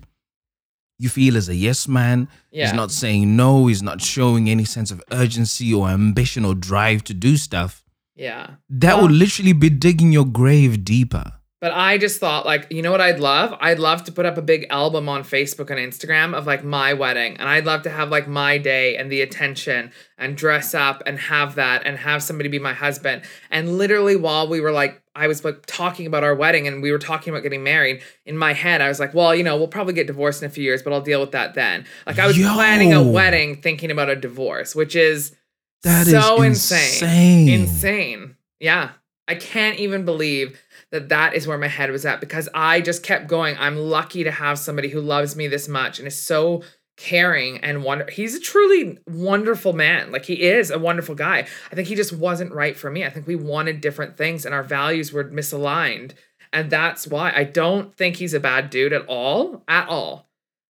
You 0.98 1.10
feel 1.10 1.36
as 1.36 1.50
a 1.50 1.56
yes 1.56 1.88
man. 1.88 2.28
Yeah. 2.52 2.66
He's 2.68 2.74
not 2.76 2.92
saying 2.92 3.36
no. 3.36 3.68
He's 3.68 3.84
not 3.84 4.02
showing 4.02 4.50
any 4.50 4.64
sense 4.66 4.90
of 4.90 5.04
urgency 5.12 5.74
or 5.74 5.90
ambition 5.90 6.46
or 6.46 6.56
drive 6.56 7.04
to 7.06 7.14
do 7.14 7.36
stuff. 7.38 7.81
Yeah. 8.22 8.52
That 8.70 8.96
Well- 8.96 9.04
would 9.08 9.12
literally 9.12 9.54
be 9.54 9.70
digging 9.70 10.12
your 10.14 10.26
grave 10.26 10.86
deeper. 10.86 11.34
But 11.60 11.74
I 11.74 12.00
just 12.00 12.20
thought, 12.20 12.44
like, 12.44 12.66
you 12.72 12.82
know 12.82 12.90
what 12.92 13.02
I'd 13.02 13.20
love? 13.20 13.54
I'd 13.62 13.78
love 13.78 14.04
to 14.06 14.12
put 14.12 14.26
up 14.26 14.36
a 14.36 14.42
big 14.42 14.66
album 14.72 15.08
on 15.08 15.24
Facebook 15.24 15.70
and 15.70 15.80
Instagram 15.80 16.34
of 16.36 16.48
like 16.48 16.64
my 16.64 16.96
wedding. 16.96 17.38
And 17.38 17.48
I'd 17.48 17.66
love 17.66 17.84
to 17.84 17.92
have 17.92 18.10
like 18.10 18.28
my 18.28 18.58
day 18.58 18.98
and 18.98 19.12
the 19.12 19.22
attention 19.22 19.92
and 20.18 20.36
dress 20.36 20.74
up 20.74 21.04
and 21.06 21.20
have 21.20 21.54
that 21.56 21.84
and 21.86 22.00
have 22.00 22.24
somebody 22.24 22.50
be 22.50 22.58
my 22.58 22.74
husband. 22.74 23.22
And 23.52 23.78
literally, 23.78 24.16
while 24.16 24.48
we 24.48 24.60
were 24.60 24.72
like, 24.72 25.04
I 25.16 25.28
was 25.28 25.46
like 25.46 25.68
talking 25.68 26.08
about 26.08 26.24
our 26.24 26.34
wedding 26.34 26.68
and 26.68 26.82
we 26.82 26.92
were 26.92 26.98
talking 26.98 27.32
about 27.32 27.44
getting 27.44 27.62
married, 27.64 28.02
in 28.26 28.36
my 28.38 28.54
head, 28.54 28.82
I 28.82 28.88
was 28.88 29.00
like, 29.00 29.14
well, 29.14 29.36
you 29.36 29.44
know, 29.44 29.56
we'll 29.56 29.68
probably 29.68 29.94
get 29.94 30.08
divorced 30.08 30.42
in 30.42 30.48
a 30.48 30.52
few 30.52 30.64
years, 30.64 30.82
but 30.82 30.94
I'll 30.94 31.02
deal 31.02 31.22
with 31.22 31.34
that 31.34 31.54
then. 31.54 31.86
Like, 32.08 32.18
I 32.18 32.26
was 32.26 32.40
Yo. 32.40 32.52
planning 32.56 32.92
a 32.92 33.04
wedding 33.04 33.62
thinking 33.62 33.92
about 33.92 34.10
a 34.10 34.16
divorce, 34.16 34.74
which 34.74 34.96
is 34.96 35.36
That 35.84 36.08
is 36.08 36.14
so 36.14 36.42
insane. 36.42 37.50
insane. 37.50 38.36
Yeah. 38.60 38.92
I 39.28 39.36
can't 39.36 39.80
even 39.80 40.04
believe 40.04 40.60
that 40.92 41.10
that 41.10 41.34
is 41.36 41.48
where 41.48 41.58
my 41.58 41.68
head 41.68 41.90
was 41.90 42.06
at 42.06 42.20
because 42.20 42.50
I 42.54 42.82
just 42.82 43.02
kept 43.04 43.28
going. 43.28 43.56
I'm 43.58 43.78
lucky 43.78 44.24
to 44.26 44.32
have 44.32 44.60
somebody 44.60 44.90
who 44.90 45.00
loves 45.00 45.36
me 45.36 45.48
this 45.48 45.68
much 45.68 46.00
and 46.00 46.08
is 46.08 46.22
so 46.22 46.64
caring 46.98 47.58
and 47.60 47.84
wonder. 47.84 48.08
He's 48.12 48.36
a 48.36 48.40
truly 48.40 49.00
wonderful 49.08 49.74
man. 49.74 50.12
Like 50.12 50.26
he 50.26 50.42
is 50.42 50.70
a 50.70 50.78
wonderful 50.78 51.16
guy. 51.16 51.48
I 51.72 51.76
think 51.76 51.88
he 51.88 51.96
just 51.96 52.12
wasn't 52.14 52.52
right 52.52 52.76
for 52.78 52.92
me. 52.92 53.06
I 53.06 53.10
think 53.10 53.26
we 53.26 53.36
wanted 53.36 53.80
different 53.82 54.18
things 54.18 54.46
and 54.46 54.54
our 54.54 54.64
values 54.64 55.14
were 55.14 55.24
misaligned. 55.24 56.12
And 56.54 56.70
that's 56.70 57.08
why 57.08 57.32
I 57.34 57.46
don't 57.46 57.96
think 57.96 58.18
he's 58.18 58.34
a 58.34 58.40
bad 58.40 58.70
dude 58.70 58.92
at 58.94 59.06
all, 59.08 59.64
at 59.68 59.88
all. 59.88 60.28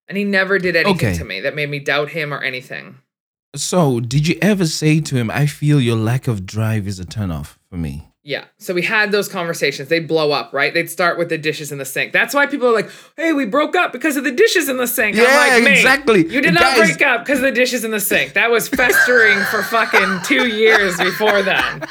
And 0.09 0.19
he 0.19 0.25
never 0.25 0.59
did 0.59 0.75
anything 0.75 1.09
Okay. 1.11 1.19
to 1.19 1.25
me 1.25 1.41
that 1.41 1.55
made 1.55 1.71
me 1.71 1.79
doubt 1.79 2.09
him 2.11 2.35
or 2.35 2.43
anything. 2.43 2.97
So, 3.57 4.01
did 4.01 4.29
you 4.29 4.37
ever 4.43 4.67
say 4.67 5.01
to 5.01 5.17
him, 5.17 5.31
I 5.31 5.47
feel 5.47 5.81
your 5.81 5.97
lack 5.97 6.29
of 6.29 6.45
drive 6.47 6.87
is 6.87 7.01
a 7.01 7.05
turnoff 7.05 7.57
for 7.71 7.77
me? 7.77 8.05
Yeah. 8.23 8.45
So 8.59 8.75
we 8.75 8.83
had 8.83 9.11
those 9.11 9.27
conversations. 9.27 9.89
They'd 9.89 10.07
blow 10.07 10.33
up, 10.33 10.53
right? 10.53 10.75
They'd 10.75 10.91
start 10.91 11.17
with 11.17 11.31
the 11.31 11.39
dishes 11.39 11.73
in 11.73 11.79
the 11.79 11.87
sink. 11.87 12.13
That's 12.13 12.35
why 12.35 12.45
people 12.45 12.69
are 12.69 12.75
like, 12.75 12.91
hey, 13.17 13.33
we 13.33 13.47
broke 13.47 13.75
up 13.75 13.91
because 13.91 14.19
of 14.19 14.25
the 14.25 14.31
dishes 14.33 14.69
in 14.69 14.77
the 14.77 14.87
sink. 14.87 15.17
I'm 15.17 15.23
Yeah, 15.23 15.37
like, 15.55 15.63
"Mate, 15.65 15.71
exactly. 15.79 16.29
You 16.29 16.43
did 16.43 16.53
not 16.53 16.63
Guys- 16.77 16.91
break 16.97 17.01
up 17.09 17.25
because 17.25 17.39
of 17.39 17.45
the 17.45 17.53
dishes 17.53 17.85
in 17.87 17.91
the 17.91 18.01
sink. 18.01 18.35
That 18.35 18.51
was 18.51 18.69
festering 18.69 19.39
for 19.45 19.63
fucking 19.63 20.21
two 20.27 20.47
years 20.47 20.99
before 20.99 21.41
then. 21.41 21.85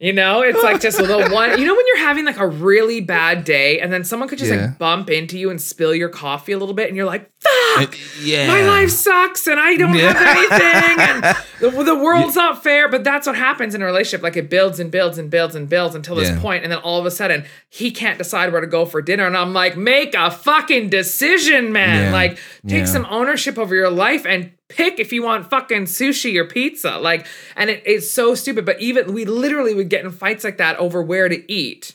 You 0.00 0.12
know, 0.12 0.42
it's 0.42 0.62
like 0.62 0.80
just 0.80 0.98
a 0.98 1.02
little 1.02 1.32
one. 1.32 1.50
You 1.58 1.66
know, 1.66 1.74
when 1.74 1.84
you're 1.86 1.98
having 2.06 2.24
like 2.24 2.38
a 2.38 2.46
really 2.46 3.00
bad 3.00 3.44
day 3.44 3.78
and 3.80 3.92
then 3.92 4.02
someone 4.04 4.28
could 4.28 4.38
just 4.38 4.50
Yeah. 4.52 4.66
like 4.66 4.78
bump 4.78 5.08
into 5.10 5.38
you 5.38 5.50
and 5.50 5.60
spill 5.60 5.94
your 5.94 6.08
coffee 6.08 6.52
a 6.52 6.58
little 6.58 6.74
bit 6.74 6.88
and 6.88 6.96
you're 6.96 7.04
like, 7.06 7.30
fuck. 7.76 7.96
yeah. 8.22 8.46
My 8.46 8.62
life 8.62 8.90
sucks 8.90 9.46
and 9.46 9.58
I 9.60 9.76
don't 9.76 9.94
Yeah. 9.94 10.12
have 10.12 10.36
anything 10.36 11.00
and 11.00 11.36
the, 11.76 11.84
the 11.84 11.94
world's 11.94 12.34
not 12.36 12.62
fair. 12.62 12.88
But 12.88 13.04
that's 13.04 13.26
what 13.26 13.36
happens 13.36 13.74
in 13.74 13.82
a 13.82 13.84
relationship. 13.86 14.22
Like 14.22 14.36
it 14.36 14.50
builds 14.50 14.78
and 14.80 14.90
builds 14.90 15.18
and 15.18 15.30
builds 15.30 15.54
and 15.54 15.68
builds 15.68 15.94
until 15.94 16.14
this 16.16 16.28
Yeah. 16.30 16.40
point, 16.40 16.62
And 16.64 16.72
then 16.72 16.78
all 16.80 16.98
of 16.98 17.06
a 17.06 17.10
sudden 17.10 17.44
he 17.70 17.90
can't 17.90 18.18
decide 18.18 18.52
where 18.52 18.60
to 18.60 18.66
go 18.66 18.84
for 18.84 19.00
dinner. 19.02 19.26
And 19.26 19.36
I'm 19.36 19.52
like, 19.52 19.76
make 19.76 20.14
a 20.14 20.30
fucking 20.30 20.88
decision, 20.90 21.72
man. 21.72 22.04
Yeah. 22.06 22.12
Like 22.12 22.32
take 22.66 22.80
Yeah. 22.80 22.84
some 22.86 23.06
ownership 23.10 23.58
over 23.58 23.74
your 23.74 23.90
life 23.90 24.26
and 24.26 24.52
pick 24.68 24.98
if 25.00 25.12
you 25.12 25.22
want 25.22 25.48
fucking 25.48 25.84
sushi 25.84 26.36
or 26.36 26.44
pizza. 26.44 26.98
Like, 26.98 27.26
and 27.56 27.70
it, 27.70 27.82
it's 27.86 28.10
so 28.10 28.34
stupid. 28.34 28.66
But 28.66 28.80
even 28.80 29.14
we 29.14 29.24
literally 29.24 29.74
would 29.74 29.88
get 29.88 30.04
in 30.04 30.10
fights 30.10 30.44
like 30.44 30.58
that 30.58 30.76
over 30.78 31.02
where 31.02 31.28
to 31.28 31.50
eat 31.52 31.94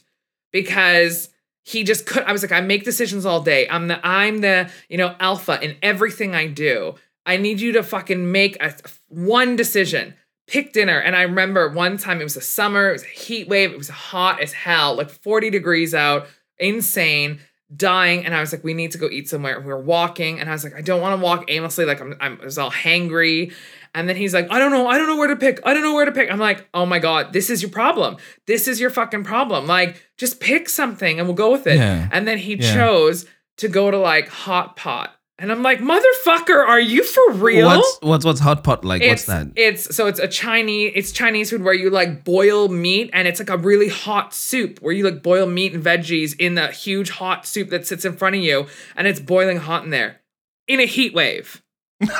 because 0.51 1.29
he 1.63 1.83
just 1.83 2.05
could 2.05 2.23
I 2.23 2.31
was 2.31 2.41
like 2.41 2.51
I 2.51 2.61
make 2.61 2.83
decisions 2.83 3.25
all 3.25 3.41
day. 3.41 3.67
I'm 3.69 3.87
the 3.87 4.05
I'm 4.05 4.39
the, 4.39 4.69
you 4.89 4.97
know, 4.97 5.15
alpha 5.19 5.59
in 5.61 5.77
everything 5.81 6.35
I 6.35 6.47
do. 6.47 6.95
I 7.25 7.37
need 7.37 7.61
you 7.61 7.71
to 7.73 7.83
fucking 7.83 8.31
make 8.31 8.61
a 8.61 8.75
one 9.07 9.55
decision. 9.55 10.15
Pick 10.45 10.73
dinner. 10.73 10.99
And 10.99 11.15
I 11.15 11.21
remember 11.21 11.69
one 11.69 11.97
time 11.97 12.19
it 12.19 12.25
was 12.25 12.35
a 12.35 12.41
summer, 12.41 12.89
it 12.89 12.93
was 12.93 13.03
a 13.03 13.07
heat 13.07 13.47
wave, 13.47 13.71
it 13.71 13.77
was 13.77 13.87
hot 13.89 14.41
as 14.41 14.51
hell, 14.51 14.95
like 14.95 15.09
40 15.09 15.49
degrees 15.49 15.95
out, 15.95 16.27
insane, 16.59 17.39
dying. 17.73 18.25
And 18.25 18.35
I 18.35 18.41
was 18.41 18.51
like, 18.51 18.63
we 18.63 18.73
need 18.73 18.91
to 18.91 18.97
go 18.97 19.09
eat 19.09 19.29
somewhere. 19.29 19.59
We 19.59 19.67
were 19.67 19.79
walking, 19.79 20.41
and 20.41 20.49
I 20.49 20.51
was 20.51 20.65
like, 20.65 20.75
I 20.75 20.81
don't 20.81 21.01
want 21.01 21.17
to 21.17 21.23
walk 21.23 21.45
aimlessly, 21.47 21.85
like 21.85 22.01
I'm, 22.01 22.15
I'm 22.19 22.39
I 22.41 22.45
was 22.45 22.57
all 22.57 22.71
hangry. 22.71 23.53
And 23.95 24.09
then 24.09 24.15
he's 24.15 24.33
like, 24.33 24.47
I 24.49 24.57
don't 24.59 24.71
know, 24.71 24.87
I 24.87 24.97
don't 24.97 25.07
know 25.07 25.17
where 25.17 25.27
to 25.27 25.35
pick. 25.35 25.59
I 25.65 25.73
don't 25.73 25.83
know 25.83 25.93
where 25.93 26.05
to 26.05 26.11
pick. 26.11 26.31
I'm 26.31 26.39
like, 26.39 26.67
oh 26.73 26.85
my 26.85 26.99
God, 26.99 27.31
this 27.31 27.49
is 27.49 27.61
your 27.61 27.71
problem. 27.71 28.17
This 28.47 28.67
is 28.67 28.79
your 28.79 28.89
fucking 28.89 29.23
problem. 29.23 29.67
Like, 29.67 30.01
just 30.17 30.39
pick 30.39 30.67
something 30.69 31.19
and 31.19 31.27
we'll 31.27 31.35
go 31.35 31.51
with 31.51 31.67
it. 31.67 31.77
Yeah. 31.77 32.09
And 32.11 32.27
then 32.27 32.37
he 32.39 32.55
Yeah. 32.55 32.73
chose 32.73 33.25
to 33.57 33.67
go 33.67 33.91
to 33.91 33.97
like 33.97 34.27
hot 34.29 34.75
pot. 34.75 35.15
And 35.39 35.51
I'm 35.51 35.63
like, 35.63 35.79
motherfucker, 35.79 36.55
are 36.67 36.79
you 36.79 37.03
for 37.03 37.33
real? 37.33 37.65
What's, 37.67 37.97
what's 38.01 38.25
what's 38.25 38.39
hot 38.39 38.63
pot 38.63 38.85
like? 38.85 39.01
what's 39.01 39.25
that? 39.25 39.47
It's 39.55 39.95
so 39.95 40.05
it's 40.07 40.19
a 40.19 40.27
Chinese 40.27 40.91
it's 40.95 41.11
Chinese 41.11 41.49
food 41.49 41.63
where 41.63 41.73
you 41.73 41.89
like 41.89 42.23
boil 42.23 42.69
meat 42.69 43.09
and 43.13 43.27
it's 43.27 43.39
like 43.39 43.49
a 43.49 43.57
really 43.57 43.89
hot 43.89 44.33
soup 44.33 44.79
where 44.79 44.93
you 44.93 45.03
like 45.03 45.23
boil 45.23 45.47
meat 45.47 45.73
and 45.73 45.83
veggies 45.83 46.35
in 46.39 46.53
the 46.53 46.67
huge 46.67 47.09
hot 47.09 47.47
soup 47.47 47.69
that 47.71 47.85
sits 47.87 48.05
in 48.05 48.15
front 48.15 48.35
of 48.35 48.41
you 48.43 48.67
and 48.95 49.07
it's 49.07 49.19
boiling 49.19 49.57
hot 49.57 49.83
in 49.83 49.89
there 49.89 50.21
in 50.67 50.79
a 50.79 50.85
heat 50.85 51.13
wave. 51.15 51.62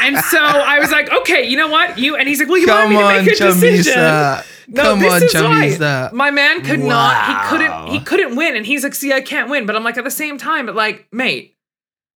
And 0.00 0.16
so 0.24 0.38
I 0.38 0.78
was 0.80 0.90
like, 0.90 1.10
okay, 1.12 1.46
you 1.48 1.56
know 1.56 1.68
what? 1.68 1.98
You 1.98 2.16
and 2.16 2.28
he's 2.28 2.38
like, 2.40 2.48
well, 2.48 2.58
you 2.58 2.66
Come 2.66 2.78
want 2.78 2.90
me 2.90 2.96
to 2.96 3.02
on, 3.04 3.24
make 3.24 3.34
a 3.34 3.36
decision. 3.36 3.94
No, 3.94 4.82
Come 4.82 5.00
this 5.00 5.12
on, 5.12 5.22
is 5.22 5.80
why. 5.80 6.10
My 6.12 6.30
man 6.30 6.62
could 6.62 6.80
not. 6.80 7.26
He 7.26 7.48
couldn't. 7.48 7.86
He 7.88 8.00
couldn't 8.00 8.36
win, 8.36 8.54
and 8.56 8.66
he's 8.66 8.84
like, 8.84 8.94
"See, 8.94 9.12
I 9.14 9.20
can't 9.22 9.48
win." 9.48 9.64
But 9.66 9.76
I'm 9.76 9.82
like, 9.84 9.96
at 9.96 10.04
the 10.04 10.10
same 10.10 10.36
time, 10.36 10.66
but 10.66 10.74
like, 10.74 11.08
mate, 11.10 11.56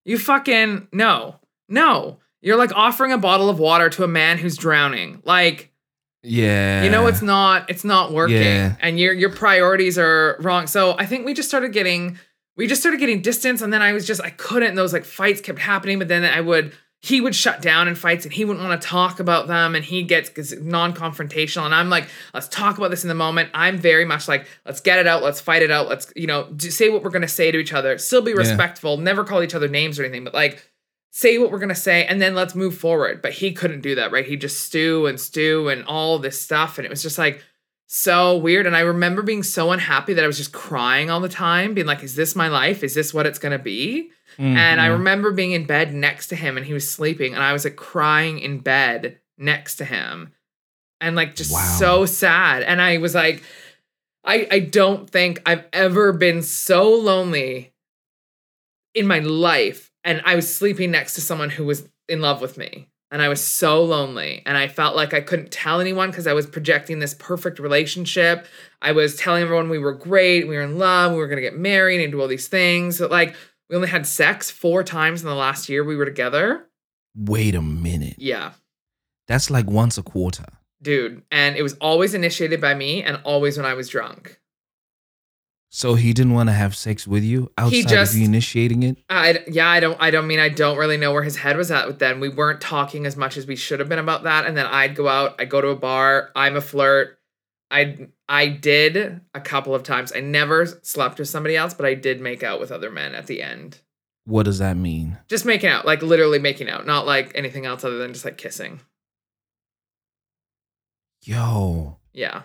you 0.04 0.18
fucking 0.18 0.88
no, 0.92 1.36
no. 1.68 2.18
You're 2.42 2.56
like 2.56 2.74
offering 2.76 3.12
a 3.12 3.18
bottle 3.18 3.48
of 3.48 3.58
water 3.58 3.88
to 3.90 4.04
a 4.04 4.08
man 4.08 4.36
who's 4.36 4.56
drowning. 4.56 5.22
Like, 5.24 5.72
Yeah. 6.22 6.82
you 6.82 6.90
know, 6.90 7.06
it's 7.06 7.22
not. 7.22 7.70
It's 7.70 7.84
not 7.84 8.12
working, 8.12 8.36
Yeah. 8.36 8.76
and 8.80 8.98
your 9.00 9.12
your 9.14 9.30
priorities 9.30 9.96
are 9.98 10.36
wrong. 10.40 10.66
So 10.66 10.94
I 10.98 11.06
think 11.06 11.24
we 11.24 11.32
just 11.34 11.48
started 11.48 11.72
getting. 11.72 12.18
We 12.56 12.66
just 12.66 12.82
started 12.82 13.00
getting 13.00 13.22
distance, 13.22 13.62
and 13.62 13.72
then 13.72 13.82
I 13.82 13.92
was 13.92 14.06
just 14.06 14.20
I 14.20 14.30
couldn't. 14.30 14.70
And 14.70 14.78
those 14.78 14.92
like 14.92 15.04
fights 15.04 15.40
kept 15.40 15.58
happening, 15.58 15.98
but 15.98 16.08
then 16.08 16.24
I 16.24 16.40
would 16.40 16.72
he 17.00 17.20
would 17.20 17.34
shut 17.34 17.60
down 17.60 17.88
in 17.88 17.96
fights 17.96 18.24
and 18.24 18.32
he 18.32 18.44
wouldn't 18.44 18.64
want 18.64 18.80
to 18.80 18.86
talk 18.86 19.18
about 19.18 19.48
them 19.48 19.74
and 19.74 19.84
he 19.84 20.04
gets 20.04 20.52
non-confrontational 20.60 21.64
and 21.64 21.74
i'm 21.74 21.90
like 21.90 22.06
let's 22.32 22.46
talk 22.46 22.78
about 22.78 22.92
this 22.92 23.02
in 23.02 23.08
the 23.08 23.14
moment. 23.14 23.50
I'm 23.54 23.76
very 23.76 24.04
much 24.04 24.28
like 24.28 24.46
let's 24.64 24.80
get 24.80 25.00
it 25.00 25.08
out 25.08 25.20
let's 25.20 25.40
fight 25.40 25.62
it 25.62 25.70
out 25.72 25.88
let's 25.88 26.12
you 26.14 26.28
know 26.28 26.48
do, 26.54 26.70
say 26.70 26.90
what 26.90 27.02
we're 27.02 27.10
going 27.10 27.22
to 27.22 27.28
say 27.28 27.50
to 27.50 27.58
each 27.58 27.72
other 27.72 27.98
still 27.98 28.22
be 28.22 28.34
respectful 28.34 28.98
never 28.98 29.24
call 29.24 29.42
each 29.42 29.56
other 29.56 29.66
names 29.66 29.98
or 29.98 30.04
anything 30.04 30.22
but 30.22 30.32
like 30.32 30.72
say 31.12 31.36
what 31.38 31.52
we're 31.52 31.58
going 31.58 31.68
to 31.68 31.74
say 31.74 32.06
and 32.06 32.20
then 32.20 32.34
let's 32.34 32.54
move 32.54 32.76
forward. 32.76 33.22
But 33.22 33.34
he 33.34 33.52
couldn't 33.52 33.82
do 33.82 33.94
that 33.94 34.10
right? 34.10 34.26
He 34.26 34.36
just 34.36 34.60
stew 34.60 35.06
and 35.06 35.20
stew 35.20 35.68
and 35.68 35.84
all 35.84 36.18
this 36.18 36.40
stuff 36.40 36.78
and 36.78 36.86
it 36.86 36.90
was 36.90 37.02
just 37.02 37.18
like 37.18 37.44
so 37.94 38.38
weird 38.38 38.66
and 38.66 38.74
i 38.74 38.80
remember 38.80 39.20
being 39.22 39.42
so 39.42 39.70
unhappy 39.70 40.14
that 40.14 40.24
i 40.24 40.26
was 40.26 40.38
just 40.38 40.52
crying 40.52 41.10
all 41.10 41.20
the 41.20 41.28
time 41.28 41.74
being 41.74 41.86
like 41.86 42.02
is 42.02 42.14
this 42.14 42.34
my 42.34 42.48
life 42.48 42.82
is 42.82 42.94
this 42.94 43.12
what 43.12 43.26
it's 43.26 43.38
going 43.38 43.52
to 43.52 43.62
be 43.62 44.10
and 44.38 44.80
I 44.80 44.88
Mhm. 44.88 44.92
remember 44.92 45.30
being 45.32 45.52
in 45.52 45.66
bed 45.66 45.92
next 45.92 46.28
to 46.28 46.36
him 46.36 46.56
and 46.56 46.64
he 46.64 46.72
was 46.72 46.90
sleeping 46.90 47.34
and 47.34 47.42
I 47.42 47.52
was 47.52 47.64
like 47.64 47.76
crying 47.76 48.38
in 48.38 48.60
bed 48.60 49.18
next 49.36 49.76
to 49.76 49.84
him 49.84 50.32
and 51.02 51.14
like 51.14 51.34
just 51.36 51.52
Wow. 51.52 51.76
so 51.78 52.06
sad. 52.06 52.62
And 52.62 52.80
I 52.80 52.96
was 52.96 53.14
like, 53.14 53.42
I, 54.24 54.48
I 54.50 54.58
don't 54.60 55.10
think 55.10 55.42
I've 55.44 55.66
ever 55.74 56.14
been 56.14 56.40
so 56.40 56.88
lonely 56.94 57.74
in 58.94 59.06
my 59.06 59.18
life. 59.18 59.90
And 60.02 60.22
I 60.24 60.34
was 60.34 60.52
sleeping 60.54 60.90
next 60.90 61.12
to 61.16 61.20
someone 61.20 61.50
who 61.50 61.66
was 61.66 61.86
in 62.08 62.22
love 62.22 62.40
with 62.40 62.56
me. 62.56 62.88
And 63.12 63.20
I 63.22 63.28
was 63.28 63.44
so 63.44 63.84
lonely. 63.84 64.42
And 64.46 64.56
I 64.56 64.66
felt 64.68 64.96
like 64.96 65.12
I 65.12 65.20
couldn't 65.20 65.50
tell 65.52 65.80
anyone 65.80 66.10
because 66.10 66.26
I 66.26 66.32
was 66.32 66.46
projecting 66.46 66.98
this 66.98 67.14
perfect 67.14 67.58
relationship. 67.60 68.46
I 68.80 68.92
was 68.92 69.16
telling 69.16 69.42
everyone 69.42 69.68
we 69.68 69.78
were 69.78 69.92
great, 69.92 70.48
we 70.48 70.56
were 70.56 70.62
in 70.62 70.78
love, 70.78 71.12
we 71.12 71.18
were 71.18 71.28
gonna 71.28 71.42
get 71.42 71.56
married 71.56 72.02
and 72.02 72.10
do 72.10 72.20
all 72.20 72.26
these 72.26 72.48
things. 72.48 72.98
But 72.98 73.10
like 73.10 73.36
we 73.68 73.76
only 73.76 73.88
had 73.88 74.06
sex 74.06 74.50
four 74.50 74.82
times 74.82 75.22
in 75.22 75.28
the 75.28 75.34
last 75.34 75.68
year 75.68 75.84
we 75.84 75.94
were 75.94 76.06
together. 76.06 76.66
Wait 77.14 77.54
a 77.54 77.62
minute. 77.62 78.14
Yeah, 78.18 78.52
That's 79.28 79.50
like 79.50 79.70
once 79.70 79.98
a 79.98 80.02
quarter. 80.02 80.46
dude. 80.80 81.22
And 81.30 81.54
it 81.56 81.62
was 81.62 81.74
always 81.74 82.14
initiated 82.14 82.60
by 82.60 82.74
me 82.74 83.02
and 83.02 83.20
always 83.24 83.56
when 83.56 83.66
I 83.66 83.74
was 83.74 83.88
drunk. 83.88 84.40
So 85.74 85.94
he 85.94 86.12
didn't 86.12 86.34
want 86.34 86.50
to 86.50 86.52
have 86.52 86.76
sex 86.76 87.06
with 87.06 87.24
you 87.24 87.50
outside 87.56 87.88
just- 87.88 88.12
of 88.12 88.18
you 88.18 88.26
initiating 88.26 88.82
it? 88.82 88.98
I 89.08 89.42
yeah, 89.48 89.68
I 89.70 89.80
don't 89.80 89.96
I 89.98 90.10
don't 90.10 90.26
mean 90.26 90.38
I 90.38 90.50
don't 90.50 90.76
really 90.76 90.98
know 90.98 91.12
where 91.14 91.22
his 91.22 91.36
head 91.38 91.56
was 91.56 91.70
at 91.70 91.86
with 91.86 91.98
then. 91.98 92.20
We 92.20 92.28
weren't 92.28 92.60
talking 92.60 93.06
as 93.06 93.16
much 93.16 93.38
as 93.38 93.46
we 93.46 93.56
should 93.56 93.80
have 93.80 93.88
been 93.88 93.98
about 93.98 94.24
that. 94.24 94.44
And 94.44 94.54
then 94.54 94.66
I'd 94.66 94.94
go 94.94 95.08
out, 95.08 95.34
I'd 95.40 95.48
go 95.48 95.62
to 95.62 95.68
a 95.68 95.76
bar, 95.76 96.30
I'm 96.36 96.56
a 96.56 96.60
flirt. 96.60 97.18
I 97.70 98.08
I 98.28 98.48
did 98.48 99.22
a 99.32 99.40
couple 99.40 99.74
of 99.74 99.82
times. 99.82 100.12
I 100.14 100.20
never 100.20 100.66
slept 100.66 101.18
with 101.18 101.28
somebody 101.30 101.56
else, 101.56 101.72
but 101.72 101.86
I 101.86 101.94
did 101.94 102.20
make 102.20 102.42
out 102.42 102.60
with 102.60 102.70
other 102.70 102.90
men 102.90 103.14
at 103.14 103.26
the 103.26 103.42
end. 103.42 103.78
What 104.26 104.42
does 104.42 104.58
that 104.58 104.76
mean? 104.76 105.16
Just 105.28 105.46
making 105.46 105.70
out, 105.70 105.86
like 105.86 106.02
literally 106.02 106.38
making 106.38 106.68
out, 106.68 106.86
not 106.86 107.06
like 107.06 107.32
anything 107.34 107.64
else 107.64 107.82
other 107.82 107.96
than 107.96 108.12
just 108.12 108.26
like 108.26 108.36
kissing. 108.36 108.80
Yo. 111.22 111.96
Yeah. 112.12 112.42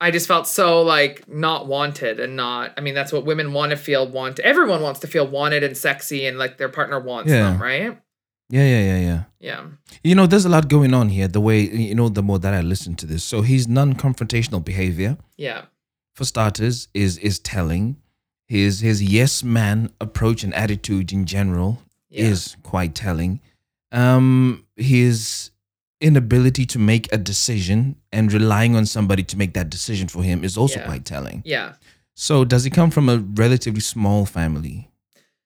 I 0.00 0.10
just 0.10 0.28
felt 0.28 0.46
so 0.46 0.82
like 0.82 1.26
not 1.28 1.66
wanted 1.66 2.20
and 2.20 2.36
not 2.36 2.72
I 2.76 2.80
mean 2.82 2.94
that's 2.94 3.12
what 3.12 3.24
women 3.24 3.52
want 3.52 3.70
to 3.70 3.76
feel 3.76 4.06
wanted. 4.06 4.44
Everyone 4.44 4.82
wants 4.82 5.00
to 5.00 5.06
feel 5.06 5.26
wanted 5.26 5.62
and 5.64 5.76
sexy 5.76 6.26
and 6.26 6.38
like 6.38 6.58
their 6.58 6.68
partner 6.68 7.00
wants 7.00 7.30
Yeah. 7.30 7.50
them, 7.52 7.62
right? 7.62 7.98
Yeah, 8.48 8.62
yeah, 8.64 8.80
yeah, 8.82 8.98
yeah. 9.00 9.22
Yeah. 9.40 9.66
You 10.04 10.14
know, 10.14 10.26
there's 10.26 10.44
a 10.44 10.48
lot 10.48 10.68
going 10.68 10.94
on 10.94 11.08
here. 11.08 11.26
The 11.28 11.40
way, 11.40 11.60
you 11.62 11.94
know, 11.96 12.08
the 12.08 12.22
more 12.22 12.38
that 12.38 12.54
I 12.54 12.60
listen 12.60 12.94
to 12.96 13.06
this. 13.06 13.24
So 13.24 13.42
his 13.42 13.66
non-confrontational 13.66 14.64
behavior, 14.64 15.16
Yeah. 15.36 15.62
for 16.14 16.24
starters, 16.24 16.88
is 16.94 17.18
is 17.18 17.38
telling. 17.40 17.96
His 18.48 18.80
his 18.80 19.02
yes 19.02 19.42
man 19.42 19.90
approach 20.00 20.44
and 20.44 20.54
attitude 20.54 21.10
in 21.12 21.24
general 21.26 21.82
Yeah. 22.08 22.26
is 22.26 22.56
quite 22.62 22.94
telling. 22.94 23.40
Um, 23.90 24.64
his 24.76 25.50
inability 26.00 26.66
to 26.66 26.78
make 26.78 27.10
a 27.12 27.16
decision 27.18 27.96
and 28.12 28.32
relying 28.32 28.76
on 28.76 28.86
somebody 28.86 29.22
to 29.24 29.36
make 29.38 29.54
that 29.54 29.70
decision 29.70 30.08
for 30.08 30.22
him 30.22 30.44
is 30.44 30.56
also 30.56 30.78
Yeah. 30.80 30.86
quite 30.86 31.04
telling. 31.04 31.42
Yeah. 31.44 31.74
So, 32.14 32.44
does 32.44 32.64
he 32.64 32.70
come 32.70 32.90
from 32.90 33.08
a 33.08 33.18
relatively 33.18 33.80
small 33.80 34.26
family? 34.26 34.90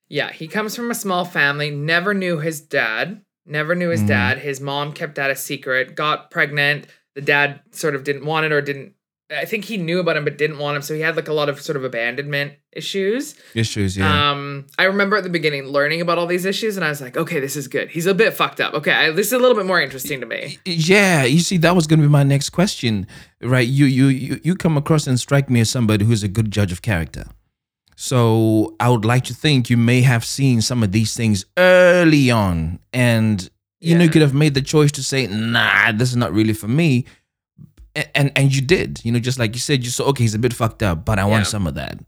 Yeah. 0.08 0.32
He 0.32 0.48
comes 0.48 0.74
from 0.74 0.90
a 0.90 0.94
small 0.94 1.24
family, 1.24 1.70
never 1.70 2.14
knew 2.14 2.38
his 2.40 2.60
dad, 2.60 3.22
never 3.46 3.74
knew 3.74 3.90
his 3.90 4.02
Mm. 4.02 4.08
dad. 4.08 4.38
His 4.38 4.60
mom 4.60 4.92
kept 4.92 5.14
that 5.16 5.30
a 5.30 5.36
secret, 5.36 5.94
got 5.94 6.30
pregnant. 6.30 6.86
The 7.14 7.20
dad 7.22 7.60
sort 7.72 7.94
of 7.94 8.04
didn't 8.04 8.24
want 8.24 8.46
it 8.46 8.52
or 8.52 8.60
didn't 8.60 8.94
I 9.30 9.44
think 9.44 9.64
he 9.64 9.76
knew 9.76 10.00
about 10.00 10.16
him 10.16 10.24
but 10.24 10.36
didn't 10.36 10.58
want 10.58 10.76
him. 10.76 10.82
So 10.82 10.94
he 10.94 11.00
had 11.00 11.16
like 11.16 11.28
a 11.28 11.32
lot 11.32 11.48
of 11.48 11.60
sort 11.60 11.76
of 11.76 11.84
abandonment 11.84 12.54
issues. 12.72 13.34
Issues, 13.54 13.96
yeah. 13.96 14.30
Um, 14.30 14.66
I 14.78 14.84
remember 14.84 15.16
at 15.16 15.24
the 15.24 15.30
beginning 15.30 15.64
learning 15.64 16.00
about 16.00 16.18
all 16.18 16.26
these 16.26 16.44
issues, 16.44 16.76
and 16.76 16.84
I 16.84 16.88
was 16.88 17.00
like, 17.00 17.16
okay, 17.16 17.40
this 17.40 17.57
is 17.57 17.68
good. 17.68 17.90
He's 17.90 18.07
a 18.07 18.14
bit 18.14 18.34
fucked 18.34 18.61
up. 18.61 18.74
Okay, 18.74 18.92
I, 18.92 19.11
this 19.11 19.28
is 19.28 19.32
a 19.32 19.38
little 19.38 19.57
bit 19.57 19.66
more 19.66 19.80
interesting 19.80 20.20
to 20.20 20.26
me. 20.26 20.59
Yeah, 20.64 21.24
you 21.24 21.40
see, 21.40 21.57
that 21.59 21.74
was 21.74 21.86
going 21.86 22.00
to 22.00 22.07
be 22.07 22.11
my 22.11 22.22
next 22.22 22.50
question, 22.50 23.07
right? 23.40 23.66
You, 23.66 23.86
you, 23.86 24.07
you, 24.07 24.40
you 24.42 24.55
come 24.57 24.76
across 24.76 25.07
and 25.07 25.18
strike 25.18 25.48
me 25.48 25.61
as 25.61 25.70
somebody 25.70 26.05
who's 26.05 26.22
a 26.22 26.28
good 26.28 26.50
judge 26.50 26.72
of 26.72 26.82
character. 26.82 27.24
So 28.02 28.76
I 28.80 28.88
would 28.88 29.05
like 29.05 29.24
to 29.24 29.34
think 29.34 29.68
you 29.68 29.76
may 29.76 30.00
have 30.00 30.24
seen 30.24 30.62
some 30.62 30.82
of 30.82 30.90
these 30.90 31.14
things 31.14 31.44
early 31.59 32.30
on, 32.30 32.78
and 32.94 33.50
you 33.78 33.94
know 33.94 34.05
you 34.05 34.11
could 34.11 34.22
have 34.22 34.32
made 34.32 34.55
the 34.55 34.62
choice 34.62 34.90
to 34.92 35.02
say, 35.02 35.26
"Nah, 35.26 35.92
this 35.92 36.09
is 36.09 36.16
not 36.16 36.32
really 36.32 36.55
for 36.55 36.66
me," 36.66 37.05
and 38.14 38.32
and 38.36 38.55
you 38.55 38.61
did. 38.62 39.01
You 39.05 39.12
know, 39.12 39.18
just 39.18 39.38
like 39.38 39.55
you 39.55 39.61
said, 39.61 39.84
you 39.84 39.91
saw, 39.91 40.05
okay, 40.11 40.24
he's 40.24 40.34
a 40.34 40.38
bit 40.38 40.53
fucked 40.53 40.82
up, 40.82 41.05
but 41.05 41.18
I 41.18 41.24
want 41.24 41.45
Yeah. 41.45 41.51
some 41.51 41.66
of 41.66 41.74
that. 41.74 41.99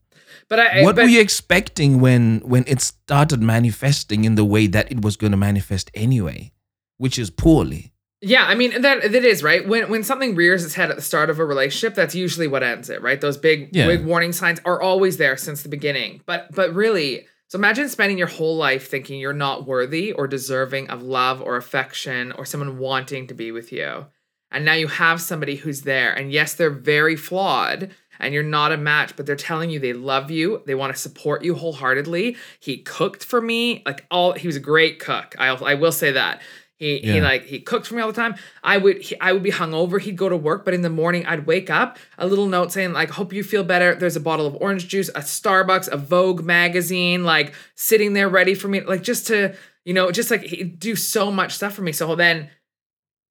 But 0.49 0.61
I 0.61 0.83
what 0.83 0.97
but, 0.97 1.03
were 1.05 1.09
you 1.09 1.20
expecting 1.20 2.01
when 2.01 2.41
when 2.45 2.64
it 2.66 2.80
started 2.80 3.41
manifesting 3.43 4.24
in 4.24 4.35
the 4.35 4.45
way 4.45 4.66
that 4.66 4.91
it 4.93 5.03
was 5.03 5.16
going 5.16 5.30
to 5.30 5.37
manifest 5.37 5.91
anyway, 5.95 6.53
which 6.99 7.18
is 7.18 7.30
poorly? 7.30 7.93
Yeah, 8.20 8.45
I 8.47 8.55
mean 8.55 8.80
that 8.83 9.03
that 9.12 9.24
is 9.24 9.43
right. 9.43 9.66
When 9.66 9.89
when 9.91 10.05
something 10.05 10.35
rears 10.35 10.64
its 10.64 10.74
head 10.74 10.91
at 10.91 10.97
the 10.97 11.03
start 11.03 11.30
of 11.30 11.39
a 11.39 11.45
relationship, 11.45 11.95
that's 11.95 12.14
usually 12.14 12.47
what 12.49 12.62
ends 12.62 12.89
it, 12.91 13.03
right? 13.03 13.20
Those 13.20 13.37
big 13.37 13.70
Yeah. 13.72 13.87
big 13.87 14.05
warning 14.05 14.33
signs 14.33 14.61
are 14.64 14.80
always 14.80 15.16
there 15.16 15.37
since 15.37 15.62
the 15.62 15.68
beginning. 15.68 16.20
But 16.26 16.49
but 16.55 16.72
really, 16.74 17.26
so 17.49 17.59
imagine 17.59 17.89
spending 17.89 18.18
your 18.18 18.28
whole 18.28 18.57
life 18.57 18.89
thinking 18.89 19.18
you're 19.20 19.33
not 19.33 19.66
worthy 19.66 20.12
or 20.12 20.26
deserving 20.28 20.89
of 20.91 21.03
love 21.03 21.41
or 21.43 21.57
affection 21.57 22.30
or 22.33 22.45
someone 22.45 22.78
wanting 22.78 23.26
to 23.28 23.35
be 23.35 23.51
with 23.53 23.72
you. 23.72 24.07
And 24.53 24.64
now 24.64 24.74
you 24.74 24.88
have 24.88 25.20
somebody 25.20 25.57
who's 25.57 25.82
there. 25.82 26.12
And 26.12 26.32
yes, 26.32 26.55
they're 26.55 26.70
very 26.70 27.16
flawed 27.16 27.90
and 28.20 28.32
you're 28.32 28.42
not 28.42 28.72
a 28.72 28.76
match, 28.76 29.16
but 29.16 29.26
they're 29.26 29.34
telling 29.34 29.68
you 29.70 29.78
they 29.78 29.92
love 29.92 30.30
you, 30.30 30.62
they 30.66 30.74
want 30.74 30.94
to 30.94 31.00
support 31.00 31.42
you 31.42 31.55
wholeheartedly. 31.55 32.36
He 32.61 32.78
cooked 32.78 33.24
for 33.24 33.40
me, 33.40 33.82
like 33.84 34.07
all 34.11 34.32
he 34.32 34.46
was 34.46 34.57
a 34.57 34.61
great 34.61 35.00
cook. 35.00 35.34
I 35.38 35.48
I 35.48 35.74
will 35.74 35.92
say 35.92 36.12
that. 36.12 36.40
He, 36.82 36.98
he 36.98 37.20
like 37.20 37.44
he 37.44 37.61
cooked 37.61 37.86
for 37.86 37.94
me 37.94 38.03
all 38.03 38.09
the 38.09 38.20
time. 38.20 38.34
I 38.64 38.76
would 38.76 39.03
he, 39.03 39.20
I 39.20 39.32
would 39.32 39.44
be 39.44 39.53
hungover. 39.53 40.00
He'd 40.00 40.16
go 40.16 40.28
to 40.28 40.36
work, 40.36 40.64
but 40.64 40.74
in 40.74 40.82
the 40.82 40.90
morning 40.90 41.24
I'd 41.26 41.46
wake 41.46 41.70
up 41.70 41.96
a 42.18 42.26
little 42.26 42.46
note 42.46 42.72
saying 42.72 42.92
like 42.92 43.11
hope 43.11 43.32
you 43.32 43.44
feel 43.44 43.62
better. 43.62 43.94
There's 43.94 44.16
a 44.16 44.20
bottle 44.20 44.46
of 44.46 44.57
orange 44.57 44.88
juice, 44.88 45.09
a 45.11 45.20
Starbucks, 45.20 45.92
a 45.92 45.96
Vogue 45.96 46.42
magazine, 46.42 47.22
like 47.22 47.55
sitting 47.76 48.14
there 48.14 48.28
ready 48.28 48.55
for 48.55 48.66
me, 48.66 48.80
like 48.80 49.05
just 49.05 49.28
to 49.28 49.55
you 49.84 49.94
know 49.94 50.11
just 50.11 50.28
like 50.32 50.42
he'd 50.42 50.80
do 50.80 50.96
so 50.96 51.30
much 51.30 51.55
stuff 51.55 51.74
for 51.74 51.82
me. 51.82 51.92
So 51.92 52.16
then 52.16 52.50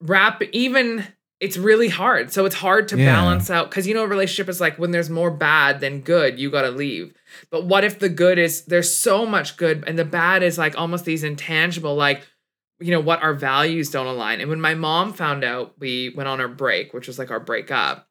wrap 0.02 0.41
even 0.52 1.06
it's 1.39 1.58
really 1.58 1.89
hard. 1.89 2.32
So 2.32 2.45
it's 2.45 2.54
hard 2.56 2.88
to 2.89 2.97
Yeah. 2.99 3.06
balance 3.16 3.49
out 3.49 3.70
because 3.72 3.88
you 3.88 3.93
know 3.95 4.04
a 4.04 4.08
relationship 4.08 4.47
is 4.47 4.62
like 4.62 4.78
when 4.78 4.91
there's 4.91 5.10
more 5.10 5.32
bad 5.32 5.80
than 5.80 6.02
good, 6.02 6.38
you 6.39 6.52
got 6.52 6.62
to 6.64 6.70
leave. 6.70 7.14
But 7.49 7.66
what 7.66 7.84
if 7.84 7.97
the 7.97 8.10
good 8.10 8.38
is 8.38 8.66
there's 8.66 8.95
so 8.95 9.26
much 9.26 9.58
good 9.58 9.84
and 9.88 9.97
the 9.97 10.06
bad 10.06 10.43
is 10.43 10.58
like 10.60 10.78
almost 10.78 11.04
these 11.06 11.24
intangible 11.24 11.95
like 11.95 12.28
you 12.80 12.91
know 12.91 12.99
what 12.99 13.22
our 13.24 13.34
values 13.34 13.89
don't 13.91 14.08
align. 14.08 14.39
And 14.41 14.49
when 14.49 14.62
my 14.62 14.74
mom 14.76 15.14
found 15.14 15.43
out 15.43 15.74
we 15.80 16.14
went 16.16 16.28
on 16.30 16.39
our 16.41 16.47
break, 16.47 16.93
which 16.93 17.08
was 17.08 17.18
like 17.20 17.30
our 17.32 17.39
breakup, 17.39 18.08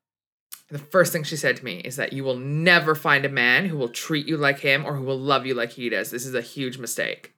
the 0.69 0.79
first 0.79 1.13
thing 1.13 1.25
she 1.25 1.37
said 1.37 1.57
to 1.57 1.65
me 1.65 1.79
is 1.81 1.97
that 1.97 2.13
you 2.13 2.23
will 2.23 2.37
never 2.37 2.95
find 2.95 3.25
a 3.25 3.29
man 3.29 3.67
who 3.67 3.77
will 3.77 3.89
treat 3.89 4.27
you 4.29 4.37
like 4.37 4.61
him 4.61 4.85
or 4.87 4.95
who 4.97 5.03
will 5.05 5.19
love 5.19 5.45
you 5.47 5.55
like 5.55 5.71
he 5.73 5.89
does. 5.89 6.11
This 6.13 6.25
is 6.27 6.35
a 6.35 6.41
huge 6.41 6.79
mistake. 6.79 7.35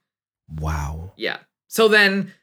Wow. 0.59 1.13
Yeah. 1.17 1.37
So 1.67 1.87
then, 1.87 2.33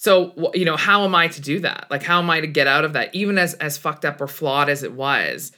so 0.00 0.50
you 0.54 0.64
know, 0.64 0.78
how 0.78 1.04
am 1.04 1.14
I 1.14 1.28
to 1.28 1.42
do 1.42 1.60
that? 1.60 1.86
Like, 1.90 2.02
how 2.02 2.20
am 2.20 2.30
I 2.30 2.40
to 2.40 2.46
get 2.46 2.66
out 2.66 2.86
of 2.86 2.94
that? 2.94 3.14
Even 3.14 3.36
as 3.36 3.52
as 3.54 3.76
fucked 3.76 4.06
up 4.06 4.18
or 4.18 4.26
flawed 4.26 4.70
as 4.70 4.82
it 4.82 4.94
was, 4.94 5.52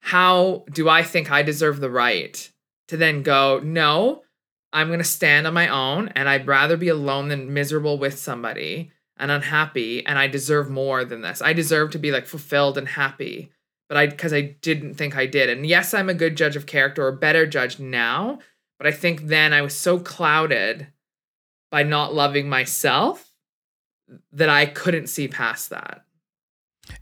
how 0.00 0.66
do 0.70 0.86
I 0.86 1.02
think 1.02 1.30
I 1.30 1.42
deserve 1.42 1.80
the 1.80 1.88
right 1.88 2.52
to 2.88 2.98
then 2.98 3.22
go? 3.22 3.58
No, 3.64 4.22
I'm 4.70 4.90
gonna 4.90 5.02
stand 5.02 5.46
on 5.46 5.54
my 5.54 5.68
own, 5.68 6.08
and 6.08 6.28
I'd 6.28 6.46
rather 6.46 6.76
be 6.76 6.88
alone 6.88 7.28
than 7.28 7.54
miserable 7.54 7.96
with 7.96 8.18
somebody 8.18 8.92
and 9.16 9.30
unhappy. 9.30 10.04
And 10.04 10.18
I 10.18 10.26
deserve 10.26 10.68
more 10.68 11.02
than 11.06 11.22
this. 11.22 11.40
I 11.40 11.54
deserve 11.54 11.90
to 11.92 11.98
be 11.98 12.12
like 12.12 12.26
fulfilled 12.26 12.76
and 12.76 12.88
happy. 12.88 13.50
But 13.88 13.96
I, 13.96 14.08
because 14.08 14.34
I 14.34 14.42
didn't 14.60 14.96
think 14.96 15.16
I 15.16 15.24
did. 15.24 15.48
And 15.48 15.64
yes, 15.64 15.94
I'm 15.94 16.10
a 16.10 16.14
good 16.14 16.36
judge 16.36 16.56
of 16.56 16.66
character 16.66 17.06
or 17.06 17.12
better 17.12 17.46
judge 17.46 17.78
now. 17.78 18.40
But 18.78 18.88
I 18.88 18.92
think 18.92 19.22
then 19.22 19.54
I 19.54 19.62
was 19.62 19.74
so 19.74 19.98
clouded 19.98 20.88
by 21.70 21.82
not 21.82 22.12
loving 22.12 22.46
myself 22.46 23.32
that 24.32 24.48
I 24.48 24.66
couldn't 24.66 25.08
see 25.08 25.28
past 25.28 25.70
that. 25.70 26.02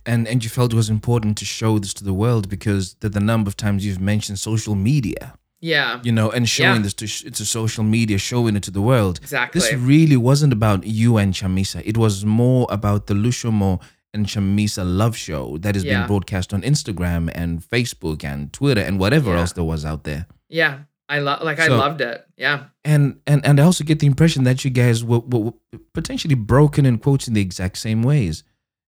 And 0.05 0.27
and 0.27 0.43
you 0.43 0.49
felt 0.49 0.73
it 0.73 0.75
was 0.75 0.89
important 0.89 1.37
to 1.37 1.45
show 1.45 1.77
this 1.79 1.93
to 1.95 2.03
the 2.03 2.13
world 2.13 2.49
because 2.49 2.95
the, 3.01 3.09
the 3.09 3.19
number 3.19 3.47
of 3.49 3.55
times 3.55 3.85
you've 3.85 4.01
mentioned 4.01 4.39
social 4.39 4.73
media, 4.75 5.35
Yeah, 5.61 5.99
you 6.03 6.11
know, 6.11 6.31
and 6.31 6.49
showing 6.49 6.77
Yeah. 6.77 6.81
this 6.83 6.93
to 6.95 7.07
sh- 7.07 7.23
to 7.39 7.45
social 7.45 7.83
media, 7.83 8.17
showing 8.17 8.55
it 8.55 8.63
to 8.63 8.71
the 8.71 8.81
world. 8.81 9.19
exactly. 9.21 9.61
This 9.61 9.73
really 9.73 10.17
wasn't 10.17 10.53
about 10.53 10.85
you 10.87 11.17
and 11.17 11.33
Chamisa. 11.35 11.81
It 11.85 11.97
was 11.97 12.25
more 12.25 12.65
about 12.71 13.05
the 13.07 13.13
Lushomo 13.13 13.79
and 14.13 14.25
Chamisa 14.25 14.83
love 14.83 15.15
show 15.15 15.57
that 15.59 15.75
is 15.75 15.83
Yeah. 15.83 15.93
being 15.93 16.07
broadcast 16.07 16.53
on 16.53 16.61
Instagram 16.63 17.29
and 17.35 17.61
Facebook 17.61 18.23
and 18.23 18.51
Twitter 18.51 18.81
and 18.81 18.99
whatever 18.99 19.31
Yeah. 19.31 19.39
else 19.41 19.53
there 19.53 19.63
was 19.73 19.85
out 19.85 20.03
there. 20.03 20.25
yeah, 20.49 20.73
I 21.07 21.19
love 21.19 21.43
like 21.43 21.59
I 21.59 21.67
So- 21.67 21.77
loved 21.77 22.01
it. 22.01 22.25
Yeah, 22.37 22.65
And 22.83 23.19
and 23.27 23.45
and 23.45 23.59
I 23.59 23.63
also 23.63 23.83
get 23.83 23.99
the 23.99 24.07
impression 24.07 24.43
that 24.45 24.63
you 24.65 24.71
guys 24.71 25.03
were, 25.03 25.19
were, 25.19 25.39
were 25.39 25.53
potentially 25.93 26.35
broken 26.35 26.85
in 26.85 26.97
quotes 26.97 27.27
in 27.27 27.33
the 27.33 27.41
exact 27.41 27.77
same 27.77 28.01
ways, 28.03 28.43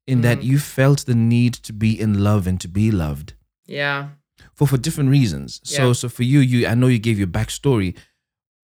in 0.07 0.21
that 0.21 0.39
Mhm. 0.39 0.43
you 0.43 0.59
felt 0.59 1.05
the 1.05 1.15
need 1.15 1.53
to 1.53 1.73
be 1.73 1.99
in 1.99 2.23
love 2.23 2.47
and 2.47 2.59
to 2.61 2.67
be 2.67 2.91
loved 2.91 3.33
yeah, 3.67 4.09
for 4.53 4.67
for 4.67 4.77
different 4.77 5.09
reasons. 5.11 5.59
So 5.63 5.93
so 5.93 6.09
for 6.09 6.23
you, 6.23 6.39
you 6.39 6.67
I 6.67 6.73
know 6.75 6.87
you 6.87 6.99
gave 6.99 7.17
your 7.19 7.27
backstory, 7.27 7.93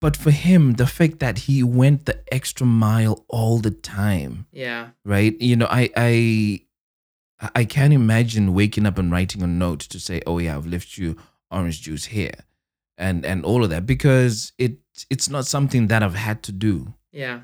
but 0.00 0.16
for 0.16 0.30
him, 0.30 0.74
the 0.74 0.86
fact 0.86 1.18
that 1.20 1.38
he 1.48 1.62
went 1.62 2.04
the 2.06 2.18
extra 2.32 2.66
mile 2.66 3.24
all 3.28 3.58
the 3.60 3.70
time, 3.70 4.46
yeah, 4.52 4.88
right? 5.04 5.34
You 5.40 5.56
know, 5.56 5.68
I 5.70 5.90
I 5.96 6.60
I 7.54 7.64
can't 7.64 7.92
imagine 7.94 8.52
waking 8.54 8.86
up 8.86 8.98
and 8.98 9.10
writing 9.12 9.42
a 9.42 9.46
note 9.46 9.80
to 9.90 9.98
say, 10.00 10.20
"Oh 10.26 10.38
yeah, 10.38 10.56
I've 10.56 10.66
left 10.66 10.98
you 10.98 11.16
orange 11.50 11.82
juice 11.82 12.06
here," 12.06 12.34
and 12.98 13.24
and 13.24 13.44
all 13.44 13.62
of 13.64 13.70
that 13.70 13.86
because 13.86 14.52
it 14.58 14.72
it's 15.10 15.28
not 15.30 15.46
something 15.46 15.86
that 15.88 16.02
I've 16.02 16.16
had 16.28 16.42
to 16.42 16.52
do. 16.52 16.74
yeah, 17.12 17.40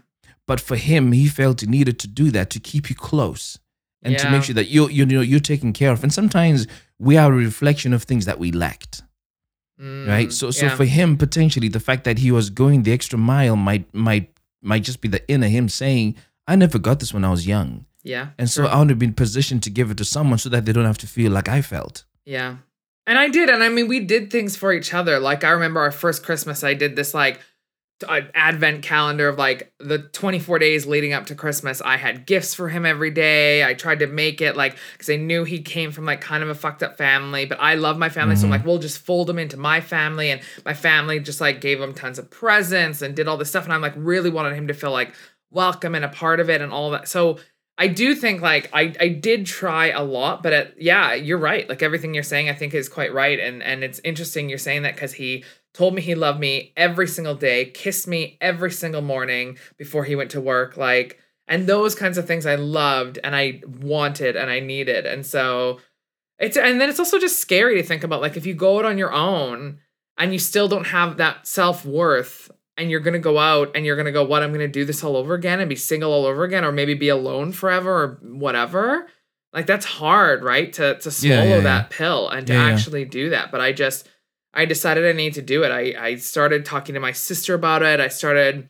But 0.46 0.60
for 0.60 0.76
him, 0.76 1.12
he 1.12 1.26
felt 1.28 1.60
he 1.62 1.66
needed 1.66 1.96
to 2.00 2.08
do 2.08 2.30
that 2.32 2.50
to 2.50 2.60
keep 2.60 2.90
you 2.90 2.96
close 2.96 3.58
and 4.02 4.18
to 4.18 4.30
make 4.30 4.42
sure 4.44 4.54
that 4.60 4.68
you're 4.74 4.90
you 4.90 5.06
know 5.06 5.22
you're 5.30 5.40
taken 5.54 5.72
care 5.72 5.92
of. 5.92 6.02
And 6.02 6.12
sometimes 6.12 6.66
we 6.98 7.16
are 7.16 7.32
a 7.32 7.36
reflection 7.36 7.94
of 7.94 8.02
things 8.02 8.24
that 8.26 8.38
we 8.38 8.50
lacked 8.52 9.02
right 9.78 10.28
Mm, 10.28 10.32
so 10.32 10.50
so 10.52 10.66
yeah. 10.66 10.76
for 10.76 10.84
him 10.84 11.16
potentially 11.16 11.68
the 11.68 11.80
fact 11.80 12.04
that 12.04 12.18
he 12.18 12.30
was 12.30 12.48
going 12.62 12.84
the 12.84 12.92
extra 12.92 13.18
mile 13.18 13.56
might 13.56 13.84
might 13.92 14.30
might 14.62 14.84
just 14.84 15.00
be 15.00 15.08
the 15.08 15.20
inner 15.28 15.48
him 15.48 15.68
saying 15.68 16.14
i 16.46 16.54
never 16.54 16.78
got 16.78 17.00
this 17.00 17.12
when 17.12 17.24
i 17.24 17.30
was 17.30 17.44
young 17.46 17.84
yeah, 18.04 18.28
and 18.38 18.48
so 18.48 18.62
sure. 18.62 18.70
i 18.72 18.76
want 18.76 18.90
to 18.90 18.94
be 18.94 19.06
in 19.06 19.14
position 19.14 19.58
to 19.60 19.70
give 19.70 19.90
it 19.90 19.96
to 19.96 20.04
someone 20.04 20.38
so 20.38 20.48
that 20.48 20.64
they 20.64 20.72
don't 20.72 20.84
have 20.92 20.98
to 20.98 21.08
feel 21.08 21.32
like 21.32 21.48
i 21.48 21.60
felt 21.60 22.04
Yeah. 22.24 22.56
And 23.06 23.18
I 23.18 23.28
did. 23.28 23.48
And 23.50 23.62
I 23.62 23.68
mean, 23.68 23.88
we 23.88 24.00
did 24.00 24.30
things 24.30 24.56
for 24.56 24.72
each 24.72 24.94
other. 24.94 25.18
Like, 25.18 25.44
I 25.44 25.50
remember 25.50 25.80
our 25.80 25.90
first 25.90 26.22
Christmas, 26.22 26.64
I 26.64 26.74
did 26.74 26.96
this 26.96 27.12
like 27.12 27.40
uh, 28.08 28.22
advent 28.34 28.82
calendar 28.82 29.28
of 29.28 29.38
like 29.38 29.72
the 29.78 29.98
24 29.98 30.58
days 30.58 30.86
leading 30.86 31.12
up 31.12 31.26
to 31.26 31.34
Christmas. 31.34 31.80
I 31.82 31.96
had 31.96 32.26
gifts 32.26 32.54
for 32.54 32.68
him 32.68 32.84
every 32.86 33.10
day. 33.10 33.64
I 33.64 33.74
tried 33.74 34.00
to 34.00 34.06
make 34.06 34.40
it 34.40 34.56
like, 34.56 34.76
because 34.92 35.10
I 35.10 35.16
knew 35.16 35.44
he 35.44 35.60
came 35.60 35.92
from 35.92 36.04
like 36.04 36.20
kind 36.20 36.42
of 36.42 36.48
a 36.48 36.54
fucked 36.54 36.82
up 36.82 36.96
family, 36.96 37.44
but 37.44 37.60
I 37.60 37.74
love 37.74 37.98
my 37.98 38.08
family. 38.08 38.36
So 38.36 38.44
I'm 38.44 38.50
like, 38.50 38.64
we'll 38.64 38.78
just 38.78 38.98
fold 38.98 39.28
him 39.28 39.38
into 39.38 39.56
my 39.56 39.80
family. 39.80 40.30
And 40.30 40.40
my 40.64 40.74
family 40.74 41.20
just 41.20 41.40
like 41.40 41.60
gave 41.60 41.80
him 41.80 41.94
tons 41.94 42.18
of 42.18 42.30
presents 42.30 43.02
and 43.02 43.14
did 43.14 43.28
all 43.28 43.36
this 43.36 43.50
stuff. 43.50 43.64
And 43.64 43.72
I'm 43.72 43.82
like, 43.82 43.94
really 43.96 44.30
wanted 44.30 44.54
him 44.54 44.68
to 44.68 44.74
feel 44.74 44.92
like 44.92 45.14
welcome 45.50 45.94
and 45.94 46.04
a 46.04 46.08
part 46.08 46.40
of 46.40 46.50
it 46.50 46.60
and 46.60 46.72
all 46.72 46.90
that. 46.90 47.06
So, 47.08 47.38
I 47.76 47.88
do 47.88 48.14
think 48.14 48.40
like 48.40 48.70
I 48.72 48.94
I 49.00 49.08
did 49.08 49.46
try 49.46 49.88
a 49.88 50.02
lot, 50.02 50.42
but 50.42 50.52
it, 50.52 50.74
yeah, 50.78 51.14
you're 51.14 51.38
right. 51.38 51.68
Like 51.68 51.82
everything 51.82 52.14
you're 52.14 52.22
saying, 52.22 52.48
I 52.48 52.54
think 52.54 52.72
is 52.72 52.88
quite 52.88 53.12
right, 53.12 53.38
and 53.40 53.62
and 53.62 53.82
it's 53.82 54.00
interesting 54.04 54.48
you're 54.48 54.58
saying 54.58 54.82
that 54.82 54.94
because 54.94 55.14
he 55.14 55.44
told 55.72 55.94
me 55.94 56.02
he 56.02 56.14
loved 56.14 56.38
me 56.38 56.72
every 56.76 57.08
single 57.08 57.34
day, 57.34 57.66
kissed 57.66 58.06
me 58.06 58.38
every 58.40 58.70
single 58.70 59.02
morning 59.02 59.58
before 59.76 60.04
he 60.04 60.14
went 60.14 60.30
to 60.32 60.40
work, 60.40 60.76
like 60.76 61.18
and 61.48 61.66
those 61.66 61.94
kinds 61.94 62.16
of 62.16 62.26
things 62.26 62.46
I 62.46 62.54
loved 62.54 63.18
and 63.22 63.34
I 63.34 63.60
wanted 63.80 64.36
and 64.36 64.50
I 64.50 64.60
needed, 64.60 65.04
and 65.04 65.26
so 65.26 65.80
it's 66.38 66.56
and 66.56 66.80
then 66.80 66.88
it's 66.88 67.00
also 67.00 67.18
just 67.18 67.40
scary 67.40 67.74
to 67.76 67.86
think 67.86 68.04
about 68.04 68.20
like 68.20 68.36
if 68.36 68.46
you 68.46 68.54
go 68.54 68.78
out 68.78 68.84
on 68.84 68.98
your 68.98 69.12
own 69.12 69.78
and 70.16 70.32
you 70.32 70.38
still 70.38 70.68
don't 70.68 70.86
have 70.86 71.16
that 71.16 71.46
self 71.46 71.84
worth 71.84 72.50
and 72.76 72.90
you're 72.90 73.00
gonna 73.00 73.18
go 73.18 73.38
out 73.38 73.72
and 73.74 73.84
you're 73.86 73.96
gonna 73.96 74.12
go, 74.12 74.24
what? 74.24 74.42
I'm 74.42 74.52
gonna 74.52 74.68
do 74.68 74.84
this 74.84 75.02
all 75.04 75.16
over 75.16 75.34
again 75.34 75.60
and 75.60 75.68
be 75.68 75.76
single 75.76 76.12
all 76.12 76.26
over 76.26 76.44
again, 76.44 76.64
or 76.64 76.72
maybe 76.72 76.94
be 76.94 77.08
alone 77.08 77.52
forever 77.52 78.02
or 78.02 78.18
whatever. 78.22 79.06
Like 79.52 79.66
that's 79.66 79.86
hard, 79.86 80.42
right? 80.42 80.72
To 80.74 80.94
to 80.98 81.08
Yeah, 81.08 81.36
swallow 81.42 81.56
yeah, 81.56 81.60
that 81.60 81.90
pill 81.90 82.28
and 82.28 82.46
to 82.48 82.52
Yeah, 82.52 82.66
yeah. 82.68 82.74
actually 82.74 83.04
do 83.04 83.30
that. 83.30 83.50
But 83.52 83.60
I 83.60 83.72
just 83.72 84.08
I 84.52 84.64
decided 84.64 85.04
I 85.06 85.12
need 85.12 85.34
to 85.34 85.42
do 85.42 85.62
it. 85.64 85.70
I 85.70 85.94
I 85.98 86.14
started 86.16 86.64
talking 86.64 86.94
to 86.94 87.00
my 87.00 87.12
sister 87.12 87.54
about 87.54 87.82
it. 87.82 88.00
I 88.00 88.08
started 88.08 88.68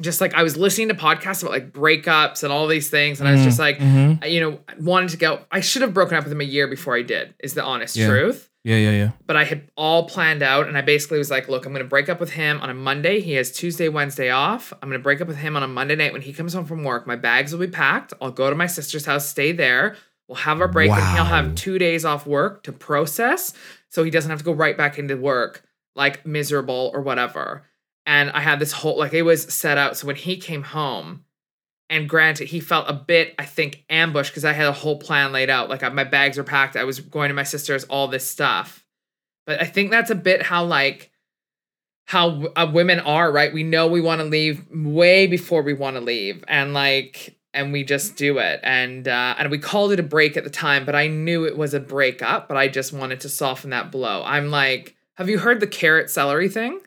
just 0.00 0.20
like 0.20 0.34
I 0.34 0.42
was 0.42 0.56
listening 0.56 0.88
to 0.88 0.94
podcasts 0.94 1.42
about 1.42 1.52
like 1.52 1.72
breakups 1.72 2.42
and 2.44 2.52
all 2.52 2.66
these 2.66 2.90
things, 2.90 3.20
and 3.20 3.28
I 3.28 3.32
was 3.32 3.42
just 3.44 3.58
like, 3.60 3.78
Mhm. 3.78 4.28
you 4.30 4.40
know, 4.40 4.58
wanted 4.80 5.10
to 5.10 5.16
go. 5.16 5.40
I 5.52 5.60
should 5.60 5.82
have 5.82 5.94
broken 5.94 6.16
up 6.16 6.24
with 6.24 6.32
him 6.32 6.40
a 6.40 6.44
year 6.44 6.66
before 6.68 6.96
I 6.96 7.02
did. 7.02 7.34
Is 7.40 7.54
the 7.54 7.62
honest 7.62 7.94
Yeah. 7.96 8.08
truth 8.08 8.48
yeah 8.64 8.76
yeah 8.76 8.90
yeah 8.90 9.10
but 9.26 9.36
I 9.36 9.44
had 9.44 9.70
all 9.76 10.08
planned 10.08 10.42
out, 10.42 10.66
and 10.66 10.76
I 10.76 10.80
basically 10.80 11.18
was 11.18 11.30
like, 11.30 11.48
"Look, 11.48 11.66
I'm 11.66 11.72
going 11.72 11.84
to 11.84 11.88
break 11.88 12.08
up 12.08 12.18
with 12.18 12.30
him 12.30 12.60
on 12.60 12.70
a 12.70 12.74
Monday. 12.74 13.20
He 13.20 13.34
has 13.34 13.52
Tuesday, 13.52 13.88
Wednesday 13.88 14.30
off. 14.30 14.72
I'm 14.82 14.88
going 14.88 14.98
to 14.98 15.02
break 15.02 15.20
up 15.20 15.28
with 15.28 15.36
him 15.36 15.56
on 15.56 15.62
a 15.62 15.68
Monday 15.68 15.96
night 15.96 16.12
when 16.12 16.22
he 16.22 16.32
comes 16.32 16.54
home 16.54 16.64
from 16.64 16.82
work. 16.82 17.06
My 17.06 17.16
bags 17.16 17.52
will 17.52 17.60
be 17.60 17.68
packed. 17.68 18.12
I'll 18.20 18.30
go 18.30 18.50
to 18.50 18.56
my 18.56 18.66
sister's 18.66 19.06
house, 19.06 19.28
stay 19.28 19.52
there. 19.52 19.96
We'll 20.26 20.36
have 20.36 20.60
our 20.60 20.68
break, 20.68 20.90
and 20.90 21.14
he'll 21.14 21.24
have 21.24 21.54
two 21.54 21.78
days 21.78 22.04
off 22.04 22.26
work 22.26 22.62
to 22.64 22.72
process, 22.72 23.52
so 23.90 24.02
he 24.02 24.10
doesn't 24.10 24.30
have 24.30 24.38
to 24.38 24.44
go 24.44 24.52
right 24.52 24.76
back 24.76 24.98
into 24.98 25.16
work 25.16 25.62
like 25.94 26.26
miserable 26.26 26.90
or 26.94 27.00
whatever. 27.00 27.64
And 28.06 28.30
I 28.30 28.40
had 28.40 28.58
this 28.58 28.72
whole 28.72 28.98
like 28.98 29.14
it 29.14 29.22
was 29.22 29.42
set 29.52 29.78
out. 29.78 29.96
So 29.96 30.06
when 30.06 30.16
he 30.16 30.36
came 30.36 30.62
home, 30.62 31.23
and 31.94 32.08
granted, 32.08 32.48
he 32.48 32.58
felt 32.58 32.90
a 32.90 32.92
bit, 32.92 33.36
I 33.38 33.44
think, 33.44 33.84
ambushed 33.88 34.32
because 34.32 34.44
I 34.44 34.52
had 34.52 34.66
a 34.66 34.72
whole 34.72 34.98
plan 34.98 35.30
laid 35.30 35.48
out. 35.48 35.70
Like 35.70 35.80
my 35.94 36.02
bags 36.02 36.36
were 36.36 36.42
packed. 36.42 36.74
I 36.74 36.82
was 36.82 36.98
going 36.98 37.28
to 37.28 37.34
my 37.34 37.44
sister's, 37.44 37.84
all 37.84 38.08
this 38.08 38.28
stuff. 38.28 38.84
But 39.46 39.62
I 39.62 39.66
think 39.66 39.92
that's 39.92 40.10
a 40.10 40.16
bit 40.16 40.42
how 40.42 40.64
like 40.64 41.12
how 42.06 42.46
uh, 42.56 42.68
women 42.74 42.98
are, 42.98 43.30
right? 43.30 43.54
We 43.54 43.62
know 43.62 43.86
we 43.86 44.00
want 44.00 44.20
to 44.20 44.24
leave 44.24 44.66
way 44.72 45.28
before 45.28 45.62
we 45.62 45.72
want 45.72 45.94
to 45.94 46.00
leave, 46.00 46.44
and 46.48 46.74
like, 46.74 47.38
and 47.52 47.72
we 47.72 47.84
just 47.84 48.16
do 48.16 48.38
it. 48.38 48.58
And 48.64 49.06
uh, 49.06 49.36
and 49.38 49.52
we 49.52 49.58
called 49.58 49.92
it 49.92 50.00
a 50.00 50.02
break 50.02 50.36
at 50.36 50.42
the 50.42 50.50
time, 50.50 50.84
but 50.84 50.96
I 50.96 51.06
knew 51.06 51.44
it 51.44 51.56
was 51.56 51.74
a 51.74 51.80
breakup. 51.80 52.48
But 52.48 52.56
I 52.56 52.66
just 52.66 52.92
wanted 52.92 53.20
to 53.20 53.28
soften 53.28 53.70
that 53.70 53.92
blow. 53.92 54.24
I'm 54.24 54.50
like, 54.50 54.96
have 55.14 55.28
you 55.28 55.38
heard 55.38 55.60
the 55.60 55.68
carrot 55.68 56.10
celery 56.10 56.48
thing? 56.48 56.80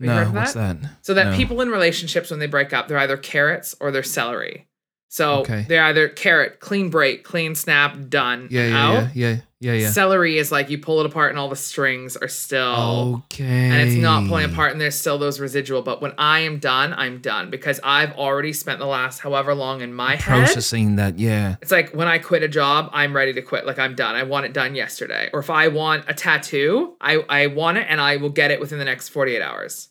Have 0.00 0.32
no, 0.34 0.40
what's 0.40 0.54
that? 0.54 0.76
So 1.02 1.14
that 1.14 1.30
No. 1.30 1.36
people 1.36 1.60
in 1.60 1.68
relationships 1.70 2.30
when 2.30 2.40
they 2.40 2.46
break 2.46 2.72
up, 2.72 2.88
they're 2.88 2.98
either 2.98 3.16
carrots 3.16 3.74
or 3.80 3.90
they're 3.90 4.02
celery. 4.02 4.68
So 5.12 5.40
Okay. 5.40 5.66
they're 5.68 5.84
either 5.84 6.08
carrot, 6.08 6.58
clean 6.58 6.88
break, 6.88 7.22
clean 7.22 7.54
snap, 7.54 8.08
done, 8.08 8.48
Yeah, 8.50 8.66
yeah, 8.68 8.82
out. 8.82 8.92
yeah, 8.94 9.08
yeah, 9.14 9.36
yeah, 9.60 9.72
yeah. 9.74 9.90
Celery 9.90 10.38
is 10.38 10.50
like 10.50 10.70
you 10.70 10.78
pull 10.78 11.00
it 11.00 11.06
apart 11.06 11.28
and 11.32 11.38
all 11.38 11.50
the 11.50 11.54
strings 11.54 12.16
are 12.16 12.28
still 12.28 13.22
okay. 13.26 13.44
and 13.44 13.74
it's 13.74 13.94
not 14.00 14.26
pulling 14.26 14.46
apart 14.50 14.72
and 14.72 14.80
there's 14.80 14.94
still 14.94 15.18
those 15.18 15.38
residual. 15.38 15.82
But 15.82 16.00
when 16.00 16.14
I 16.16 16.38
am 16.40 16.60
done, 16.60 16.94
I'm 16.94 17.18
done 17.20 17.50
because 17.50 17.78
I've 17.84 18.12
already 18.12 18.54
spent 18.54 18.78
the 18.78 18.86
last 18.86 19.18
however 19.18 19.54
long 19.54 19.82
in 19.82 19.92
my 19.92 20.12
head. 20.16 20.22
Processing 20.46 20.96
that, 20.96 21.18
yeah. 21.18 21.56
It's 21.60 21.70
like 21.70 21.90
when 21.90 22.08
I 22.08 22.16
quit 22.16 22.42
a 22.42 22.48
job, 22.48 22.88
I'm 22.94 23.14
ready 23.14 23.34
to 23.34 23.42
quit. 23.42 23.66
Like 23.66 23.78
I'm 23.78 23.94
done. 23.94 24.14
I 24.14 24.22
want 24.22 24.46
it 24.46 24.54
done 24.54 24.74
yesterday. 24.74 25.28
Or 25.34 25.40
if 25.40 25.50
I 25.50 25.68
want 25.68 26.06
a 26.08 26.14
tattoo, 26.14 26.96
I, 27.02 27.16
I 27.28 27.48
want 27.48 27.76
it 27.76 27.86
and 27.86 28.00
I 28.00 28.16
will 28.16 28.30
get 28.30 28.50
it 28.50 28.60
within 28.60 28.78
the 28.78 28.86
next 28.86 29.10
48 29.10 29.42
hours. 29.42 29.90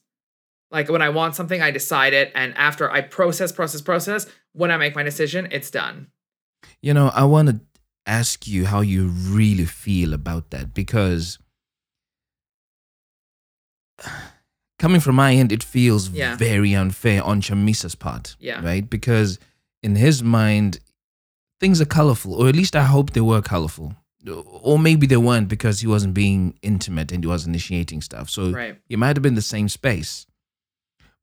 Like 0.71 0.89
when 0.89 1.01
I 1.01 1.09
want 1.09 1.35
something, 1.35 1.61
I 1.61 1.69
decide 1.71 2.13
it. 2.13 2.31
And 2.33 2.55
after 2.55 2.89
I 2.89 3.01
process, 3.01 3.51
process, 3.51 3.81
process, 3.81 4.25
when 4.53 4.71
I 4.71 4.77
make 4.77 4.95
my 4.95 5.03
decision, 5.03 5.47
it's 5.51 5.69
done. 5.69 6.07
You 6.81 6.93
know, 6.93 7.09
I 7.13 7.23
want 7.25 7.49
to 7.49 7.59
ask 8.05 8.47
you 8.47 8.65
how 8.65 8.81
you 8.81 9.07
really 9.07 9.65
feel 9.65 10.13
about 10.13 10.49
that 10.51 10.73
because 10.73 11.37
coming 14.79 15.01
from 15.01 15.15
my 15.15 15.33
end, 15.35 15.51
it 15.51 15.63
feels 15.63 16.09
Yeah. 16.09 16.35
very 16.37 16.73
unfair 16.75 17.23
on 17.23 17.41
Chamisa's 17.41 17.95
part. 17.95 18.35
Yeah. 18.39 18.63
Right? 18.63 18.89
Because 18.89 19.39
in 19.83 19.95
his 19.95 20.23
mind, 20.23 20.79
things 21.59 21.81
are 21.81 21.85
colorful, 21.85 22.33
or 22.35 22.47
at 22.49 22.55
least 22.55 22.75
I 22.75 22.83
hope 22.83 23.11
they 23.11 23.21
were 23.21 23.41
colorful. 23.41 23.95
Or 24.27 24.77
maybe 24.77 25.07
they 25.07 25.17
weren't 25.17 25.47
because 25.47 25.79
he 25.81 25.87
wasn't 25.87 26.13
being 26.13 26.57
intimate 26.61 27.11
and 27.11 27.23
he 27.23 27.27
was 27.27 27.45
initiating 27.47 28.01
stuff. 28.01 28.29
So 28.29 28.51
Right. 28.51 28.79
it 28.87 28.99
might 28.99 29.15
have 29.15 29.23
been 29.23 29.35
the 29.35 29.41
same 29.41 29.67
space. 29.67 30.27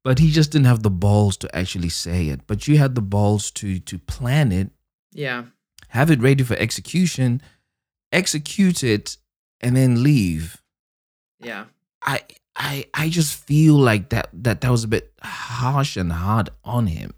But 0.03 0.19
he 0.19 0.31
just 0.31 0.51
didn't 0.51 0.65
have 0.67 0.83
the 0.83 0.89
balls 0.89 1.35
to 1.37 1.53
actually 1.55 1.89
say 1.89 2.29
it. 2.29 2.41
But 2.47 2.67
you 2.67 2.77
had 2.77 2.95
the 2.95 3.01
balls 3.01 3.51
to 3.51 3.79
to 3.79 3.97
plan 3.99 4.51
it 4.51 4.69
Yeah. 5.13 5.45
have 5.89 6.09
it 6.11 6.21
ready 6.21 6.43
for 6.43 6.55
execution, 6.55 7.41
execute 8.11 8.83
it, 8.83 9.17
and 9.59 9.75
then 9.75 10.03
leave. 10.03 10.61
Yeah. 11.39 11.65
I 12.01 12.21
I 12.55 12.85
I 12.93 13.09
just 13.09 13.35
feel 13.45 13.75
like 13.75 14.09
that 14.09 14.29
that 14.33 14.61
that 14.61 14.71
was 14.71 14.83
a 14.83 14.87
bit 14.87 15.13
harsh 15.21 15.97
and 15.97 16.11
hard 16.11 16.49
on 16.63 16.87
him. 16.87 17.11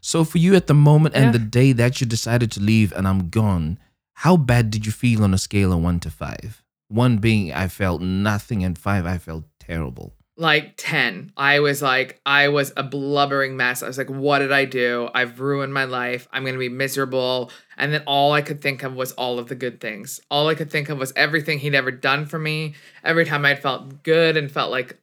So 0.00 0.24
for 0.24 0.38
you 0.38 0.54
at 0.56 0.66
the 0.66 0.74
moment 0.74 1.14
and 1.14 1.32
the 1.32 1.38
day 1.38 1.72
that 1.72 2.00
you 2.00 2.06
decided 2.06 2.50
to 2.52 2.60
leave 2.60 2.92
and 2.92 3.06
I'm 3.06 3.28
gone, 3.28 3.78
how 4.14 4.36
bad 4.36 4.70
did 4.70 4.84
you 4.86 4.92
feel 4.92 5.22
on 5.22 5.32
a 5.34 5.38
scale 5.38 5.72
of 5.72 5.80
one 5.82 6.00
to 6.00 6.10
five? 6.10 6.62
One 6.88 7.18
being 7.18 7.52
I 7.52 7.68
felt 7.68 8.02
nothing 8.02 8.64
and 8.64 8.76
five 8.76 9.06
I 9.06 9.18
felt 9.18 9.44
terrible. 9.60 10.14
Like 10.36 10.74
10. 10.78 11.32
I 11.36 11.60
was 11.60 11.82
like, 11.82 12.20
I 12.24 12.48
was 12.48 12.72
a 12.76 12.82
blubbering 12.82 13.56
mess. 13.56 13.82
I 13.82 13.86
was 13.86 13.98
like, 13.98 14.08
what 14.08 14.38
did 14.38 14.50
I 14.50 14.64
do? 14.64 15.10
I've 15.14 15.40
ruined 15.40 15.74
my 15.74 15.84
life. 15.84 16.26
I'm 16.32 16.44
to 16.46 16.58
be 16.58 16.70
miserable. 16.70 17.50
And 17.76 17.92
then 17.92 18.02
all 18.06 18.32
I 18.32 18.40
could 18.40 18.62
think 18.62 18.82
of 18.82 18.94
was 18.94 19.12
all 19.12 19.38
of 19.38 19.48
the 19.48 19.54
good 19.54 19.78
things. 19.78 20.20
All 20.30 20.48
I 20.48 20.54
could 20.54 20.70
think 20.70 20.88
of 20.88 20.98
was 20.98 21.12
everything 21.16 21.58
he'd 21.58 21.74
ever 21.74 21.90
done 21.90 22.24
for 22.24 22.38
me. 22.38 22.74
Every 23.04 23.26
time 23.26 23.44
I'd 23.44 23.60
felt 23.60 24.02
good 24.02 24.38
and 24.38 24.50
felt 24.50 24.70
like, 24.70 24.98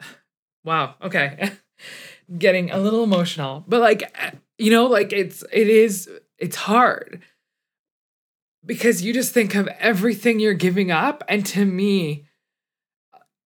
wow, 0.64 0.94
okay. 1.02 1.52
Getting 2.38 2.70
a 2.70 2.78
little 2.78 3.04
emotional. 3.04 3.64
But 3.68 3.80
like, 3.80 4.02
eh, 4.14 4.30
you 4.56 4.70
know, 4.70 4.86
like 4.86 5.12
it's, 5.12 5.44
it 5.52 5.68
is, 5.68 6.08
it's 6.38 6.56
hard 6.56 7.22
because 8.64 9.02
you 9.02 9.12
just 9.12 9.34
think 9.34 9.54
of 9.54 9.68
everything 9.78 10.40
you're 10.40 10.54
giving 10.54 10.90
up. 10.90 11.22
And 11.28 11.44
to 11.46 11.64
me, 11.66 12.26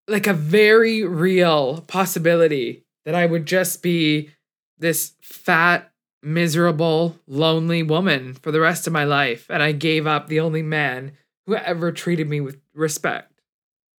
like 0.07 0.27
a 0.27 0.33
very 0.33 1.03
real 1.03 1.81
possibility 1.81 2.85
that 3.05 3.15
I 3.15 3.25
would 3.25 3.45
just 3.45 3.81
be 3.83 4.29
this 4.77 5.13
fat, 5.21 5.91
miserable, 6.23 7.19
lonely 7.27 7.83
woman 7.83 8.33
for 8.33 8.51
the 8.51 8.59
rest 8.59 8.87
of 8.87 8.93
my 8.93 9.03
life. 9.03 9.47
And 9.49 9.61
I 9.63 9.71
gave 9.71 10.07
up 10.07 10.27
the 10.27 10.39
only 10.39 10.61
man 10.61 11.13
who 11.45 11.55
ever 11.55 11.91
treated 11.91 12.29
me 12.29 12.41
with 12.41 12.59
respect. 12.73 13.41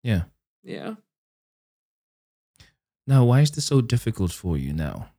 Yeah. 0.03 0.24
Yeah. 0.64 0.95
Now 3.05 3.26
why 3.26 3.41
is 3.41 3.51
this 3.51 3.66
so 3.66 3.82
difficult 3.82 4.32
for 4.32 4.58
you 4.58 4.74
now? 4.74 5.10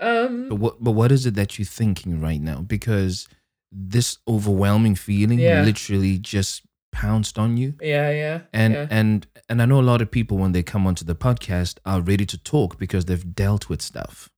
Um 0.00 0.48
But 0.48 0.56
what 0.56 0.82
but 0.82 0.92
what 0.92 1.10
is 1.12 1.26
it 1.26 1.34
that 1.34 1.58
you're 1.58 1.66
thinking 1.66 2.20
right 2.20 2.40
now? 2.40 2.60
Because 2.60 3.28
this 3.72 4.18
overwhelming 4.26 4.94
feeling 4.94 5.40
Yeah. 5.40 5.62
literally 5.62 6.18
just 6.18 6.62
pounced 6.98 7.38
on 7.38 7.56
you. 7.56 7.74
yeah, 7.80 8.10
yeah. 8.10 8.40
And 8.52 8.74
yeah. 8.74 8.86
and 8.90 9.26
and 9.48 9.62
I 9.62 9.66
know 9.66 9.80
a 9.80 9.88
lot 9.92 10.02
of 10.02 10.10
people 10.10 10.36
when 10.36 10.50
they 10.50 10.64
come 10.64 10.84
onto 10.84 11.04
the 11.04 11.14
podcast 11.14 11.78
are 11.86 12.00
ready 12.00 12.26
to 12.26 12.36
talk 12.36 12.76
because 12.76 13.04
they've 13.04 13.34
dealt 13.34 13.68
with 13.68 13.80
stuff. 13.80 14.28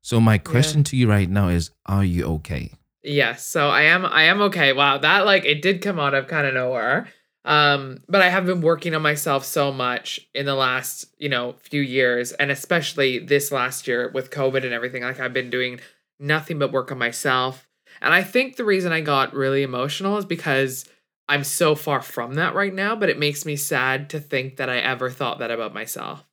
So 0.00 0.20
my 0.20 0.38
question 0.38 0.84
to 0.84 0.96
you 0.96 1.10
right 1.10 1.28
now 1.28 1.48
is 1.48 1.72
are 1.86 2.04
you 2.04 2.24
okay? 2.36 2.70
Yes, 3.02 3.44
so 3.44 3.68
I 3.68 3.82
am 3.82 4.06
I 4.06 4.22
am 4.24 4.40
okay. 4.42 4.72
Wow, 4.72 4.98
that 4.98 5.26
like 5.26 5.44
it 5.44 5.60
did 5.60 5.82
come 5.82 5.98
out 5.98 6.14
of 6.14 6.28
kind 6.28 6.46
of 6.46 6.54
nowhere. 6.54 7.08
Um, 7.44 8.02
but 8.08 8.22
I 8.22 8.28
have 8.28 8.46
been 8.46 8.60
working 8.60 8.94
on 8.94 9.02
myself 9.02 9.44
so 9.44 9.72
much 9.72 10.20
in 10.34 10.44
the 10.46 10.54
last, 10.54 11.06
you 11.18 11.28
know, 11.28 11.56
few 11.62 11.80
years 11.80 12.32
and 12.32 12.50
especially 12.50 13.18
this 13.18 13.50
last 13.50 13.88
year 13.88 14.10
with 14.14 14.30
COVID 14.30 14.64
and 14.64 14.72
everything. 14.72 15.02
Like 15.02 15.18
I've 15.18 15.32
been 15.32 15.50
doing 15.50 15.80
nothing 16.20 16.58
but 16.58 16.72
work 16.72 16.92
on 16.92 16.98
myself. 16.98 17.66
And 18.00 18.14
I 18.14 18.22
think 18.22 18.56
the 18.56 18.64
reason 18.64 18.92
I 18.92 19.00
got 19.00 19.34
really 19.34 19.62
emotional 19.62 20.18
is 20.18 20.24
because 20.24 20.84
I'm 21.28 21.44
so 21.44 21.74
far 21.74 22.00
from 22.00 22.34
that 22.34 22.54
right 22.54 22.72
now, 22.72 22.96
but 22.96 23.10
it 23.10 23.18
makes 23.18 23.44
me 23.44 23.56
sad 23.56 24.10
to 24.10 24.20
think 24.20 24.56
that 24.56 24.70
I 24.70 24.78
ever 24.78 25.10
thought 25.10 25.40
that 25.40 25.50
about 25.50 25.74
myself. 25.74 26.24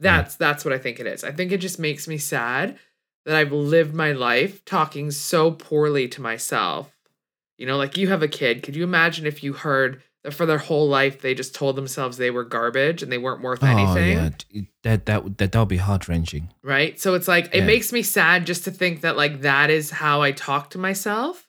That's 0.00 0.34
that's 0.36 0.64
what 0.64 0.74
I 0.74 0.78
think 0.78 0.98
it 0.98 1.06
is. 1.06 1.22
I 1.22 1.30
think 1.30 1.52
it 1.52 1.58
just 1.58 1.78
makes 1.78 2.08
me 2.08 2.18
sad 2.18 2.78
that 3.26 3.36
I've 3.36 3.52
lived 3.52 3.94
my 3.94 4.12
life 4.12 4.64
talking 4.64 5.10
so 5.10 5.52
poorly 5.52 6.08
to 6.08 6.22
myself. 6.22 6.90
You 7.58 7.66
know, 7.66 7.76
like 7.76 7.96
you 7.96 8.08
have 8.08 8.22
a 8.22 8.28
kid. 8.28 8.62
Could 8.62 8.74
you 8.74 8.82
imagine 8.82 9.26
if 9.26 9.44
you 9.44 9.52
heard 9.52 10.02
that 10.24 10.32
for 10.32 10.46
their 10.46 10.58
whole 10.58 10.88
life 10.88 11.20
they 11.20 11.34
just 11.34 11.54
told 11.54 11.76
themselves 11.76 12.16
they 12.16 12.30
were 12.30 12.44
garbage 12.44 13.02
and 13.02 13.12
they 13.12 13.18
weren't 13.18 13.42
worth 13.42 13.62
oh, 13.62 13.66
anything? 13.66 14.18
Oh 14.18 14.30
yeah, 14.52 14.62
that 14.82 15.06
that 15.06 15.22
would- 15.22 15.36
that 15.36 15.52
that'll 15.52 15.66
be 15.66 15.76
heart 15.76 16.08
wrenching. 16.08 16.48
Right? 16.62 16.98
So 16.98 17.14
it's 17.14 17.28
like 17.28 17.54
it 17.54 17.64
makes 17.64 17.92
me 17.92 18.02
sad 18.02 18.46
just 18.46 18.64
to 18.64 18.70
think 18.70 19.02
that 19.02 19.16
like 19.16 19.42
that 19.42 19.70
is 19.70 19.90
how 19.90 20.22
I 20.22 20.32
talk 20.32 20.70
to 20.70 20.78
myself 20.78 21.46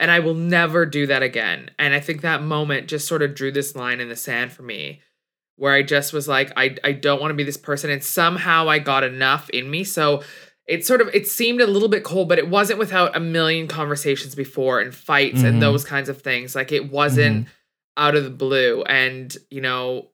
and 0.00 0.10
I 0.10 0.18
will 0.18 0.34
never 0.34 0.84
do 0.86 1.06
that 1.06 1.22
again. 1.22 1.70
And 1.78 1.94
I 1.94 2.00
think 2.00 2.22
that 2.22 2.42
moment 2.42 2.88
just 2.88 3.06
sort 3.06 3.22
of 3.22 3.34
drew 3.36 3.52
this 3.52 3.76
line 3.76 4.00
in 4.00 4.08
the 4.08 4.16
sand 4.16 4.50
for 4.50 4.62
me 4.64 5.00
where 5.56 5.74
I 5.74 5.82
just 5.82 6.12
was 6.12 6.26
like 6.26 6.52
I 6.56 6.76
I 6.82 6.92
don't 6.92 7.20
want 7.20 7.30
to 7.30 7.36
be 7.36 7.44
this 7.44 7.56
person 7.56 7.90
and 7.90 8.02
somehow 8.02 8.68
I 8.68 8.78
got 8.80 9.04
enough 9.04 9.48
in 9.50 9.70
me. 9.70 9.84
So 9.84 10.22
it 10.66 10.86
sort 10.86 11.00
of 11.00 11.08
it 11.14 11.26
seemed 11.28 11.60
a 11.60 11.66
little 11.66 11.88
bit 11.88 12.02
cold, 12.02 12.28
but 12.28 12.38
it 12.38 12.48
wasn't 12.48 12.78
without 12.78 13.14
a 13.16 13.20
million 13.20 13.68
conversations 13.68 14.34
before 14.34 14.80
and 14.80 14.94
fights 14.94 15.42
Mhm. 15.42 15.44
and 15.48 15.62
those 15.62 15.84
kinds 15.84 16.08
of 16.08 16.22
things. 16.22 16.54
Like 16.56 16.72
it 16.72 16.90
wasn't 16.90 17.46
out 17.96 18.14
of 18.14 18.24
the 18.24 18.30
blue 18.30 18.82
and 18.84 19.36
you 19.50 19.60
know 19.60 20.08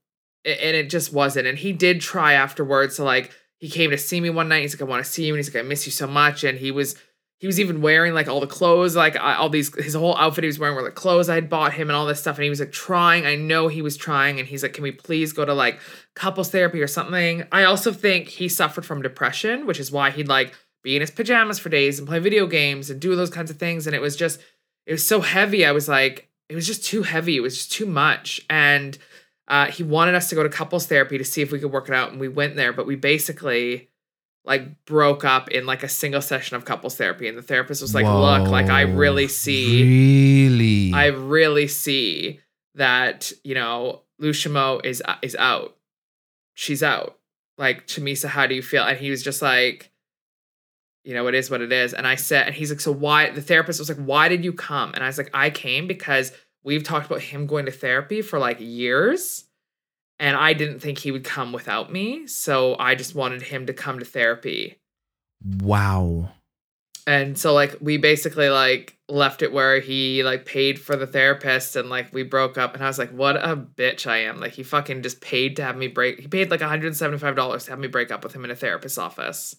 and 0.45 0.76
it 0.76 0.91
just 0.91 1.12
wasn't 1.12 1.47
and 1.47 1.59
he 1.59 1.72
did 1.72 2.01
try 2.01 2.32
afterwards 2.32 2.97
to 2.97 3.05
like 3.05 3.30
he 3.59 3.68
came 3.68 3.91
to 3.91 3.99
see 3.99 4.20
me 4.20 4.30
one 4.30 4.49
night 4.49 4.62
he's 4.62 4.74
like 4.74 4.80
i 4.80 4.91
want 4.91 5.05
to 5.05 5.11
see 5.11 5.24
you 5.26 5.32
and 5.34 5.39
he's 5.39 5.53
like 5.55 5.62
i 5.62 5.66
miss 5.66 5.87
you 5.87 5.93
so 5.93 6.07
much 6.07 6.43
and 6.43 6.59
he 6.59 6.70
was 6.70 6.97
he 7.39 7.47
was 7.47 7.61
even 7.61 7.82
wearing 7.82 8.14
like 8.14 8.28
all 8.28 8.41
the 8.41 8.47
clothes 8.47 8.97
like 8.97 9.16
all 9.20 9.49
these 9.49 9.74
his 9.76 9.95
whole 9.95 10.16
outfit 10.16 10.45
he 10.45 10.49
was 10.49 10.59
wearing 10.59 10.74
were 10.74 10.82
like 10.82 10.95
clothes 10.95 11.28
i 11.28 11.34
had 11.34 11.51
bought 11.51 11.74
him 11.74 11.89
and 11.89 11.97
all 11.97 12.07
this 12.07 12.20
stuff. 12.20 12.37
And 12.37 12.45
he 12.45 12.51
was 12.51 12.61
like 12.61 12.72
trying. 12.72 13.26
I 13.26 13.37
know 13.37 13.68
he 13.68 13.82
was 13.82 13.97
trying. 13.97 14.39
And 14.39 14.49
he's 14.49 14.62
like 14.62 14.72
can 14.72 14.82
we 14.82 14.93
please 14.93 15.32
go 15.32 15.45
to 15.45 15.55
like 15.55 15.80
couples 16.14 16.51
therapy 16.51 16.80
or 16.80 16.87
something? 16.87 17.45
I 17.53 17.64
also 17.64 17.93
think 17.93 18.28
he 18.28 18.49
suffered 18.49 18.87
from 18.87 19.03
depression 19.03 19.66
which 19.66 19.80
is 19.80 19.93
why 19.93 20.11
he'd 20.11 20.28
like 20.28 20.55
be 20.82 20.97
in 20.97 21.01
his 21.01 21.11
pajamas 21.11 21.59
for 21.59 21.68
days 21.68 21.99
and 21.99 22.09
play 22.09 22.18
video 22.18 22.47
games 22.47 22.91
and 22.91 23.01
do 23.01 23.14
those 23.16 23.30
kinds 23.30 23.51
of 23.51 23.59
things. 23.59 23.87
And 23.87 23.95
it 23.95 24.01
was 24.01 24.16
just 24.16 24.41
it 24.87 24.93
was 24.93 25.07
so 25.07 25.20
heavy. 25.20 25.66
I 25.66 25.72
was 25.72 25.89
like 25.89 26.28
it 26.49 26.55
was 26.55 26.66
just 26.66 26.84
too 26.84 27.03
heavy. 27.03 27.37
It 27.37 27.41
was 27.41 27.57
just 27.57 27.72
too 27.72 27.87
much. 27.87 28.41
And 28.49 28.97
uh, 29.49 29.66
he 29.66 29.82
wanted 29.82 30.14
us 30.14 30.28
to 30.28 30.34
go 30.34 30.43
to 30.43 30.49
couples 30.49 30.87
therapy 30.87 31.18
to 31.18 31.24
see 31.24 31.43
if 31.43 31.53
we 31.53 31.61
could 31.61 31.72
work 31.72 31.89
it 31.89 31.95
out. 31.95 32.11
And 32.11 32.20
we 32.20 32.28
went 32.28 32.57
there, 32.57 32.72
but 32.72 32.87
we 32.87 32.97
basically 32.97 33.91
like 34.47 34.84
broke 34.84 35.24
up 35.24 35.51
in 35.51 35.66
like 35.66 35.82
a 35.82 35.88
single 35.88 36.22
session 36.22 36.57
of 36.57 36.64
couples 36.64 36.97
therapy. 36.97 37.28
And 37.28 37.36
the 37.36 37.42
therapist 37.42 37.82
was 37.82 37.94
like, 37.94 38.07
look, 38.07 38.49
like 38.49 38.70
I 38.70 38.82
really 38.82 39.28
see, 39.28 39.82
Really? 39.82 40.92
I 40.94 41.07
really 41.07 41.66
see 41.66 42.40
that, 42.76 43.32
you 43.42 43.55
know, 43.55 44.03
Lushomo 44.20 44.84
is 44.84 45.03
uh, 45.05 45.16
is 45.20 45.34
out. 45.36 45.76
She's 46.55 46.82
out. 46.82 47.18
Like 47.59 47.86
Chamisa, 47.86 48.28
how 48.28 48.47
do 48.47 48.55
you 48.55 48.62
feel? 48.62 48.84
And 48.84 48.97
he 48.97 49.11
was 49.11 49.22
just 49.22 49.42
like, 49.42 49.90
you 51.05 51.14
know, 51.14 51.26
it 51.26 51.34
is 51.34 51.51
what 51.51 51.61
it 51.61 51.72
is. 51.72 51.94
And 51.94 52.07
I 52.07 52.14
said, 52.14 52.47
and 52.47 52.55
he's 52.55 52.70
like, 52.70 52.80
so 52.80 52.92
why? 52.92 53.30
The 53.30 53.42
therapist 53.42 53.78
was 53.78 53.88
like, 53.88 53.99
why 53.99 54.28
did 54.28 54.44
you 54.44 54.53
come? 54.53 54.92
And 54.94 55.03
I 55.03 55.07
was 55.07 55.18
like, 55.18 55.30
I 55.34 55.51
came 55.51 55.86
because 55.86 56.32
we've 56.62 56.84
talked 56.84 57.07
about 57.07 57.20
him 57.20 57.47
going 57.47 57.66
to 57.66 57.72
therapy 57.72 58.22
for 58.22 58.38
like 58.38 58.59
years. 58.61 59.44
And 60.18 60.36
I 60.36 60.54
didn't 60.54 60.80
think 60.80 60.98
he 60.98 61.10
would 61.10 61.24
come 61.24 61.52
without 61.52 61.92
me. 61.92 62.26
So 62.26 62.76
I 62.78 62.94
just 62.94 63.14
wanted 63.14 63.42
him 63.42 63.66
to 63.66 63.74
come 63.74 63.98
to 63.98 64.04
therapy. 64.04 64.78
Wow. 65.60 66.30
And 67.06 67.38
so 67.38 67.52
like 67.52 67.76
we 67.80 67.98
basically 67.98 68.48
like 68.48 68.96
left 69.08 69.42
it 69.42 69.52
where 69.52 69.78
he 69.78 70.24
like 70.24 70.44
paid 70.44 70.80
for 70.80 70.96
the 70.96 71.06
therapist 71.06 71.76
and 71.76 71.88
like 71.88 72.12
we 72.12 72.24
broke 72.24 72.58
up 72.58 72.74
and 72.74 72.82
I 72.82 72.88
was 72.88 72.98
like, 72.98 73.10
what 73.10 73.36
a 73.36 73.56
bitch 73.56 74.08
I 74.08 74.18
am. 74.18 74.40
Like 74.40 74.52
he 74.52 74.64
fucking 74.64 75.02
just 75.02 75.20
paid 75.20 75.56
to 75.56 75.62
have 75.62 75.76
me 75.76 75.86
break 75.86 76.18
he 76.18 76.26
paid 76.26 76.50
like 76.50 76.60
$175 76.60 77.64
to 77.64 77.70
have 77.70 77.78
me 77.78 77.86
break 77.86 78.10
up 78.10 78.24
with 78.24 78.34
him 78.34 78.44
in 78.44 78.50
a 78.50 78.56
therapist's 78.56 78.98
office. 78.98 79.54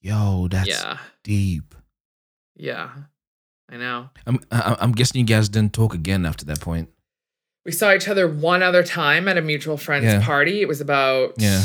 Yo, 0.00 0.46
that's 0.48 0.68
yeah. 0.68 0.98
deep. 1.24 1.74
Yeah. 2.54 2.90
I 3.68 3.78
know. 3.78 4.10
I'm 4.26 4.38
I'm 4.50 4.92
guessing 4.92 5.18
you 5.18 5.26
guys 5.26 5.48
didn't 5.48 5.72
talk 5.72 5.94
again 5.94 6.24
after 6.24 6.44
that 6.44 6.60
point. 6.60 6.90
We 7.64 7.72
saw 7.72 7.92
each 7.94 8.08
other 8.08 8.28
one 8.28 8.62
other 8.62 8.82
time 8.82 9.26
at 9.28 9.38
a 9.38 9.42
mutual 9.42 9.76
friend's 9.76 10.12
Yeah. 10.12 10.24
party. 10.24 10.60
It 10.60 10.68
was 10.68 10.80
about 10.80 11.34
Yeah. 11.38 11.62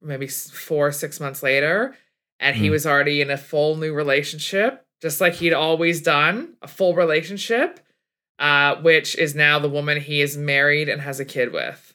maybe 0.00 0.26
four, 0.26 0.90
six 0.92 1.20
months 1.20 1.42
later. 1.42 1.94
And 2.40 2.56
he 2.56 2.68
Mm. 2.68 2.70
was 2.72 2.86
already 2.86 3.20
in 3.20 3.30
a 3.30 3.36
full 3.36 3.76
new 3.76 3.92
relationship, 3.92 4.84
just 5.00 5.20
like 5.20 5.34
he'd 5.34 5.52
always 5.52 6.00
done, 6.00 6.54
a 6.62 6.66
full 6.68 6.94
relationship, 6.94 7.78
uh, 8.38 8.76
which 8.76 9.14
is 9.16 9.34
now 9.34 9.58
the 9.58 9.68
woman 9.68 10.00
he 10.00 10.20
is 10.22 10.36
married 10.36 10.88
and 10.88 11.02
has 11.02 11.20
a 11.20 11.24
kid 11.24 11.52
with. 11.52 11.94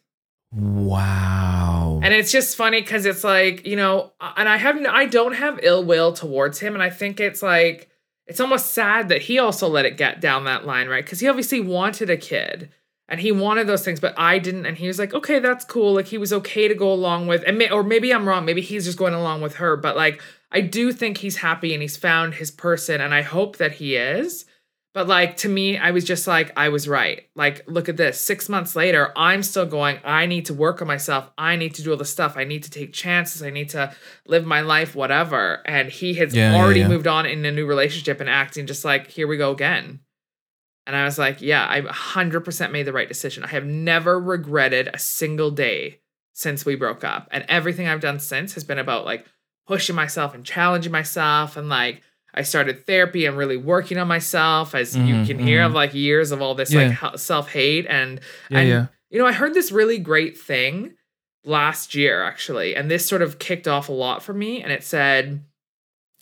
Wow. 0.54 2.00
And 2.04 2.14
it's 2.14 2.32
just 2.32 2.56
funny 2.56 2.82
because 2.82 3.06
it's 3.06 3.24
like, 3.24 3.66
you 3.66 3.76
know, 3.76 4.14
and 4.22 4.48
I 4.48 4.58
have, 4.58 4.78
I 4.86 5.06
don't 5.06 5.34
have 5.36 5.60
ill 5.64 5.84
will 5.84 6.14
towards 6.14 6.60
him. 6.60 6.74
And 6.74 6.82
I 6.84 6.90
think 6.90 7.20
it's 7.20 7.42
like, 7.42 7.90
it's 8.26 8.40
almost 8.40 8.72
sad 8.74 9.10
that 9.10 9.24
he 9.24 9.40
also 9.40 9.68
let 9.68 9.86
it 9.86 9.98
get 9.98 10.22
down 10.22 10.46
that 10.46 10.66
line, 10.66 10.88
right? 10.88 11.04
Because 11.04 11.20
he 11.20 11.28
obviously 11.28 11.60
wanted 11.60 12.10
a 12.10 12.18
kid 12.18 12.70
and 13.10 13.20
he 13.22 13.32
wanted 13.32 13.68
those 13.68 13.86
things, 13.86 14.00
but 14.00 14.14
I 14.18 14.38
didn't. 14.40 14.66
And 14.66 14.78
he 14.78 14.88
was 14.88 15.00
like, 15.00 15.14
okay, 15.14 15.40
that's 15.40 15.64
cool. 15.66 15.94
Like 15.94 16.08
he 16.08 16.18
was 16.18 16.34
okay 16.34 16.68
to 16.68 16.76
go 16.76 16.92
along 16.92 17.28
with, 17.28 17.44
and 17.48 17.58
may, 17.58 17.70
or 17.70 17.84
maybe 17.84 18.14
I'm 18.14 18.28
wrong. 18.28 18.46
Maybe 18.46 18.62
he's 18.62 18.86
just 18.86 18.98
going 18.98 19.14
along 19.14 19.42
with 19.42 19.56
her. 19.56 19.78
But 19.78 19.96
like, 19.96 20.22
I 20.52 20.62
do 20.62 20.92
think 20.92 21.18
he's 21.18 21.38
happy 21.38 21.74
and 21.74 21.82
he's 21.82 21.98
found 21.98 22.36
his 22.36 22.52
person, 22.52 23.02
and 23.02 23.14
I 23.14 23.22
hope 23.22 23.58
that 23.58 23.74
he 23.74 23.96
is. 23.96 24.46
But 24.94 25.08
like 25.08 25.38
to 25.38 25.50
me, 25.50 25.78
I 25.78 25.92
was 25.92 26.04
just 26.04 26.26
like, 26.26 26.52
I 26.58 26.70
was 26.70 26.88
right. 26.88 27.30
Like, 27.36 27.64
look 27.68 27.88
at 27.88 27.98
this. 27.98 28.20
Six 28.20 28.50
months 28.50 28.76
later, 28.76 29.14
I'm 29.16 29.44
still 29.44 29.68
going, 29.68 30.00
I 30.04 30.26
need 30.26 30.48
to 30.48 30.56
work 30.56 30.82
on 30.82 30.88
myself. 30.88 31.30
I 31.38 31.56
need 31.56 31.76
to 31.76 31.84
do 31.84 31.92
all 31.92 31.98
the 31.98 32.06
stuff. 32.06 32.36
I 32.36 32.46
need 32.46 32.64
to 32.64 32.72
take 32.72 32.94
chances. 32.94 33.44
I 33.44 33.52
need 33.52 33.70
to 33.70 33.94
live 34.26 34.46
my 34.46 34.62
life, 34.62 34.96
whatever. 34.96 35.62
And 35.66 35.90
he 35.90 36.16
has 36.16 36.34
Yeah, 36.34 36.54
yeah, 36.54 36.58
already 36.64 36.80
yeah. 36.80 36.88
moved 36.88 37.06
on 37.06 37.28
in 37.28 37.46
a 37.46 37.52
new 37.52 37.68
relationship 37.68 38.20
and 38.20 38.30
acting 38.30 38.66
just 38.66 38.84
like, 38.84 39.08
here 39.12 39.28
we 39.28 39.38
go 39.38 39.52
again. 39.52 40.00
And 40.88 40.96
I 40.96 41.04
was 41.04 41.20
like, 41.20 41.42
yeah, 41.42 41.68
I 41.70 41.82
100% 41.82 42.72
made 42.72 42.84
the 42.88 42.94
right 42.94 43.08
decision. 43.08 43.44
I 43.44 43.48
have 43.48 43.66
never 43.66 44.20
regretted 44.20 44.90
a 44.94 44.98
single 44.98 45.52
day 45.52 46.00
since 46.34 46.66
we 46.66 46.76
broke 46.76 47.04
up. 47.04 47.28
And 47.30 47.46
everything 47.50 47.88
I've 47.88 48.00
done 48.00 48.20
since 48.20 48.54
has 48.54 48.64
been 48.64 48.80
about 48.80 49.04
like 49.06 49.26
pushing 49.68 49.96
myself 49.96 50.34
and 50.34 50.46
challenging 50.46 50.92
myself 50.94 51.58
and 51.58 51.68
like 51.68 52.02
I 52.34 52.44
started 52.44 52.86
therapy 52.86 53.26
and 53.26 53.36
really 53.38 53.58
working 53.58 53.98
on 53.98 54.08
myself 54.08 54.74
as 54.76 54.96
you 54.96 55.16
Mhm, 55.16 55.28
can 55.28 55.40
hear 55.40 55.62
mhm. 55.62 55.66
of 55.68 55.74
like 55.74 55.94
years 55.94 56.32
of 56.32 56.42
all 56.42 56.56
this 56.56 56.72
Yeah. 56.72 56.96
like 57.02 57.20
self-hate 57.20 57.86
and 57.90 58.22
yeah, 58.50 58.60
and 58.60 58.70
yeah. 58.70 58.86
you 59.10 59.20
know 59.20 59.26
I 59.26 59.34
heard 59.34 59.54
this 59.54 59.72
really 59.72 59.98
great 59.98 60.38
thing 60.40 60.94
last 61.44 61.96
year 61.96 62.24
actually 62.24 62.76
and 62.78 62.90
this 62.90 63.06
sort 63.06 63.22
of 63.22 63.40
kicked 63.40 63.68
off 63.68 63.90
a 63.90 63.94
lot 63.94 64.24
for 64.24 64.34
me 64.34 64.62
and 64.62 64.72
it 64.72 64.84
said 64.84 65.44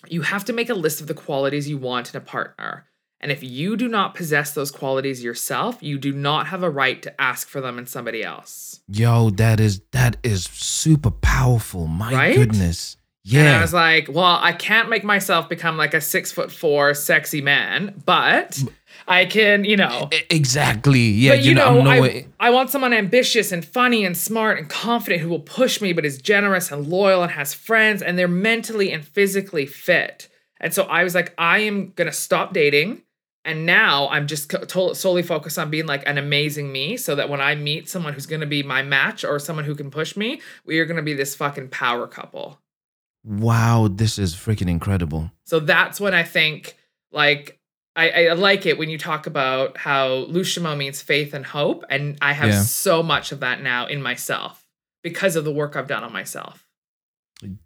you 0.08 0.22
have 0.22 0.46
to 0.46 0.54
make 0.54 0.70
a 0.70 0.74
list 0.76 1.02
of 1.02 1.08
the 1.08 1.14
qualities 1.14 1.68
you 1.70 1.78
want 1.78 2.14
in 2.14 2.18
a 2.18 2.22
partner 2.24 2.86
and 3.26 3.32
if 3.32 3.42
you 3.44 3.76
do 3.76 3.88
not 3.88 4.14
possess 4.14 4.54
those 4.54 4.70
qualities 4.70 5.24
yourself 5.24 5.82
you 5.82 5.98
do 5.98 6.12
not 6.14 6.48
have 6.48 6.62
a 6.62 6.70
right 6.70 7.02
to 7.02 7.22
ask 7.22 7.48
for 7.48 7.60
them 7.60 7.80
in 7.80 7.88
somebody 7.88 8.24
else 8.24 8.76
Yo, 8.88 9.32
that 9.32 9.60
is 9.60 9.82
that 9.92 10.18
is 10.22 10.44
super 10.44 11.10
powerful. 11.10 11.88
My 11.88 12.14
Right? 12.14 12.36
goodness. 12.36 12.98
Yeah. 13.24 13.40
And 13.40 13.50
I 13.50 13.62
was 13.62 13.74
like, 13.74 14.08
well, 14.08 14.38
I 14.40 14.54
can't 14.54 14.90
make 14.90 15.04
myself 15.04 15.50
become 15.50 15.76
like 15.76 15.96
a 15.96 16.02
six 16.02 16.32
foot 16.32 16.52
four 16.52 16.94
sexy 16.94 17.42
man, 17.42 18.00
but 18.06 18.62
I 19.08 19.26
can, 19.26 19.66
you 19.66 19.76
know. 19.76 20.10
Exactly. 20.30 21.00
Yeah, 21.00 21.32
but 21.32 21.44
you, 21.44 21.56
know, 21.56 21.82
know, 21.82 21.90
I. 21.90 22.28
I 22.40 22.52
want 22.52 22.70
someone 22.70 22.94
ambitious 22.94 23.52
and 23.52 23.66
funny 23.66 24.06
and 24.06 24.16
smart 24.16 24.60
and 24.60 24.70
confident 24.70 25.22
who 25.22 25.30
will 25.30 25.40
push 25.40 25.82
me, 25.82 25.92
but 25.92 26.06
is 26.06 26.20
generous 26.22 26.72
and 26.72 26.88
loyal 26.88 27.24
and 27.24 27.32
has 27.32 27.56
friends 27.56 28.04
and 28.04 28.20
they're 28.20 28.28
mentally 28.28 28.92
and 28.92 29.04
physically 29.04 29.66
fit. 29.66 30.30
And 30.62 30.72
so 30.76 30.84
I 30.84 31.04
was 31.04 31.16
like, 31.16 31.34
I 31.40 31.60
am 31.60 31.92
gonna 31.96 32.14
stop 32.14 32.54
dating. 32.54 33.02
And 33.46 33.66
now 33.66 34.10
I'm 34.10 34.26
just 34.28 34.50
to- 34.50 34.96
solely 34.96 35.22
focused 35.24 35.58
on 35.60 35.70
being 35.70 35.86
like 35.86 36.04
an 36.08 36.18
amazing 36.18 36.72
me 36.72 36.98
so 36.98 37.16
that 37.16 37.30
when 37.30 37.40
I 37.40 37.54
meet 37.56 37.88
someone 37.88 38.14
who's 38.14 38.26
gonna 38.26 38.46
be 38.48 38.64
my 38.64 38.82
match 38.82 39.24
or 39.24 39.38
someone 39.40 39.66
who 39.66 39.76
can 39.76 39.92
push 39.92 40.18
me, 40.18 40.42
we 40.66 40.80
are 40.80 40.86
gonna 40.86 41.04
be 41.04 41.14
this 41.14 41.36
fucking 41.36 41.70
power 41.70 42.08
couple. 42.08 42.60
Wow, 43.24 43.88
this 43.90 44.18
is 44.20 44.36
freaking 44.36 44.70
incredible. 44.70 45.32
So 45.46 45.60
that's 45.60 46.00
when 46.00 46.14
I 46.14 46.24
think 46.24 46.76
like 47.12 47.60
I, 47.96 48.28
I 48.28 48.34
like 48.34 48.66
it 48.66 48.78
when 48.78 48.90
you 48.90 48.98
talk 48.98 49.26
about 49.26 49.78
how 49.78 50.26
Lushomo 50.26 50.76
means 50.76 51.02
faith 51.02 51.34
and 51.34 51.46
hope, 51.46 51.86
and 51.90 52.18
I 52.22 52.34
have 52.34 52.50
Yeah. 52.50 52.62
so 52.64 53.02
much 53.02 53.32
of 53.32 53.40
that 53.40 53.62
now 53.62 53.86
in 53.86 54.02
myself 54.02 54.66
because 55.02 55.38
of 55.38 55.46
the 55.46 55.54
work 55.54 55.76
I've 55.78 55.88
done 55.88 56.04
on 56.04 56.12
myself. 56.12 56.68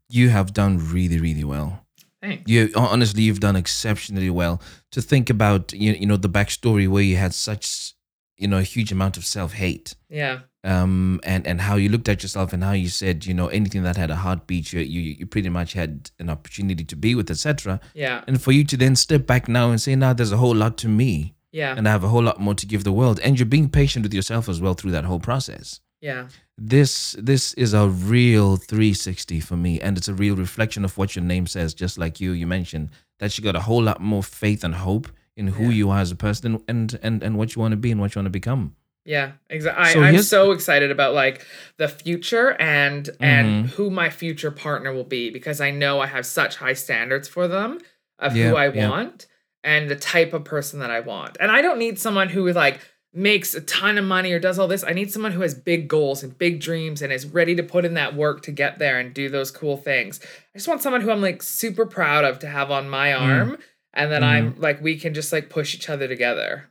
You 0.08 0.30
have 0.30 0.54
done 0.54 0.78
really, 0.94 1.20
really 1.20 1.44
well. 1.44 1.86
Thanks. 2.22 2.44
You 2.52 2.70
honestly, 2.76 3.24
you've 3.24 3.40
done 3.40 3.56
exceptionally 3.56 4.30
well. 4.30 4.62
To 4.92 5.02
think 5.02 5.30
about, 5.30 5.72
you, 5.74 5.94
you 5.94 6.06
know, 6.06 6.18
the 6.18 6.30
backstory 6.30 6.88
where 6.88 7.04
you 7.04 7.16
had 7.16 7.34
such, 7.34 7.94
you 8.38 8.48
know, 8.48 8.58
a 8.58 8.64
huge 8.64 8.92
amount 8.92 9.16
of 9.18 9.26
self 9.26 9.54
hate, 9.54 9.96
Yeah. 10.10 10.40
um, 10.66 11.22
and 11.24 11.48
and 11.48 11.62
how 11.62 11.76
you 11.78 11.88
looked 11.90 12.10
at 12.10 12.22
yourself 12.22 12.52
and 12.54 12.64
how 12.64 12.74
you 12.74 12.90
said, 12.90 13.26
you 13.26 13.34
know, 13.34 13.48
anything 13.48 13.84
that 13.84 13.96
had 13.96 14.12
a 14.12 14.16
heartbeat, 14.18 14.74
you 14.74 14.82
you, 14.82 15.02
you 15.20 15.26
pretty 15.28 15.50
much 15.50 15.74
had 15.74 16.12
an 16.20 16.30
opportunity 16.30 16.84
to 16.84 16.96
be 16.96 17.16
with, 17.16 17.30
etc. 17.32 17.80
Yeah. 17.94 18.24
And 18.28 18.42
for 18.42 18.52
you 18.52 18.64
to 18.66 18.76
then 18.78 18.96
step 18.98 19.26
back 19.26 19.48
now 19.48 19.70
and 19.72 19.80
say, 19.80 19.96
now 19.96 20.12
there's 20.14 20.32
a 20.34 20.38
whole 20.38 20.56
lot 20.56 20.78
to 20.80 20.88
me, 20.90 21.36
Yeah. 21.54 21.74
and 21.78 21.88
I 21.88 21.92
have 21.92 22.04
a 22.04 22.10
whole 22.10 22.24
lot 22.24 22.40
more 22.42 22.56
to 22.56 22.66
give 22.66 22.84
the 22.84 22.92
world, 22.92 23.20
and 23.22 23.40
you're 23.40 23.46
being 23.46 23.70
patient 23.70 24.04
with 24.04 24.14
yourself 24.14 24.50
as 24.50 24.60
well 24.60 24.74
through 24.74 24.92
that 24.92 25.06
whole 25.06 25.20
process. 25.22 25.80
Yeah. 26.02 26.28
This 26.62 27.16
this 27.18 27.54
is 27.54 27.74
a 27.74 27.88
real 27.88 28.58
360 28.58 29.40
for 29.40 29.56
me 29.56 29.80
and 29.80 29.98
it's 29.98 30.08
a 30.08 30.14
real 30.14 30.36
reflection 30.36 30.84
of 30.86 30.98
what 30.98 31.16
your 31.16 31.24
name 31.24 31.48
says 31.48 31.74
just 31.74 31.98
like 31.98 32.20
you 32.20 32.32
you 32.32 32.46
mentioned 32.48 32.90
that 33.20 33.38
you 33.38 33.44
got 33.44 33.56
a 33.56 33.62
whole 33.62 33.82
lot 33.84 34.02
more 34.02 34.24
faith 34.24 34.64
and 34.64 34.76
hope 34.76 35.08
in 35.36 35.48
who 35.48 35.64
Yeah. 35.66 35.70
you 35.70 35.90
are 35.90 36.00
as 36.00 36.12
a 36.12 36.16
person 36.16 36.62
and 36.68 37.00
and 37.02 37.24
and 37.24 37.38
what 37.38 37.56
you 37.56 37.62
want 37.62 37.72
to 37.72 37.78
be 37.78 37.92
and 37.92 38.02
what 38.02 38.14
you 38.14 38.20
want 38.20 38.26
to 38.28 38.30
become 38.42 38.76
Yeah, 39.06 39.32
exactly. 39.50 39.86
So 39.94 40.04
I'm 40.04 40.22
so 40.22 40.52
excited 40.52 40.92
about 40.92 41.14
like 41.14 41.46
the 41.78 41.88
future 41.88 42.56
and 42.60 43.10
and 43.20 43.48
Mhm. 43.66 43.70
who 43.76 43.90
my 43.90 44.10
future 44.10 44.52
partner 44.52 44.92
will 44.94 45.06
be 45.18 45.30
because 45.32 45.62
I 45.62 45.72
know 45.72 46.00
I 46.02 46.08
have 46.08 46.26
such 46.26 46.58
high 46.58 46.76
standards 46.76 47.28
for 47.28 47.48
them 47.48 47.80
of 48.20 48.36
Yeah, 48.36 48.50
who 48.50 48.56
I 48.58 48.68
yeah. 48.72 48.90
want 48.90 49.26
and 49.64 49.90
the 49.90 49.96
type 49.96 50.34
of 50.34 50.44
person 50.44 50.80
that 50.80 50.92
I 50.92 51.00
want. 51.00 51.38
And 51.40 51.52
I 51.52 51.62
don't 51.62 51.80
need 51.80 51.98
someone 52.00 52.30
who 52.30 52.46
is 52.48 52.56
like 52.56 52.80
makes 53.14 53.56
a 53.56 53.62
ton 53.62 53.98
of 53.98 54.06
money 54.06 54.32
or 54.32 54.40
does 54.40 54.60
all 54.60 54.68
this. 54.68 54.84
I 54.84 54.94
need 54.94 55.12
someone 55.12 55.32
who 55.32 55.42
has 55.42 55.56
big 55.56 55.88
goals 55.88 56.22
and 56.22 56.38
big 56.38 56.60
dreams 56.62 57.02
and 57.02 57.12
is 57.12 57.26
ready 57.26 57.56
to 57.56 57.64
put 57.64 57.84
in 57.86 57.96
that 57.96 58.16
work 58.16 58.42
to 58.44 58.52
get 58.52 58.78
there 58.78 59.00
and 59.00 59.14
do 59.14 59.30
those 59.30 59.50
cool 59.52 59.78
things. 59.78 60.20
I 60.54 60.58
just 60.60 60.68
want 60.68 60.82
someone 60.84 61.02
who 61.02 61.10
I'm 61.12 61.22
like 61.22 61.42
super 61.42 61.86
proud 61.88 62.24
of 62.24 62.38
to 62.40 62.48
have 62.48 62.70
on 62.70 62.88
my 62.90 63.10
Mm. 63.10 63.20
arm 63.22 63.58
and 63.96 64.12
then 64.12 64.22
Mhm. 64.22 64.26
I'm 64.26 64.56
like 64.60 64.82
we 64.82 64.96
can 64.98 65.14
just 65.16 65.34
like 65.34 65.50
push 65.50 65.74
each 65.74 65.90
other 65.90 66.08
together. 66.08 66.66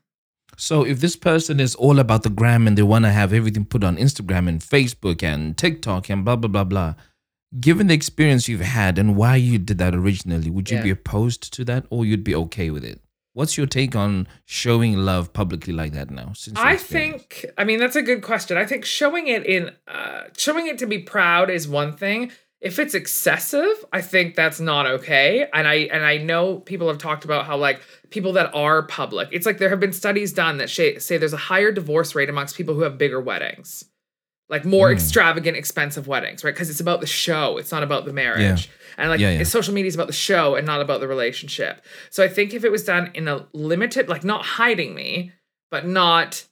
so 0.57 0.85
if 0.85 1.01
this 1.01 1.15
person 1.15 1.61
is 1.61 1.75
all 1.75 1.99
about 1.99 2.23
the 2.23 2.31
gram 2.31 2.67
and 2.67 2.77
they 2.79 2.83
want 2.83 3.05
to 3.05 3.11
have 3.13 3.33
everything 3.33 3.65
put 3.65 3.85
on 3.85 3.97
instagram 3.97 4.49
and 4.49 4.61
facebook 4.61 5.23
and 5.23 5.57
tiktok 5.59 6.09
and 6.09 6.25
blah 6.25 6.35
blah 6.37 6.49
blah 6.49 6.65
blah 6.65 6.95
given 7.61 7.87
the 7.87 7.95
experience 7.95 8.49
you've 8.49 8.61
had 8.63 8.99
and 8.99 9.15
why 9.15 9.37
you 9.37 9.59
did 9.59 9.79
that 9.79 9.95
originally 9.95 10.51
would 10.51 10.71
you 10.71 10.79
Yeah. 10.79 10.83
be 10.85 10.91
opposed 10.91 11.53
to 11.53 11.65
that 11.67 11.85
or 11.91 12.05
you'd 12.07 12.25
be 12.25 12.35
okay 12.35 12.71
with 12.71 12.83
it 12.85 13.01
what's 13.39 13.57
your 13.57 13.69
take 13.69 13.95
on 13.95 14.27
showing 14.47 14.97
love 14.97 15.33
publicly 15.33 15.73
like 15.73 15.93
that 15.93 16.11
now 16.11 16.33
since 16.35 16.59
I 16.59 16.77
think, 16.77 17.47
I 17.57 17.63
mean, 17.63 17.79
that's 17.79 17.95
a 17.95 18.03
good 18.03 18.21
question. 18.21 18.57
I 18.57 18.67
think 18.67 18.85
showing 18.85 19.29
it 19.29 19.47
in, 19.47 19.71
uh, 19.87 20.25
showing 20.37 20.67
it 20.67 20.77
to 20.79 20.87
be 20.87 20.99
proud 20.99 21.49
is 21.49 21.69
one 21.69 21.97
thing. 21.97 22.33
If 22.61 22.81
it's 22.81 22.95
excessive, 22.95 23.85
I 23.93 24.01
think 24.01 24.35
that's 24.35 24.59
not 24.59 24.87
okay. 24.87 25.47
And 25.55 25.69
I 25.69 25.75
and 25.93 26.05
I 26.05 26.17
know 26.17 26.57
people 26.57 26.89
have 26.89 26.99
talked 26.99 27.25
about 27.25 27.47
how 27.47 27.57
like 27.57 27.81
people 28.11 28.33
that 28.33 28.53
are 28.53 28.83
public, 28.83 29.29
it's 29.31 29.47
like 29.47 29.59
there 29.59 29.71
have 29.71 29.79
been 29.79 29.93
studies 29.93 30.33
done 30.33 30.57
that 30.57 30.69
say, 30.69 30.99
say 30.99 31.17
there's 31.17 31.33
a 31.33 31.37
higher 31.37 31.71
divorce 31.71 32.17
rate 32.17 32.29
amongst 32.29 32.57
people 32.57 32.75
who 32.75 32.81
have 32.81 32.99
bigger 32.99 33.21
weddings, 33.21 33.85
like 34.49 34.65
more 34.65 34.89
Mm. 34.89 34.93
extravagant, 34.95 35.57
expensive 35.57 36.09
weddings, 36.09 36.43
right? 36.43 36.55
Because 36.55 36.71
it's 36.71 36.81
about 36.81 37.01
the 37.01 37.07
show, 37.07 37.59
it's 37.59 37.71
not 37.73 37.83
about 37.83 38.05
the 38.07 38.13
marriage. 38.13 38.69
And 38.97 39.11
like 39.11 39.21
Yeah, 39.21 39.31
yeah. 39.31 39.43
social 39.45 39.75
media 39.75 39.89
is 39.89 39.95
about 39.95 40.07
the 40.09 40.13
show 40.13 40.55
and 40.57 40.67
not 40.67 40.81
about 40.81 41.01
the 41.01 41.07
relationship. 41.09 41.85
So 42.11 42.25
I 42.25 42.29
think 42.29 42.55
if 42.55 42.65
it 42.65 42.73
was 42.73 42.85
done 42.85 43.11
in 43.15 43.29
a 43.29 43.47
limited, 43.53 44.09
like 44.09 44.25
not 44.25 44.45
hiding 44.45 44.95
me, 44.95 45.33
but 45.71 45.87
not 45.87 46.45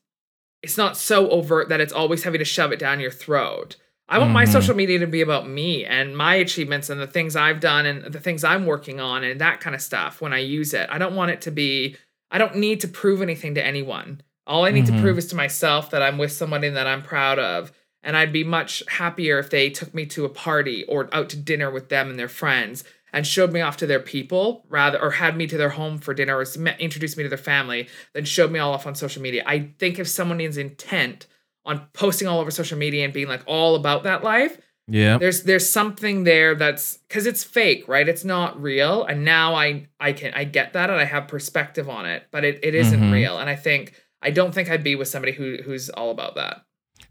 it's 0.63 0.77
not 0.79 0.97
so 0.97 1.29
overt 1.31 1.69
that 1.69 1.81
it's 1.81 1.93
always 1.93 2.25
having 2.25 2.39
to 2.41 2.45
shove 2.45 2.73
it 2.73 2.79
down 2.79 2.99
your 2.99 3.11
throat. 3.11 3.77
I 4.09 4.19
want 4.19 4.33
my 4.33 4.45
social 4.45 4.75
media 4.75 4.99
to 5.01 5.07
be 5.07 5.21
about 5.21 5.49
me 5.49 5.85
and 5.85 6.17
my 6.17 6.35
achievements 6.37 6.91
and 6.91 7.01
the 7.01 7.07
things 7.07 7.37
I've 7.37 7.61
done 7.61 7.87
and 7.87 8.13
the 8.13 8.21
things 8.21 8.43
I'm 8.43 8.65
working 8.67 8.99
on 9.01 9.23
and 9.25 9.41
that 9.41 9.61
kind 9.61 9.75
of 9.77 9.83
stuff 9.83 10.21
when 10.21 10.33
I 10.33 10.39
use 10.39 10.75
it. 10.75 10.89
I 10.91 10.99
don't 10.99 11.15
want 11.15 11.31
it 11.31 11.41
to 11.43 11.51
be, 11.51 11.97
I 12.31 12.39
don't 12.39 12.57
need 12.57 12.81
to 12.81 12.89
prove 12.89 13.21
anything 13.23 13.55
to 13.57 13.65
anyone. 13.65 14.23
All 14.47 14.65
I 14.65 14.71
need 14.71 14.87
to 14.87 15.01
prove 15.01 15.19
is 15.19 15.27
to 15.29 15.37
myself 15.37 15.91
that 15.91 16.03
I'm 16.03 16.19
with 16.19 16.33
somebody 16.33 16.69
that 16.69 16.87
I'm 16.87 17.03
proud 17.03 17.39
of. 17.39 17.71
And 18.07 18.17
I'd 18.17 18.33
be 18.33 18.45
much 18.45 18.83
happier 18.89 19.39
if 19.39 19.51
they 19.51 19.69
took 19.69 19.93
me 19.93 20.07
to 20.07 20.25
a 20.25 20.31
party 20.31 20.85
or 20.85 21.09
out 21.13 21.29
to 21.31 21.37
dinner 21.37 21.71
with 21.71 21.91
them 21.91 22.09
and 22.09 22.19
their 22.19 22.29
friends 22.29 22.85
and 23.13 23.27
showed 23.27 23.53
me 23.53 23.61
off 23.61 23.77
to 23.79 23.87
their 23.87 24.01
people 24.01 24.65
rather 24.69 24.99
or 25.01 25.11
had 25.11 25.37
me 25.37 25.47
to 25.49 25.57
their 25.59 25.71
home 25.71 25.99
for 25.99 26.15
dinner 26.15 26.37
or 26.37 26.45
introduced 26.79 27.17
me 27.17 27.23
to 27.25 27.29
their 27.29 27.37
family 27.39 27.89
than 28.15 28.25
showed 28.25 28.51
me 28.53 28.59
all 28.59 28.73
off 28.73 28.87
on 28.87 28.95
social 28.95 29.21
media. 29.21 29.43
I 29.45 29.73
think 29.79 29.99
if 29.99 30.09
someone 30.09 30.41
is 30.41 30.57
intent 30.57 31.27
on 31.65 31.87
posting 31.93 32.29
all 32.29 32.41
over 32.41 32.51
social 32.51 32.79
media 32.79 33.05
and 33.05 33.13
being 33.13 33.29
like 33.29 33.43
all 33.47 33.75
about 33.75 34.05
that 34.05 34.23
life, 34.23 34.57
Yeah. 34.89 35.19
there's 35.19 35.43
there's 35.43 35.69
something 35.69 36.23
there 36.23 36.55
that's 36.55 36.99
because 37.09 37.27
it's 37.27 37.43
fake 37.43 37.89
right 37.89 38.09
it's 38.09 38.23
not 38.25 38.63
real 38.63 39.03
and 39.05 39.25
now 39.25 39.57
i 39.57 39.89
i 39.99 40.13
can 40.13 40.33
i 40.35 40.45
get 40.45 40.75
that 40.75 40.91
and 40.91 41.01
i 41.01 41.05
have 41.05 41.27
perspective 41.27 41.89
on 41.89 42.07
it 42.07 42.23
but 42.31 42.45
it, 42.45 42.61
it 42.63 42.73
isn't 42.77 43.01
Mhm. 43.01 43.13
real 43.13 43.37
and 43.41 43.51
i 43.51 43.57
think 43.57 43.95
i 44.23 44.31
don't 44.31 44.55
think 44.55 44.71
i'd 44.71 44.85
be 44.85 44.95
with 44.95 45.09
somebody 45.09 45.33
who 45.33 45.57
who's 45.65 45.91
all 45.91 46.13
about 46.13 46.37
that 46.37 46.63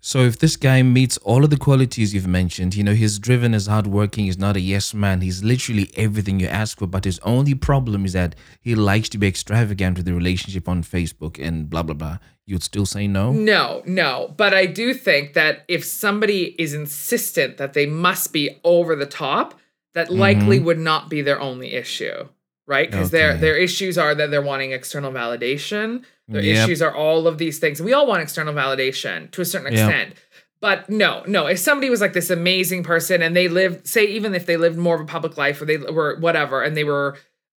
So 0.08 0.20
if 0.20 0.38
this 0.38 0.56
guy 0.56 0.84
meets 0.84 1.18
all 1.18 1.44
of 1.44 1.50
the 1.50 1.58
qualities 1.58 2.14
you've 2.14 2.28
mentioned, 2.28 2.76
you 2.76 2.84
know, 2.84 2.94
he's 2.94 3.18
driven, 3.18 3.54
he's 3.54 3.66
hardworking, 3.66 4.26
he's 4.26 4.38
not 4.38 4.56
a 4.56 4.60
yes 4.60 4.94
man, 4.94 5.22
he's 5.22 5.44
literally 5.44 5.90
everything 5.96 6.40
you 6.40 6.46
ask 6.46 6.78
for, 6.78 6.86
but 6.86 7.06
his 7.06 7.18
only 7.24 7.56
problem 7.56 8.06
is 8.06 8.14
that 8.14 8.36
he 8.62 8.76
likes 8.76 9.10
to 9.10 9.18
be 9.18 9.28
extravagant 9.28 9.98
with 9.98 10.06
the 10.06 10.14
relationship 10.14 10.70
on 10.70 10.84
Facebook 10.84 11.44
and 11.44 11.72
blah 11.72 11.82
blah 11.82 11.96
blah. 11.96 12.20
You'd 12.46 12.62
still 12.62 12.86
say 12.86 13.08
no? 13.08 13.32
no 13.32 13.82
no 13.88 14.32
but 14.38 14.54
i 14.54 14.68
do 14.68 14.94
think 14.94 15.34
that 15.34 15.66
if 15.68 15.84
somebody 15.84 16.56
is 16.62 16.76
insistent 16.76 17.58
that 17.58 17.74
they 17.74 17.88
must 17.88 18.32
be 18.32 18.60
over 18.64 18.96
the 18.96 19.08
top 19.08 19.60
that 19.96 20.12
likely 20.12 20.58
mm-hmm. 20.58 20.66
would 20.66 20.78
not 20.78 21.10
be 21.10 21.24
their 21.24 21.42
only 21.42 21.74
issue 21.74 22.28
right 22.68 22.90
because 22.90 23.12
their 23.12 23.32
Okay. 23.32 23.42
their 23.42 23.58
issues 23.58 23.98
are 23.98 24.16
that 24.16 24.32
they're 24.32 24.42
wanting 24.42 24.72
external 24.72 25.12
validation 25.12 26.04
their 26.28 26.42
Yep. 26.42 26.64
issues 26.64 26.82
are 26.82 26.94
all 26.96 27.28
of 27.28 27.38
these 27.38 27.60
things 27.60 27.82
we 27.82 27.94
all 27.94 28.08
want 28.08 28.22
external 28.22 28.54
validation 28.54 29.30
to 29.32 29.42
a 29.42 29.46
certain 29.46 29.72
Yep. 29.74 29.90
extent 29.90 30.14
but 30.62 30.90
no 30.90 31.24
no 31.28 31.46
if 31.48 31.60
somebody 31.60 31.90
was 31.90 32.02
like 32.02 32.14
this 32.14 32.30
amazing 32.30 32.84
person 32.84 33.22
and 33.22 33.36
they 33.36 33.48
lived 33.48 33.88
say 33.88 34.06
even 34.06 34.34
if 34.34 34.46
they 34.46 34.58
lived 34.58 34.78
more 34.78 34.96
of 34.96 35.02
a 35.02 35.06
public 35.06 35.38
life 35.38 35.62
or 35.62 35.66
they 35.66 35.78
were 35.78 36.18
whatever 36.20 36.64
and 36.64 36.76
they 36.76 36.84
were 36.84 37.18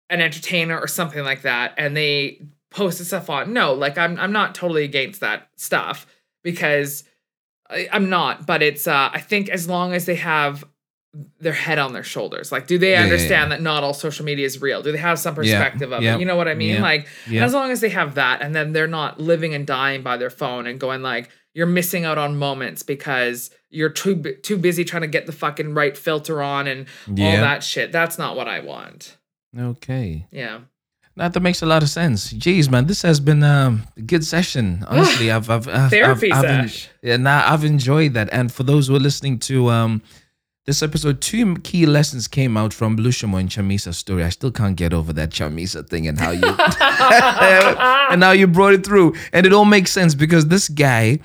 an 0.10 0.22
entertainer 0.22 0.78
or 0.80 0.88
something 0.88 1.24
like 1.24 1.42
that 1.44 1.74
and 1.78 1.96
they 1.96 2.42
posted 2.70 3.06
stuff 3.08 3.30
on 3.30 3.54
no 3.54 3.74
like 3.74 3.98
i'm 3.98 4.20
i'm 4.20 4.32
not 4.34 4.54
totally 4.56 4.84
against 4.84 5.22
that 5.22 5.48
stuff 5.56 6.06
because 6.44 7.04
I, 7.70 7.88
i'm 7.94 8.10
not 8.10 8.46
but 8.46 8.62
it's 8.62 8.88
uh 8.88 9.10
i 9.14 9.20
think 9.22 9.48
as 9.50 9.68
long 9.70 9.94
as 9.94 10.06
they 10.06 10.16
have 10.16 10.66
their 11.40 11.54
head 11.54 11.80
on 11.80 11.94
their 11.94 12.04
shoulders 12.04 12.52
like 12.52 12.68
do 12.68 12.78
they 12.78 12.92
Yeah, 12.92 13.00
yeah, 13.00 13.04
understand 13.06 13.50
yeah. 13.50 13.58
that 13.58 13.62
not 13.64 13.84
all 13.84 13.94
social 13.94 14.26
media 14.26 14.46
is 14.46 14.62
real 14.62 14.82
do 14.84 14.92
they 14.92 14.98
have 15.00 15.18
some 15.18 15.34
Yeah, 15.36 15.42
perspective 15.42 15.92
of 15.92 16.04
yeah, 16.04 16.16
it 16.16 16.20
you 16.20 16.26
know 16.26 16.36
what 16.36 16.48
i 16.48 16.54
mean 16.54 16.76
yeah, 16.76 16.82
like 16.82 17.08
yeah. 17.28 17.44
as 17.46 17.54
long 17.54 17.72
as 17.72 17.80
they 17.82 17.90
have 17.90 18.16
that 18.16 18.42
and 18.42 18.54
then 18.54 18.74
they're 18.74 18.88
not 18.88 19.20
living 19.20 19.54
and 19.56 19.66
dying 19.66 20.04
by 20.04 20.18
their 20.18 20.30
phone 20.30 20.68
and 20.68 20.80
going 20.80 21.02
like 21.02 21.30
you're 21.54 21.66
missing 21.66 22.06
out 22.06 22.18
on 22.20 22.38
moments 22.38 22.84
because 22.84 23.50
you're 23.72 23.90
too 23.90 24.22
too 24.44 24.58
busy 24.58 24.84
trying 24.84 25.02
to 25.02 25.08
get 25.08 25.26
the 25.26 25.32
fucking 25.32 25.74
right 25.74 25.98
filter 25.98 26.42
on 26.44 26.68
and 26.68 26.86
all 27.08 27.16
that 27.16 27.64
shit 27.64 27.92
that's 27.92 28.18
not 28.20 28.36
what 28.36 28.48
i 28.48 28.60
want 28.60 29.18
Okay. 29.58 30.28
yeah 30.32 30.60
That, 31.16 31.34
that 31.34 31.40
makes 31.42 31.64
a 31.64 31.66
lot 31.66 31.82
of 31.82 31.90
sense. 31.90 32.32
Jeez, 32.32 32.70
man, 32.70 32.86
this 32.86 33.02
has 33.02 33.20
been 33.20 33.42
um, 33.44 33.88
a 33.98 34.02
good 34.04 34.24
session. 34.24 34.86
Honestly, 34.88 35.32
I've, 35.32 35.50
I've, 35.50 35.68
I've 35.68 35.90
Therapy 35.90 36.32
I've, 36.32 36.46
I've 36.46 36.52
en- 36.66 36.72
yeah, 37.02 37.18
nah, 37.18 37.42
I've 37.52 37.64
enjoyed 37.66 38.14
that. 38.14 38.30
And 38.32 38.52
for 38.52 38.62
those 38.64 38.88
who 38.88 38.96
are 38.96 39.00
listening 39.00 39.40
to 39.50 39.72
um, 39.72 40.04
this 40.68 40.84
episode, 40.84 41.22
two 41.22 41.56
key 41.60 41.86
lessons 41.86 42.28
came 42.28 42.58
out 42.58 42.74
from 42.74 42.98
Lushomo 42.98 43.40
and 43.40 43.50
Chamisa's 43.50 43.98
story. 43.98 44.22
I 44.26 44.30
still 44.30 44.52
can't 44.52 44.76
get 44.76 44.94
over 44.94 45.14
that 45.14 45.30
Chamisa 45.30 45.88
thing 45.88 46.08
and 46.08 46.20
how 46.20 46.32
you 46.32 46.44
and 48.12 48.22
how 48.22 48.32
you 48.32 48.48
brought 48.48 48.74
it 48.74 48.86
through. 48.86 49.16
And 49.32 49.46
it 49.46 49.54
all 49.54 49.64
makes 49.64 49.94
sense 49.94 50.14
because 50.14 50.48
this 50.48 50.68
guy, 50.68 51.20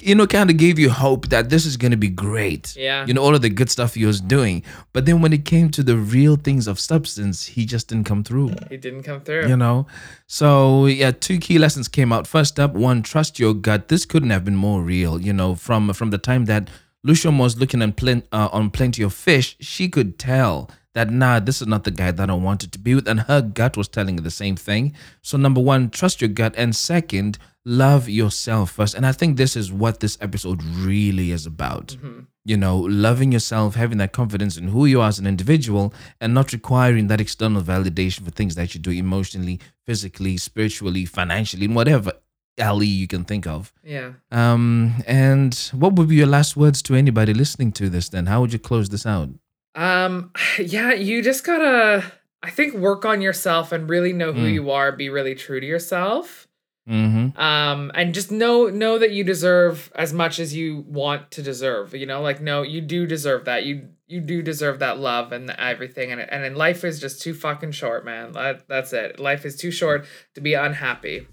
you 0.00 0.14
know, 0.14 0.28
kind 0.28 0.48
of 0.48 0.58
gave 0.58 0.78
you 0.78 0.90
hope 0.90 1.26
that 1.30 1.50
this 1.50 1.66
is 1.66 1.76
going 1.76 1.90
to 1.90 1.96
be 1.96 2.08
great. 2.08 2.76
Yeah. 2.76 3.04
You 3.04 3.14
know, 3.14 3.20
all 3.20 3.34
of 3.34 3.42
the 3.42 3.50
good 3.50 3.68
stuff 3.68 3.94
he 3.94 4.06
was 4.06 4.20
doing. 4.20 4.62
But 4.92 5.06
then 5.06 5.22
when 5.22 5.32
it 5.32 5.44
came 5.44 5.70
to 5.72 5.82
the 5.82 5.96
real 5.96 6.36
things 6.36 6.68
of 6.68 6.78
substance, 6.78 7.46
he 7.46 7.66
just 7.66 7.88
didn't 7.88 8.04
come 8.04 8.22
through 8.22 8.50
it 8.70 8.80
didn't 8.80 9.02
come 9.02 9.20
through 9.20 9.48
you 9.48 9.56
know 9.56 9.86
so 10.26 10.86
yeah 10.86 11.10
two 11.10 11.38
key 11.38 11.58
lessons 11.58 11.88
came 11.88 12.12
out 12.12 12.26
first 12.26 12.60
up 12.60 12.74
one 12.74 13.02
trust 13.02 13.38
your 13.38 13.54
gut 13.54 13.88
this 13.88 14.04
couldn't 14.04 14.30
have 14.30 14.44
been 14.44 14.56
more 14.56 14.82
real 14.82 15.20
you 15.20 15.32
know 15.32 15.54
from 15.54 15.92
from 15.92 16.10
the 16.10 16.18
time 16.18 16.44
that 16.44 16.68
lucian 17.04 17.38
was 17.38 17.58
looking 17.58 17.82
on, 17.82 17.92
plen- 17.92 18.24
uh, 18.32 18.48
on 18.52 18.70
plenty 18.70 19.02
of 19.02 19.12
fish. 19.14 19.56
She 19.60 19.88
could 19.88 20.18
tell 20.18 20.70
that 20.94 21.10
nah 21.10 21.38
this 21.38 21.60
is 21.60 21.68
not 21.68 21.84
the 21.84 21.90
guy 21.92 22.10
that 22.10 22.28
i 22.30 22.34
wanted 22.34 22.72
to 22.72 22.78
be 22.78 22.94
with 22.94 23.06
and 23.06 23.20
her 23.20 23.40
gut 23.40 23.76
was 23.76 23.88
telling 23.88 24.16
her 24.16 24.22
the 24.22 24.30
same 24.30 24.56
thing. 24.56 24.94
So 25.22 25.36
number 25.38 25.60
one 25.60 25.90
trust 25.90 26.20
your 26.20 26.28
gut 26.28 26.54
and 26.56 26.74
second 26.74 27.38
love 27.64 28.08
yourself 28.08 28.72
first. 28.72 28.94
And 28.94 29.06
i 29.06 29.12
think 29.12 29.36
this 29.36 29.54
is 29.56 29.72
what 29.72 30.00
this 30.00 30.18
episode 30.20 30.62
really 30.62 31.30
is 31.30 31.46
about. 31.46 31.96
You 32.44 32.56
know, 32.56 32.78
loving 32.78 33.32
yourself, 33.32 33.74
having 33.74 33.98
that 33.98 34.12
confidence 34.12 34.56
in 34.56 34.68
who 34.68 34.86
you 34.86 35.02
are 35.02 35.08
as 35.08 35.18
an 35.18 35.26
individual, 35.26 35.92
and 36.18 36.32
not 36.32 36.52
requiring 36.52 37.08
that 37.08 37.20
external 37.20 37.60
validation 37.60 38.22
for 38.24 38.30
things 38.30 38.54
that 38.54 38.74
you 38.74 38.80
do 38.80 38.90
emotionally, 38.90 39.60
physically, 39.84 40.38
spiritually, 40.38 41.04
financially, 41.04 41.66
in 41.66 41.74
whatever 41.74 42.12
alley 42.58 42.86
you 42.86 43.06
can 43.06 43.24
think 43.24 43.46
of. 43.46 43.72
yeah 43.84 44.12
Um, 44.30 44.94
and 45.06 45.54
what 45.72 45.94
would 45.94 46.08
be 46.08 46.16
your 46.16 46.26
last 46.26 46.56
words 46.56 46.82
to 46.82 46.94
anybody 46.94 47.32
listening 47.34 47.72
to 47.72 47.88
this 47.88 48.08
then? 48.08 48.26
How 48.26 48.40
would 48.40 48.52
you 48.52 48.58
close 48.58 48.88
this 48.88 49.06
out? 49.06 49.28
Um, 49.74 50.32
yeah, 50.58 50.92
you 50.92 51.22
just 51.22 51.44
gotta, 51.44 52.04
I 52.42 52.50
think, 52.50 52.74
work 52.74 53.04
on 53.04 53.20
yourself 53.22 53.72
and 53.72 53.88
really 53.88 54.12
know 54.12 54.32
who 54.32 54.46
Mm. 54.46 54.52
you 54.54 54.70
are. 54.70 54.92
Be 54.92 55.08
really 55.10 55.34
true 55.34 55.60
to 55.60 55.66
yourself. 55.66 56.46
Mm-hmm. 56.88 57.38
Um, 57.38 57.90
and 57.94 58.14
just 58.14 58.30
know 58.30 58.68
know 58.70 58.98
that 58.98 59.10
you 59.10 59.22
deserve 59.22 59.92
as 59.94 60.14
much 60.14 60.38
as 60.38 60.56
you 60.56 60.84
want 60.88 61.30
to 61.32 61.42
deserve. 61.42 61.94
You 61.94 62.06
know, 62.06 62.22
like 62.22 62.40
no, 62.40 62.62
you 62.62 62.80
do 62.80 63.06
deserve 63.06 63.44
that. 63.44 63.66
You 63.66 63.88
you 64.06 64.22
do 64.22 64.40
deserve 64.40 64.78
that 64.78 64.98
love 64.98 65.30
and 65.32 65.50
everything. 65.50 66.12
And 66.12 66.20
and 66.22 66.56
life 66.56 66.84
is 66.84 66.98
just 66.98 67.20
too 67.20 67.34
fucking 67.34 67.72
short, 67.72 68.06
man. 68.06 68.32
That, 68.32 68.66
that's 68.68 68.94
it. 68.94 69.20
Life 69.20 69.44
is 69.44 69.54
too 69.56 69.70
short 69.70 70.06
to 70.34 70.40
be 70.40 70.54
unhappy. 70.54 71.26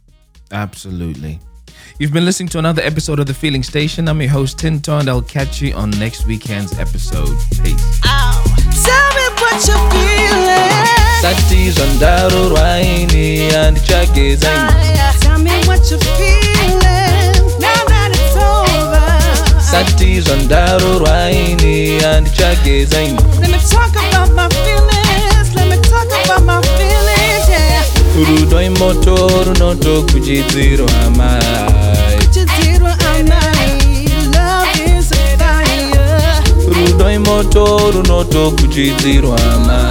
Absolutely. 0.52 1.39
You've 2.00 2.14
been 2.14 2.26
listening 2.26 2.50
to 2.50 2.60
another 2.60 2.82
episode 2.82 3.20
of 3.20 3.26
The 3.26 3.34
Feeling 3.34 3.64
Station. 3.64 4.08
I'm 4.08 4.22
your 4.22 4.30
host, 4.32 4.60
Tinto, 4.60 4.98
and 5.00 5.10
I'll 5.10 5.22
catch 5.22 5.62
you 5.62 5.74
on 5.74 5.89
next 5.91 6.26
weekend's 6.26 6.78
episode. 6.80 7.38
Peace. 7.64 8.02
Oh, 8.06 8.43
tell 8.84 9.10
me 9.16 9.26
what 9.41 9.68
you're 9.68 9.89
feeling. 9.91 10.72
Satizondaro 11.22 12.50
rwaini 12.50 13.52
andichageza 13.54 14.52
Tell 15.22 15.39
me 15.39 15.52
what 15.66 15.89
you're 15.89 16.00
feeling. 16.00 16.80
Now 17.60 17.82
that 17.88 18.12
it's 18.14 18.36
over. 18.36 19.62
satizondaro 19.72 21.00
rwaini 21.00 22.04
andichageza 22.04 22.98
Let 23.39 23.50
me 23.52 23.58
talk 23.70 23.91
about 23.96 24.32
my 24.36 24.48
feelings. 24.50 24.95
rudoi 28.24 28.70
moto 28.70 29.43
runotokuchidzirwa 29.45 30.91
mai 31.18 31.39
rudoi 36.68 37.18
moto 37.20 37.91
runotokuchidzirwa 37.91 39.39
mai 39.68 39.85